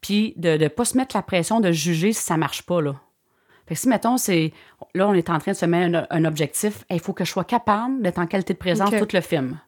Puis 0.00 0.34
de 0.36 0.56
ne 0.56 0.68
pas 0.68 0.84
se 0.84 0.96
mettre 0.96 1.16
la 1.16 1.22
pression 1.22 1.60
de 1.60 1.72
juger 1.72 2.12
si 2.12 2.22
ça 2.22 2.36
marche 2.36 2.62
pas, 2.62 2.80
là. 2.80 2.96
Fait 3.66 3.74
que 3.74 3.80
si, 3.80 3.88
mettons, 3.88 4.16
c'est. 4.16 4.52
Là, 4.94 5.08
on 5.08 5.14
est 5.14 5.30
en 5.30 5.38
train 5.38 5.52
de 5.52 5.56
se 5.56 5.66
mettre 5.66 6.06
un, 6.10 6.24
objectif, 6.24 6.84
il 6.90 6.98
faut 6.98 7.12
que 7.12 7.24
je 7.24 7.30
sois 7.30 7.44
capable 7.44 8.02
d'être 8.02 8.18
en 8.18 8.26
qualité 8.26 8.54
de 8.54 8.58
présence 8.58 8.90
tout 8.90 9.08
le 9.12 9.20
film. 9.20 9.60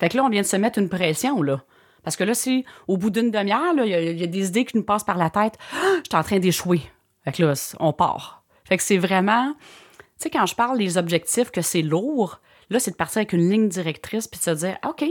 Fait 0.00 0.08
que 0.08 0.16
là, 0.16 0.24
on 0.24 0.28
vient 0.28 0.42
de 0.42 0.46
se 0.46 0.56
mettre 0.56 0.80
une 0.80 0.88
pression, 0.88 1.40
là. 1.40 1.62
Parce 2.02 2.16
que 2.16 2.24
là, 2.24 2.34
si 2.34 2.64
au 2.88 2.96
bout 2.96 3.10
d'une 3.10 3.30
demi-heure, 3.30 3.74
il 3.84 3.88
y, 3.88 4.22
a 4.24 4.26
des 4.26 4.48
idées 4.48 4.64
qui 4.64 4.76
nous 4.76 4.82
passent 4.82 5.04
par 5.04 5.16
la 5.16 5.30
tête, 5.30 5.54
ah, 5.72 5.94
je 5.98 6.10
suis 6.10 6.18
en 6.18 6.22
train 6.22 6.38
d'échouer. 6.38 6.82
Fait 7.24 7.32
que 7.32 7.42
là, 7.42 7.74
on 7.80 7.92
part. 7.92 8.44
Fait 8.64 8.76
que 8.76 8.82
c'est 8.82 8.98
vraiment, 8.98 9.54
tu 9.54 10.04
sais, 10.18 10.30
quand 10.30 10.46
je 10.46 10.54
parle 10.54 10.78
des 10.78 10.98
objectifs, 10.98 11.50
que 11.50 11.62
c'est 11.62 11.82
lourd, 11.82 12.40
là, 12.70 12.78
c'est 12.78 12.92
de 12.92 12.96
partir 12.96 13.18
avec 13.18 13.32
une 13.32 13.48
ligne 13.50 13.68
directrice 13.68 14.28
puis 14.28 14.38
de 14.38 14.44
se 14.44 14.50
dire, 14.50 14.78
OK, 14.86 15.04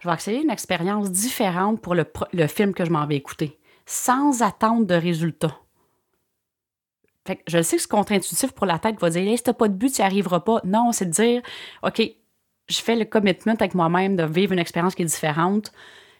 je 0.00 0.08
vais 0.08 0.12
accéder 0.12 0.38
une 0.38 0.50
expérience 0.50 1.10
différente 1.10 1.80
pour 1.80 1.94
le, 1.94 2.06
film 2.46 2.74
que 2.74 2.84
je 2.84 2.90
m'en 2.90 3.06
vais 3.06 3.16
écouter, 3.16 3.58
sans 3.86 4.42
attendre 4.42 4.86
de 4.86 4.94
résultats. 4.94 5.58
Fait 7.26 7.36
que 7.36 7.42
je 7.46 7.62
sais 7.62 7.76
que 7.76 7.82
c'est 7.82 7.90
contre-intuitif 7.90 8.52
pour 8.52 8.64
la 8.64 8.78
tête 8.78 8.98
va 9.00 9.10
dire, 9.10 9.22
hey, 9.22 9.36
si 9.36 9.42
t'as 9.42 9.52
pas 9.52 9.68
de 9.68 9.74
but, 9.74 9.92
tu 9.92 10.00
n'y 10.00 10.06
arriveras 10.06 10.40
pas. 10.40 10.60
Non, 10.64 10.92
c'est 10.92 11.06
de 11.06 11.10
dire, 11.10 11.42
OK, 11.82 12.00
je 12.68 12.80
fais 12.80 12.96
le 12.96 13.04
commitment 13.04 13.54
avec 13.54 13.74
moi-même 13.74 14.16
de 14.16 14.24
vivre 14.24 14.52
une 14.52 14.58
expérience 14.58 14.94
qui 14.94 15.02
est 15.02 15.06
différente, 15.06 15.72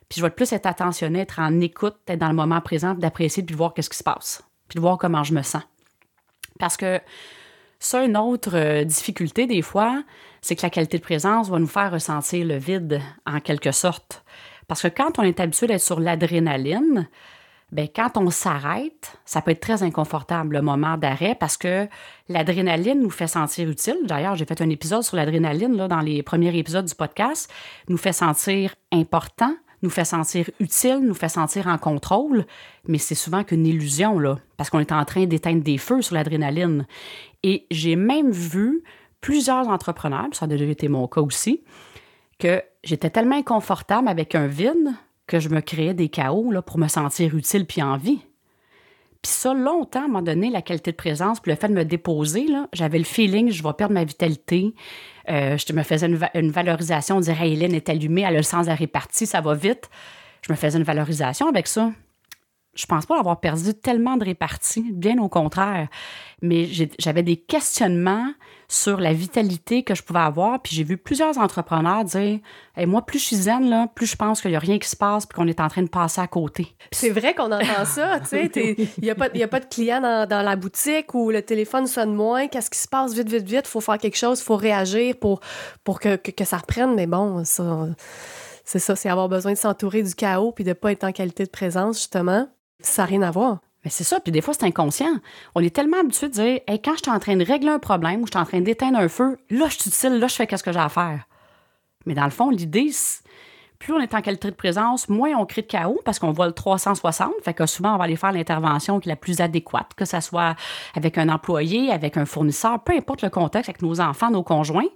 puis 0.08 0.20
je 0.20 0.22
vais 0.22 0.30
plus 0.30 0.52
être 0.52 0.66
attentionné, 0.66 1.20
être 1.20 1.38
en 1.38 1.60
écoute, 1.60 1.96
être 2.08 2.18
dans 2.18 2.28
le 2.28 2.34
moment 2.34 2.60
présent, 2.60 2.94
d'apprécier, 2.94 3.42
puis 3.42 3.54
de 3.54 3.58
voir 3.58 3.72
qu'est-ce 3.72 3.90
qui 3.90 3.96
se 3.96 4.04
passe 4.04 4.47
puis 4.68 4.76
de 4.76 4.80
voir 4.80 4.98
comment 4.98 5.24
je 5.24 5.34
me 5.34 5.42
sens. 5.42 5.62
Parce 6.58 6.76
que 6.76 7.00
ça, 7.78 8.04
une 8.04 8.16
autre 8.16 8.56
euh, 8.56 8.84
difficulté 8.84 9.46
des 9.46 9.62
fois, 9.62 10.02
c'est 10.40 10.56
que 10.56 10.62
la 10.62 10.70
qualité 10.70 10.98
de 10.98 11.02
présence 11.02 11.48
va 11.48 11.58
nous 11.58 11.66
faire 11.66 11.92
ressentir 11.92 12.44
le 12.44 12.56
vide 12.56 13.00
en 13.26 13.40
quelque 13.40 13.72
sorte. 13.72 14.24
Parce 14.66 14.82
que 14.82 14.88
quand 14.88 15.18
on 15.18 15.22
est 15.22 15.40
habitué 15.40 15.66
d'être 15.66 15.80
sur 15.80 16.00
l'adrénaline, 16.00 17.08
bien, 17.72 17.86
quand 17.86 18.16
on 18.16 18.30
s'arrête, 18.30 19.18
ça 19.24 19.42
peut 19.42 19.52
être 19.52 19.60
très 19.60 19.82
inconfortable 19.82 20.56
le 20.56 20.62
moment 20.62 20.96
d'arrêt 20.96 21.36
parce 21.38 21.56
que 21.56 21.88
l'adrénaline 22.28 23.00
nous 23.00 23.10
fait 23.10 23.28
sentir 23.28 23.68
utile. 23.68 23.98
D'ailleurs, 24.04 24.34
j'ai 24.34 24.44
fait 24.44 24.60
un 24.60 24.70
épisode 24.70 25.02
sur 25.02 25.16
l'adrénaline 25.16 25.76
dans 25.76 26.00
les 26.00 26.22
premiers 26.22 26.56
épisodes 26.56 26.84
du 26.84 26.94
podcast, 26.94 27.50
nous 27.88 27.96
fait 27.96 28.12
sentir 28.12 28.74
important, 28.92 29.54
nous 29.82 29.90
fait 29.90 30.04
sentir 30.04 30.50
utile, 30.60 31.00
nous 31.02 31.14
fait 31.14 31.28
sentir 31.28 31.66
en 31.66 31.78
contrôle, 31.78 32.44
mais 32.86 32.98
c'est 32.98 33.14
souvent 33.14 33.44
qu'une 33.44 33.66
illusion, 33.66 34.18
là, 34.18 34.38
parce 34.56 34.70
qu'on 34.70 34.80
est 34.80 34.92
en 34.92 35.04
train 35.04 35.26
d'éteindre 35.26 35.62
des 35.62 35.78
feux 35.78 36.02
sur 36.02 36.14
l'adrénaline. 36.14 36.86
Et 37.42 37.66
j'ai 37.70 37.96
même 37.96 38.30
vu 38.30 38.82
plusieurs 39.20 39.68
entrepreneurs, 39.68 40.28
ça 40.32 40.44
a 40.44 40.48
déjà 40.48 40.64
été 40.64 40.88
mon 40.88 41.06
cas 41.06 41.20
aussi, 41.20 41.62
que 42.38 42.62
j'étais 42.84 43.10
tellement 43.10 43.36
inconfortable 43.36 44.08
avec 44.08 44.34
un 44.34 44.46
vide 44.46 44.94
que 45.26 45.40
je 45.40 45.48
me 45.48 45.60
créais 45.60 45.94
des 45.94 46.08
chaos 46.08 46.50
là, 46.50 46.62
pour 46.62 46.78
me 46.78 46.88
sentir 46.88 47.36
utile 47.36 47.66
puis 47.66 47.82
en 47.82 47.96
vie. 47.96 48.20
Puis 49.22 49.32
ça, 49.32 49.52
longtemps, 49.52 50.02
à 50.02 50.04
un 50.04 50.06
moment 50.06 50.22
donné, 50.22 50.48
la 50.50 50.62
qualité 50.62 50.92
de 50.92 50.96
présence, 50.96 51.40
puis 51.40 51.50
le 51.50 51.56
fait 51.56 51.68
de 51.68 51.74
me 51.74 51.84
déposer, 51.84 52.46
j'avais 52.72 52.98
le 52.98 53.04
feeling 53.04 53.50
je 53.50 53.62
vais 53.62 53.72
perdre 53.72 53.94
ma 53.94 54.04
vitalité. 54.04 54.74
Euh, 55.28 55.56
je 55.58 55.72
me 55.72 55.82
faisais 55.82 56.06
une, 56.06 56.50
valorisation, 56.50 57.16
on 57.16 57.20
dirait 57.20 57.50
Hélène 57.50 57.74
est 57.74 57.88
allumée, 57.88 58.22
elle 58.22 58.34
a 58.34 58.38
le 58.38 58.42
sens 58.42 58.66
la 58.66 58.74
répartie, 58.74 59.26
ça 59.26 59.40
va 59.40 59.54
vite. 59.54 59.90
Je 60.42 60.52
me 60.52 60.56
faisais 60.56 60.78
une 60.78 60.84
valorisation 60.84 61.48
avec 61.48 61.66
ça 61.66 61.90
je 62.78 62.86
pense 62.86 63.06
pas 63.06 63.18
avoir 63.18 63.40
perdu 63.40 63.74
tellement 63.74 64.16
de 64.16 64.24
répartie, 64.24 64.92
bien 64.92 65.18
au 65.18 65.28
contraire. 65.28 65.88
Mais 66.42 66.68
j'avais 67.00 67.24
des 67.24 67.36
questionnements 67.36 68.32
sur 68.68 69.00
la 69.00 69.12
vitalité 69.12 69.82
que 69.82 69.96
je 69.96 70.02
pouvais 70.04 70.20
avoir. 70.20 70.62
Puis 70.62 70.76
j'ai 70.76 70.84
vu 70.84 70.96
plusieurs 70.96 71.38
entrepreneurs 71.38 72.04
dire 72.04 72.38
hey, 72.76 72.86
Moi, 72.86 73.04
plus 73.04 73.18
je 73.18 73.24
suis 73.24 73.36
zen, 73.36 73.68
là, 73.68 73.88
plus 73.92 74.06
je 74.06 74.14
pense 74.14 74.40
qu'il 74.40 74.52
n'y 74.52 74.56
a 74.56 74.60
rien 74.60 74.78
qui 74.78 74.88
se 74.88 74.94
passe 74.94 75.26
puis 75.26 75.34
qu'on 75.34 75.48
est 75.48 75.58
en 75.58 75.66
train 75.66 75.82
de 75.82 75.88
passer 75.88 76.20
à 76.20 76.28
côté. 76.28 76.76
C'est 76.92 77.10
vrai 77.10 77.34
qu'on 77.34 77.50
entend 77.50 77.84
ça. 77.84 78.20
Il 78.32 78.88
n'y 79.02 79.10
a, 79.10 79.16
pas, 79.16 79.26
a 79.26 79.48
pas 79.48 79.60
de 79.60 79.66
client 79.66 80.00
dans, 80.00 80.42
la 80.44 80.54
boutique 80.54 81.14
où 81.14 81.30
le 81.30 81.42
téléphone 81.42 81.88
sonne 81.88 82.14
moins. 82.14 82.46
Qu'est-ce 82.46 82.70
qui 82.70 82.78
se 82.78 82.88
passe? 82.88 83.12
Vite, 83.12 83.28
vite, 83.28 83.48
vite? 83.48 83.62
Il 83.64 83.70
faut 83.70 83.80
faire 83.80 83.98
quelque 83.98 84.16
chose, 84.16 84.38
il 84.38 84.44
faut 84.44 84.56
réagir 84.56 85.16
pour, 85.16 85.40
pour 85.82 85.98
que, 85.98 86.14
que, 86.14 86.30
que 86.30 86.44
ça 86.44 86.58
reprenne. 86.58 86.94
Mais 86.94 87.08
bon, 87.08 87.44
ça 87.44 87.88
c'est 88.68 88.78
ça, 88.80 88.94
c'est 88.94 89.08
avoir 89.08 89.30
besoin 89.30 89.54
de 89.54 89.56
s'entourer 89.56 90.02
du 90.02 90.14
chaos 90.14 90.52
puis 90.52 90.62
de 90.62 90.68
ne 90.68 90.74
pas 90.74 90.92
être 90.92 91.04
en 91.04 91.10
qualité 91.10 91.42
de 91.44 91.48
présence, 91.48 91.96
justement. 91.96 92.48
Ça 92.80 93.02
n'a 93.02 93.06
rien 93.06 93.22
à 93.22 93.30
voir. 93.30 93.58
Mais 93.84 93.90
c'est 93.90 94.04
ça, 94.04 94.20
puis 94.20 94.32
des 94.32 94.40
fois, 94.40 94.54
c'est 94.54 94.64
inconscient. 94.64 95.18
On 95.54 95.62
est 95.62 95.74
tellement 95.74 96.00
habitué 96.00 96.28
de 96.28 96.32
dire 96.32 96.60
hey, 96.66 96.80
quand 96.82 96.94
je 96.94 97.02
suis 97.04 97.10
en 97.10 97.18
train 97.18 97.36
de 97.36 97.44
régler 97.44 97.70
un 97.70 97.78
problème 97.78 98.22
ou 98.22 98.26
je 98.26 98.32
suis 98.32 98.40
en 98.40 98.44
train 98.44 98.60
d'éteindre 98.60 98.98
un 98.98 99.08
feu, 99.08 99.38
là, 99.50 99.66
je 99.68 99.78
suis 99.78 99.90
utile, 99.90 100.18
là, 100.18 100.26
je 100.26 100.34
fais 100.34 100.46
qu'est-ce 100.46 100.64
que 100.64 100.72
j'ai 100.72 100.78
à 100.78 100.88
faire. 100.88 101.26
Mais 102.06 102.14
dans 102.14 102.24
le 102.24 102.30
fond, 102.30 102.50
l'idée, 102.50 102.90
plus 103.78 103.92
on 103.92 104.00
est 104.00 104.14
en 104.14 104.20
qualité 104.20 104.50
de 104.50 104.56
présence, 104.56 105.08
moins 105.08 105.30
on 105.36 105.46
crée 105.46 105.62
de 105.62 105.66
chaos 105.66 106.00
parce 106.04 106.18
qu'on 106.18 106.32
voit 106.32 106.46
le 106.46 106.52
360. 106.52 107.32
Fait 107.42 107.54
que 107.54 107.66
souvent, 107.66 107.94
on 107.94 107.98
va 107.98 108.04
aller 108.04 108.16
faire 108.16 108.32
l'intervention 108.32 108.98
qui 108.98 109.08
est 109.08 109.12
la 109.12 109.16
plus 109.16 109.40
adéquate, 109.40 109.94
que 109.96 110.04
ce 110.04 110.20
soit 110.20 110.56
avec 110.94 111.18
un 111.18 111.28
employé, 111.28 111.92
avec 111.92 112.16
un 112.16 112.24
fournisseur, 112.24 112.82
peu 112.82 112.94
importe 112.94 113.22
le 113.22 113.30
contexte, 113.30 113.68
avec 113.68 113.82
nos 113.82 114.00
enfants, 114.00 114.30
nos 114.30 114.42
conjoints, 114.42 114.88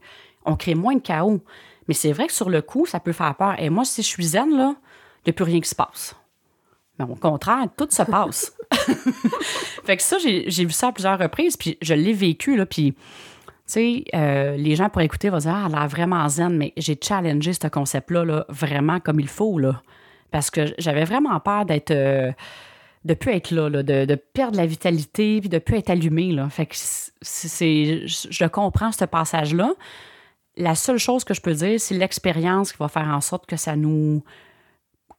on 0.45 0.57
crée 0.57 0.75
moins 0.75 0.95
de 0.95 1.01
chaos. 1.01 1.41
Mais 1.87 1.95
c'est 1.95 2.13
vrai 2.13 2.27
que 2.27 2.33
sur 2.33 2.51
le 2.51 2.63
coup, 2.63 2.87
ça 2.87 2.99
peut 2.99 3.13
faire 3.13 3.35
peur. 3.35 3.55
Et 3.59 3.71
moi, 3.71 3.85
si 3.85 4.03
je 4.03 4.09
suis 4.09 4.25
zen, 4.25 4.51
là, 4.57 4.75
il 5.19 5.29
n'y 5.29 5.31
a 5.31 5.33
plus 5.33 5.45
rien 5.45 5.61
qui 5.61 5.69
se 5.69 5.75
passe. 5.75 6.17
Mais 6.99 7.05
au 7.05 7.15
contraire, 7.15 7.67
tout 7.77 7.89
se 7.91 8.03
passe. 8.03 8.55
fait 9.85 9.97
que 9.97 10.03
ça, 10.03 10.17
j'ai 10.19 10.65
vu 10.65 10.73
ça 10.73 10.89
à 10.89 10.93
plusieurs 10.93 11.19
reprises, 11.19 11.57
puis 11.57 11.79
je 11.81 11.95
l'ai 11.95 12.13
vécu, 12.13 12.57
là, 12.57 12.67
puis... 12.67 12.95
Tu 13.65 13.75
sais, 13.75 14.05
euh, 14.13 14.57
les 14.57 14.75
gens 14.75 14.89
pour 14.91 15.01
écouter 15.03 15.31
vont 15.31 15.39
dire 15.39 15.55
Ah, 15.55 15.67
elle 15.69 15.77
a 15.77 15.79
l'air 15.79 15.89
vraiment 15.89 16.29
zen, 16.29 16.59
mais 16.59 16.73
j'ai 16.77 16.99
challengé 17.01 17.53
ce 17.53 17.69
concept-là 17.69 18.25
là, 18.25 18.45
vraiment 18.49 18.99
comme 18.99 19.21
il 19.21 19.29
faut. 19.29 19.57
Là, 19.57 19.81
parce 20.33 20.51
que 20.51 20.75
j'avais 20.79 21.05
vraiment 21.05 21.39
peur 21.39 21.65
d'être. 21.65 21.93
Euh, 21.93 22.33
de 23.05 23.15
plus 23.15 23.33
être 23.33 23.51
là, 23.51 23.69
de, 23.71 24.15
perdre 24.15 24.57
la 24.57 24.67
vitalité, 24.67 25.41
puis 25.41 25.49
de 25.49 25.59
plus 25.59 25.77
être 25.77 25.91
allumé. 25.91 26.33
Là. 26.33 26.49
Fait 26.49 26.67
que 26.67 26.75
c'est, 26.77 28.07
je 28.07 28.47
comprends 28.47 28.93
ce 28.93 29.05
passage-là. 29.05 29.73
La 30.57 30.75
seule 30.75 30.99
chose 30.99 31.25
que 31.25 31.35
je 31.35 31.41
peux 31.41 31.55
dire, 31.55 31.81
c'est 31.81 31.97
l'expérience 31.97 32.73
qui 32.73 32.79
va 32.79 32.89
faire 32.89 33.09
en 33.09 33.21
sorte 33.21 33.47
que 33.47 33.57
ça 33.57 33.75
nous 33.75 34.23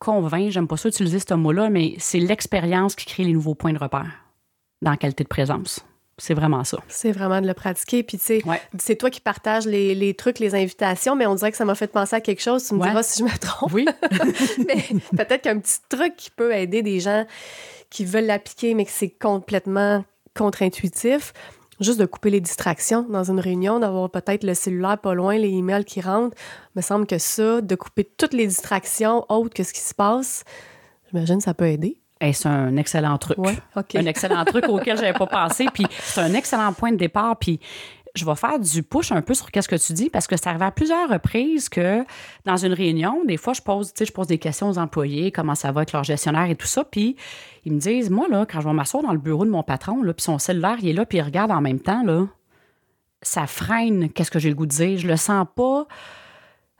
convainc, 0.03 0.51
j'aime 0.51 0.67
pas 0.67 0.77
ça 0.77 0.89
utiliser 0.89 1.19
ce 1.19 1.33
mot-là, 1.33 1.69
mais 1.69 1.95
c'est 1.97 2.19
l'expérience 2.19 2.95
qui 2.95 3.05
crée 3.05 3.23
les 3.23 3.33
nouveaux 3.33 3.55
points 3.55 3.73
de 3.73 3.79
repère 3.79 4.11
dans 4.81 4.91
la 4.91 4.97
qualité 4.97 5.23
de 5.23 5.29
présence. 5.29 5.85
C'est 6.17 6.33
vraiment 6.33 6.63
ça. 6.63 6.77
C'est 6.89 7.11
vraiment 7.11 7.41
de 7.41 7.47
le 7.47 7.55
pratiquer. 7.55 8.03
Puis, 8.03 8.19
tu 8.19 8.25
sais, 8.25 8.43
c'est 8.77 8.95
toi 8.97 9.09
qui 9.09 9.19
partages 9.19 9.65
les, 9.65 10.13
trucs, 10.13 10.39
les 10.39 10.53
invitations, 10.53 11.15
mais 11.15 11.25
on 11.25 11.33
dirait 11.33 11.51
que 11.51 11.57
ça 11.57 11.65
m'a 11.65 11.73
fait 11.73 11.87
penser 11.87 12.15
à 12.15 12.21
quelque 12.21 12.41
chose. 12.41 12.67
Tu 12.67 12.75
me 12.75 12.81
diras 12.81 13.01
si 13.01 13.19
je 13.19 13.23
me 13.23 13.37
trompe. 13.39 13.73
Oui. 13.73 13.87
mais 14.67 14.85
peut-être 15.17 15.41
qu'un 15.41 15.57
petit 15.59 15.79
truc 15.89 16.15
qui 16.15 16.29
peut 16.29 16.53
aider 16.53 16.83
des 16.83 16.99
gens 16.99 17.25
qui 17.89 18.05
veulent 18.05 18.25
l'appliquer, 18.25 18.75
mais 18.75 18.85
que 18.85 18.91
c'est 18.91 19.09
complètement 19.09 20.05
contre-intuitif 20.35 21.33
juste 21.83 21.99
de 21.99 22.05
couper 22.05 22.29
les 22.29 22.41
distractions 22.41 23.05
dans 23.09 23.29
une 23.29 23.39
réunion, 23.39 23.79
d'avoir 23.79 24.09
peut-être 24.09 24.43
le 24.43 24.53
cellulaire 24.53 24.97
pas 24.97 25.13
loin, 25.13 25.37
les 25.37 25.49
emails 25.49 25.85
qui 25.85 26.01
rentrent. 26.01 26.35
Il 26.75 26.77
me 26.77 26.81
semble 26.81 27.05
que 27.05 27.17
ça, 27.17 27.61
de 27.61 27.75
couper 27.75 28.03
toutes 28.17 28.33
les 28.33 28.47
distractions 28.47 29.25
autres 29.29 29.53
que 29.53 29.63
ce 29.63 29.73
qui 29.73 29.81
se 29.81 29.93
passe, 29.93 30.43
j'imagine 31.11 31.37
que 31.37 31.43
ça 31.43 31.53
peut 31.53 31.67
aider. 31.67 31.99
c'est 32.21 32.47
un 32.47 32.75
excellent 32.77 33.17
truc. 33.17 33.37
Un 33.95 34.05
excellent 34.05 34.45
truc 34.45 34.67
auquel 34.67 34.97
je 34.97 35.01
n'avais 35.03 35.17
pas 35.17 35.27
pensé. 35.47 35.65
Puis 35.73 35.85
c'est 35.99 36.21
un 36.21 36.33
excellent 36.33 36.73
point 36.73 36.91
de 36.91 36.97
départ. 36.97 37.37
Puis 37.37 37.59
je 38.15 38.25
vais 38.25 38.35
faire 38.35 38.59
du 38.59 38.83
push 38.83 39.11
un 39.11 39.21
peu 39.21 39.33
sur 39.33 39.49
qu'est-ce 39.49 39.67
que 39.67 39.75
tu 39.75 39.93
dis 39.93 40.09
parce 40.09 40.27
que 40.27 40.37
c'est 40.37 40.47
arrivé 40.47 40.65
à 40.65 40.71
plusieurs 40.71 41.09
reprises 41.09 41.67
que 41.67 42.05
dans 42.45 42.57
une 42.57 42.73
réunion, 42.73 43.23
des 43.25 43.37
fois, 43.37 43.53
je 43.53 43.61
pose, 43.61 43.91
je 43.99 44.11
pose 44.11 44.27
des 44.27 44.37
questions 44.37 44.69
aux 44.69 44.77
employés, 44.77 45.31
comment 45.31 45.55
ça 45.55 45.71
va 45.71 45.81
avec 45.81 45.93
leur 45.93 46.03
gestionnaire 46.03 46.49
et 46.49 46.55
tout 46.55 46.67
ça. 46.67 46.83
Puis 46.83 47.15
ils 47.65 47.73
me 47.73 47.79
disent, 47.79 48.11
moi, 48.11 48.27
là, 48.29 48.45
quand 48.45 48.61
je 48.61 48.67
vais 48.67 48.73
m'asseoir 48.73 49.03
dans 49.03 49.13
le 49.13 49.17
bureau 49.17 49.45
de 49.45 49.49
mon 49.49 49.63
patron, 49.63 50.03
là, 50.03 50.13
puis 50.13 50.23
son 50.23 50.37
cellulaire, 50.37 50.77
il 50.81 50.89
est 50.89 50.93
là, 50.93 51.05
puis 51.05 51.17
il 51.17 51.21
regarde 51.21 51.49
en 51.49 51.61
même 51.61 51.79
temps, 51.79 52.03
là, 52.03 52.27
ça 53.23 53.47
freine 53.47 54.09
qu'est-ce 54.11 54.29
que 54.29 54.39
j'ai 54.39 54.49
le 54.49 54.55
goût 54.55 54.67
de 54.67 54.71
dire. 54.71 54.99
Je 54.99 55.07
le 55.07 55.17
sens 55.17 55.47
pas. 55.55 55.87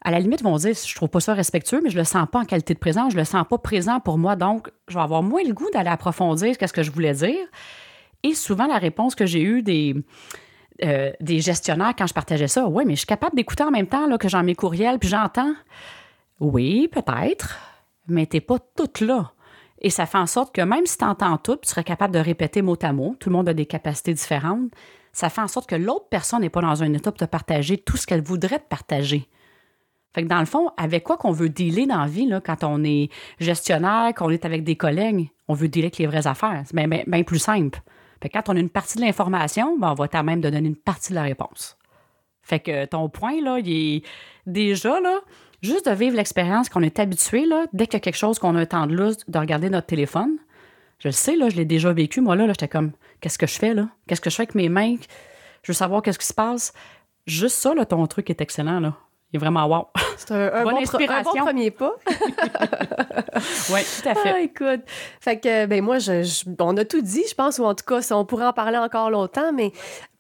À 0.06 0.12
la 0.12 0.19
limite, 0.19 0.41
ils 0.41 0.43
vont 0.43 0.58
dire, 0.58 0.76
je 0.76 0.96
trouve 0.96 1.10
pas 1.10 1.22
ça 1.22 1.34
respectueux, 1.34 1.80
mais 1.82 1.89
je 1.89 1.98
le 1.98 2.04
sens 2.04 2.28
pas 2.30 2.39
en 2.39 2.46
qualité 2.46 2.74
de 2.74 2.80
présence, 2.80 3.13
je 3.13 3.17
le 3.17 3.24
sens 3.24 3.46
pas 3.50 3.58
présent 3.58 4.00
pour 4.02 4.19
moi. 4.19 4.36
Donc, 4.36 4.69
je 4.88 4.96
vais 4.96 5.02
avoir 5.02 5.24
moins 5.24 5.41
le 5.48 5.54
goût 5.54 5.69
d'aller 5.74 5.89
approfondir 5.89 6.58
qu'est-ce 6.58 6.74
que 6.74 6.84
je 6.84 6.91
voulais 6.91 7.13
dire. 7.13 7.39
Et 8.22 8.36
souvent, 8.36 8.67
la 8.67 8.78
réponse 8.78 9.15
que 9.15 9.26
j'ai 9.26 9.41
eue 9.41 9.63
des, 9.63 9.96
euh, 10.82 11.12
des 11.20 11.40
gestionnaires 11.40 11.94
quand 11.96 12.08
je 12.08 12.14
partageais 12.14 12.48
ça. 12.48 12.68
Oui, 12.68 12.84
mais 12.86 12.94
je 12.94 13.00
suis 13.00 13.08
capable 13.08 13.36
d'écouter 13.36 13.64
en 13.64 13.72
même 13.72 13.88
temps 13.88 14.08
là, 14.08 14.18
que 14.18 14.28
j'en 14.28 14.44
mes 14.44 14.56
courriels, 14.56 14.98
puis 14.98 15.10
j'entends. 15.10 15.54
Oui, 16.40 16.90
peut-être, 16.92 17.60
mais 18.08 18.26
tu 18.26 18.42
pas 18.42 18.58
toute 18.76 19.02
là. 19.02 19.32
Et 19.82 19.90
ça 19.90 20.06
fait 20.06 20.18
en 20.18 20.26
sorte 20.26 20.56
que 20.56 20.62
même 20.62 20.86
si 20.86 20.98
tu 20.98 21.06
entends 21.06 21.38
tout, 21.38 21.58
tu 21.58 21.70
serais 21.70 21.84
capable 21.84 22.14
de 22.14 22.20
répéter 22.20 22.62
mot 22.62 22.78
à 22.82 22.92
mot, 22.92 23.16
tout 23.20 23.30
le 23.30 23.36
monde 23.36 23.50
a 23.50 23.54
des 23.54 23.66
capacités 23.66 24.14
différentes, 24.14 24.72
ça 25.12 25.30
fait 25.30 25.42
en 25.42 25.48
sorte 25.48 25.70
que 25.70 25.76
l'autre 25.76 26.08
personne 26.10 26.42
n'est 26.42 26.50
pas 26.50 26.62
dans 26.62 26.82
un 26.82 26.92
état 26.94 27.12
de 27.12 27.26
partager 27.26 27.78
tout 27.78 27.98
ce 27.98 28.08
qu'elle 28.08 28.24
voudrait 28.24 28.60
te 28.60 28.68
partager. 28.68 29.30
Fait 30.16 30.24
que 30.24 30.28
dans 30.28 30.40
le 30.40 30.46
fond, 30.46 30.72
avec 30.78 31.04
quoi 31.04 31.18
qu'on 31.18 31.32
veut 31.32 31.50
dealer 31.50 31.88
dans 31.88 32.00
la 32.00 32.08
vie, 32.08 32.32
quand 32.44 32.64
on 32.64 32.84
est 32.84 33.10
gestionnaire, 33.40 34.14
qu'on 34.16 34.30
est 34.30 34.46
avec 34.46 34.64
des 34.64 34.76
collègues, 34.76 35.30
on 35.48 35.54
veut 35.54 35.68
dealer 35.68 35.86
avec 35.86 35.98
les 35.98 36.08
vraies 36.08 36.28
affaires. 36.28 36.64
C'est 36.66 36.76
bien 36.76 37.24
plus 37.24 37.40
simple 37.40 37.82
quand 38.30 38.50
on 38.50 38.56
a 38.56 38.60
une 38.60 38.70
partie 38.70 38.98
de 38.98 39.04
l'information, 39.04 39.78
ben, 39.78 39.92
on 39.92 39.94
va 39.94 40.06
être 40.06 40.24
même 40.24 40.42
de 40.42 40.50
donner 40.50 40.68
une 40.68 40.76
partie 40.76 41.12
de 41.12 41.16
la 41.16 41.24
réponse. 41.24 41.78
Fait 42.42 42.60
que 42.60 42.86
ton 42.86 43.10
point, 43.10 43.42
là, 43.42 43.60
il 43.60 43.70
est 43.70 44.04
déjà, 44.46 45.00
là, 45.00 45.20
juste 45.62 45.90
de 45.90 45.96
vivre 45.96 46.16
l'expérience 46.16 46.70
qu'on 46.70 46.84
est 46.84 47.00
habitué, 47.00 47.46
là, 47.46 47.66
dès 47.74 47.88
qu'il 47.88 47.96
y 47.96 47.98
a 47.98 48.00
quelque 48.02 48.18
chose 48.18 48.38
qu'on 48.38 48.56
a 48.56 48.62
un 48.62 48.66
temps 48.66 48.86
de 48.86 48.94
lousse, 48.94 49.18
de 49.28 49.40
regarder 49.40 49.70
notre 49.70 49.88
téléphone. 49.88 50.38
Je 51.00 51.08
le 51.08 51.14
sais, 51.14 51.36
là, 51.36 51.50
je 51.50 51.56
l'ai 51.56 51.66
déjà 51.66 51.92
vécu. 51.94 52.22
Moi, 52.22 52.36
là, 52.36 52.46
là 52.46 52.54
j'étais 52.54 52.68
comme, 52.68 52.92
qu'est-ce 53.22 53.38
que 53.38 53.48
je 53.48 53.58
fais, 53.58 53.74
là? 53.74 53.90
Qu'est-ce 54.08 54.22
que 54.22 54.30
je 54.30 54.36
fais 54.36 54.44
avec 54.44 54.56
mes 54.56 54.70
mains? 54.70 54.96
Je 55.64 55.72
veux 55.72 55.76
savoir 55.76 56.02
qu'est-ce 56.02 56.20
qui 56.20 56.28
se 56.28 56.34
passe. 56.34 56.74
Juste 57.26 57.56
ça, 57.56 57.74
là, 57.74 57.86
ton 57.86 58.06
truc 58.08 58.30
est 58.30 58.42
excellent, 58.42 58.80
là. 58.80 58.98
Il 59.34 59.38
est 59.38 59.39
vraiment 59.39 59.65
wow. 59.65 59.88
C'est 60.17 60.32
un, 60.32 60.63
bon, 60.63 60.80
premier 61.41 61.72
pas. 61.72 61.93
oui, 63.72 63.82
tout 63.82 64.10
à 64.10 64.13
fait. 64.13 64.34
Ah, 64.34 64.39
écoute. 64.41 64.82
Fait 65.19 65.39
que, 65.39 65.65
ben 65.65 65.84
moi, 65.84 65.98
je, 65.98 66.43
on 66.60 66.78
a 66.78 66.86
tout 66.86 67.02
dit, 67.02 67.24
je 67.28 67.34
pense, 67.34 67.58
ou 67.58 67.65
en 67.65 67.74
tout 67.74 67.84
cas, 67.84 68.00
on 68.12 68.26
pourrait 68.26 68.46
en 68.46 68.54
parler 68.54 68.78
encore 68.78 69.10
longtemps, 69.10 69.52
mais 69.52 69.72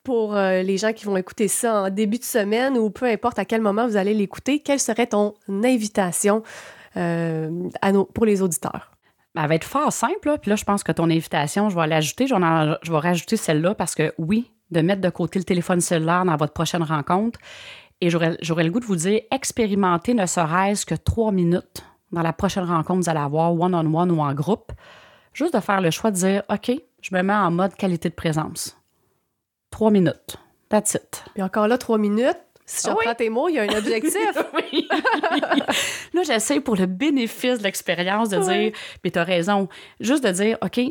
pour 0.03 0.35
euh, 0.35 0.63
les 0.63 0.77
gens 0.77 0.93
qui 0.93 1.05
vont 1.05 1.15
écouter 1.15 1.47
ça 1.47 1.83
en 1.83 1.89
début 1.91 2.17
de 2.17 2.23
semaine 2.23 2.75
ou 2.75 2.89
peu 2.89 3.05
importe 3.05 3.37
à 3.37 3.45
quel 3.45 3.61
moment 3.61 3.87
vous 3.87 3.97
allez 3.97 4.15
l'écouter, 4.15 4.59
quelle 4.59 4.79
serait 4.79 5.07
ton 5.07 5.35
invitation 5.47 6.41
euh, 6.97 7.69
à 7.81 7.91
nos, 7.91 8.05
pour 8.05 8.25
les 8.25 8.41
auditeurs? 8.41 8.91
Ben, 9.35 9.43
elle 9.43 9.49
va 9.49 9.55
être 9.55 9.63
fort 9.63 9.93
simple. 9.93 10.27
Là. 10.27 10.37
Puis 10.39 10.49
là, 10.49 10.55
je 10.55 10.63
pense 10.63 10.83
que 10.83 10.91
ton 10.91 11.05
invitation, 11.05 11.69
je 11.69 11.75
vais 11.75 11.87
l'ajouter. 11.87 12.25
Je, 12.25 12.35
je 12.81 12.91
vais 12.91 12.99
rajouter 12.99 13.37
celle-là 13.37 13.75
parce 13.75 13.93
que 13.93 14.13
oui, 14.17 14.51
de 14.71 14.81
mettre 14.81 15.01
de 15.01 15.09
côté 15.09 15.39
le 15.39 15.45
téléphone 15.45 15.79
cellulaire 15.79 16.25
dans 16.25 16.35
votre 16.35 16.53
prochaine 16.53 16.83
rencontre, 16.83 17.39
et 18.03 18.09
j'aurais 18.09 18.63
le 18.65 18.69
goût 18.69 18.81
de 18.81 18.85
vous 18.85 18.97
dire, 18.97 19.21
expérimenter 19.31 20.13
ne 20.13 20.25
serait-ce 20.25 20.85
que 20.85 20.93
trois 20.93 21.31
minutes 21.31 21.85
dans 22.11 22.21
la 22.21 22.33
prochaine 22.33 22.65
rencontre 22.65 22.99
que 22.99 23.03
vous 23.05 23.09
allez 23.09 23.21
avoir, 23.21 23.53
one-on-one 23.53 24.11
ou 24.11 24.19
en 24.19 24.33
groupe. 24.33 24.73
Juste 25.33 25.53
de 25.53 25.61
faire 25.61 25.79
le 25.79 25.89
choix 25.89 26.11
de 26.11 26.17
dire, 26.17 26.43
OK, 26.49 26.69
je 27.01 27.15
me 27.15 27.21
mets 27.21 27.33
en 27.33 27.49
mode 27.49 27.75
qualité 27.75 28.09
de 28.09 28.13
présence. 28.13 28.77
Trois 29.71 29.89
minutes. 29.89 30.35
That's 30.67 30.95
it. 30.95 31.23
Puis 31.33 31.41
encore 31.41 31.69
là, 31.69 31.77
trois 31.77 31.97
minutes. 31.97 32.37
Si 32.65 32.85
je 32.85 32.93
ah 33.07 33.15
tes 33.15 33.29
mots, 33.29 33.47
il 33.47 33.55
y 33.55 33.59
a 33.59 33.63
un 33.63 33.77
objectif. 33.77 34.31
oui. 34.53 34.87
là, 36.13 36.23
j'essaie 36.23 36.59
pour 36.59 36.75
le 36.75 36.85
bénéfice 36.85 37.59
de 37.59 37.63
l'expérience 37.63 38.27
de 38.27 38.37
dire, 38.39 38.73
mais 39.03 39.11
tu 39.11 39.19
as 39.19 39.23
raison, 39.23 39.69
juste 40.01 40.25
de 40.25 40.31
dire, 40.31 40.57
OK, 40.61 40.81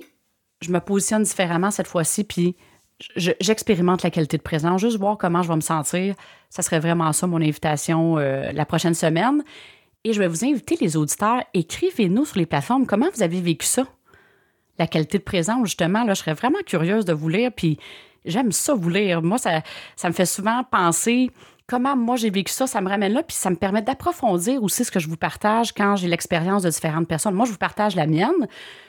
je 0.63 0.73
me 0.73 0.81
positionne 0.81 1.25
différemment 1.25 1.71
cette 1.71 1.89
fois-ci, 1.89 2.25
puis 2.25 2.57
j'expérimente 3.17 4.03
la 4.03 4.11
qualité 4.11 4.37
de 4.37 4.43
présence, 4.43 4.81
juste 4.81 4.99
voir 4.99 5.19
comment 5.19 5.43
je 5.43 5.49
vais 5.49 5.57
me 5.57 5.61
sentir. 5.61 6.15
Ça 6.51 6.63
serait 6.63 6.81
vraiment 6.81 7.13
ça 7.13 7.27
mon 7.27 7.41
invitation 7.41 8.19
euh, 8.19 8.53
la 8.53 8.65
prochaine 8.65 8.95
semaine. 8.95 9.43
Et 10.05 10.13
je 10.13 10.19
vais 10.19 10.29
vous 10.29 10.45
inviter, 10.45 10.77
les 10.81 10.97
auditeurs, 10.97 11.43
écrivez-nous 11.55 12.25
sur 12.25 12.39
les 12.39 12.47
plateformes 12.47 12.87
comment 12.87 13.07
vous 13.15 13.23
avez 13.23 13.41
vécu 13.41 13.67
ça. 13.67 13.85
La 14.79 14.87
qualité 14.87 15.19
de 15.19 15.23
présence, 15.23 15.65
justement, 15.67 16.05
là, 16.05 16.15
je 16.15 16.21
serais 16.21 16.35
vraiment 16.35 16.59
curieuse 16.67 17.05
de 17.05 17.13
vous 17.13 17.29
lire, 17.29 17.53
puis 17.55 17.79
j'aime 18.25 18.51
ça 18.51 18.75
vous 18.75 18.89
lire. 18.89 19.23
Moi, 19.23 19.39
ça, 19.39 19.63
ça 19.97 20.09
me 20.09 20.15
fait 20.15 20.27
souvent 20.27 20.65
penser 20.65 21.31
comment 21.69 21.97
moi 21.97 22.17
j'ai 22.17 22.31
vécu 22.31 22.53
ça, 22.53 22.67
ça 22.67 22.81
me 22.81 22.89
ramène 22.89 23.13
là, 23.13 23.23
puis 23.23 23.37
ça 23.37 23.49
me 23.49 23.57
permet 23.57 23.81
d'approfondir 23.83 24.63
aussi 24.63 24.85
ce 24.85 24.91
que 24.91 25.01
je 25.01 25.09
vous 25.09 25.17
partage 25.17 25.73
quand 25.73 25.97
j'ai 25.97 26.09
l'expérience 26.09 26.63
de 26.63 26.71
différentes 26.71 27.09
personnes. 27.09 27.35
Moi, 27.35 27.47
je 27.47 27.53
vous 27.53 27.59
partage 27.59 27.95
la 27.95 28.07
mienne, 28.07 28.47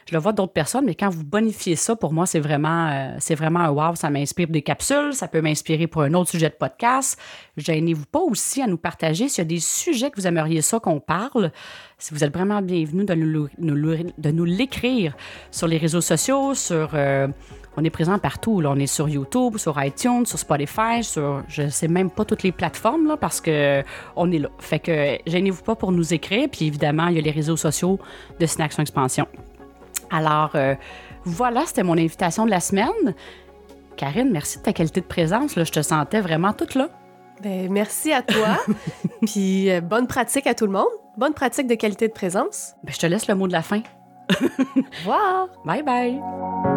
je 0.08 0.14
le 0.14 0.20
vois 0.20 0.34
d'autres 0.34 0.54
personnes, 0.54 0.86
mais 0.86 0.96
quand 0.96 1.10
vous 1.10 1.24
bonifiez 1.24 1.76
ça, 1.76 1.96
pour 1.96 2.14
moi, 2.14 2.26
c'est 2.26 2.40
vraiment, 2.40 2.90
euh, 2.90 3.36
vraiment 3.36 3.60
un 3.62 3.70
wow. 3.70 3.96
Ça 3.96 4.10
m'inspire 4.10 4.48
des 4.48 4.62
capsules, 4.62 5.14
ça 5.14 5.28
peut 5.28 5.42
m'inspirer 5.42 5.88
pour 5.88 6.02
un 6.02 6.14
autre 6.14 6.30
sujet 6.30 6.50
de 6.50 6.56
podcast. 6.56 7.20
Gênez-vous 7.58 8.06
pas 8.06 8.20
aussi 8.20 8.62
à 8.62 8.68
nous 8.68 8.78
partager 8.78 9.30
s'il 9.30 9.40
y 9.40 9.46
a 9.46 9.50
des 9.50 9.60
sujets 9.60 10.10
que 10.10 10.20
vous 10.20 10.28
aimeriez 10.28 10.62
ça 10.62 10.80
qu'on 10.80 11.00
parle. 11.00 11.52
Si 11.98 12.14
vous 12.14 12.24
êtes 12.24 12.34
vraiment 12.34 12.62
bienvenue 12.62 13.06
de 13.06 13.14
nous, 13.14 13.48
de 13.58 14.32
nous 14.32 14.46
l'écrire 14.46 15.16
sur 15.52 15.68
les 15.68 15.78
réseaux 15.78 16.02
sociaux, 16.02 16.54
sur... 16.54 16.92
Euh, 16.94 17.28
on 17.76 17.84
est 17.84 17.90
présent 17.90 18.20
partout. 18.20 18.62
On 18.64 18.76
est 18.76 18.88
sur 18.88 19.10
YouTube, 19.10 19.58
sur 19.58 19.82
iTunes, 19.84 20.26
sur 20.26 20.38
Spotify, 20.38 21.04
sur 21.04 21.44
je 21.48 21.70
sais 21.70 21.88
même 21.88 22.10
pas 22.10 22.26
toutes 22.26 22.44
les 22.44 22.52
plateformes 22.52 23.08
là, 23.08 23.18
parce 23.18 23.42
que 23.42 23.84
on 24.16 24.32
est 24.32 24.40
là. 24.40 24.50
Fait 24.60 24.80
que 24.80 25.18
gênez-vous 25.26 25.64
pas 25.64 25.76
pour 25.76 25.92
nous 25.92 26.14
écrire. 26.14 26.50
Puis 26.52 26.68
évidemment, 26.68 27.08
il 27.08 27.16
y 27.16 27.20
a 27.20 27.22
les 27.22 27.32
réseaux 27.32 27.58
sociaux 27.58 28.00
de 28.40 28.46
Synaction 28.46 28.82
Expansion. 28.82 29.28
Alors 30.10 30.52
euh, 30.56 30.76
voilà, 31.26 31.64
c'était 31.66 31.84
mon 31.84 31.94
invitation 31.94 32.46
de 32.46 32.52
la 32.52 32.60
semaine. 32.60 33.14
Karine, 33.98 34.32
merci 34.32 34.58
de 34.58 34.64
ta 34.64 34.74
qualité 34.74 35.02
de 35.02 35.06
présence. 35.06 35.56
Là. 35.56 35.64
Je 35.64 35.72
te 35.72 35.82
sentais 35.82 36.22
vraiment 36.22 36.54
toute 36.54 36.76
là. 36.76 36.90
Ben, 37.42 37.72
merci 37.72 38.14
à 38.14 38.22
toi. 38.22 38.58
Puis 39.26 39.70
euh, 39.70 39.82
bonne 39.82 40.08
pratique 40.08 40.48
à 40.48 40.54
tout 40.54 40.66
le 40.66 40.72
monde. 40.72 40.92
Bonne 41.18 41.34
pratique 41.34 41.68
de 41.68 41.76
qualité 41.76 42.08
de 42.08 42.14
présence. 42.14 42.74
Ben, 42.84 42.94
je 42.94 43.00
te 43.00 43.06
laisse 43.06 43.28
le 43.28 43.36
mot 43.36 43.48
de 43.48 43.54
la 43.54 43.62
fin. 43.62 43.82
Au 44.30 44.82
revoir. 45.00 45.48
Bye 45.66 45.84
bye. 45.84 46.73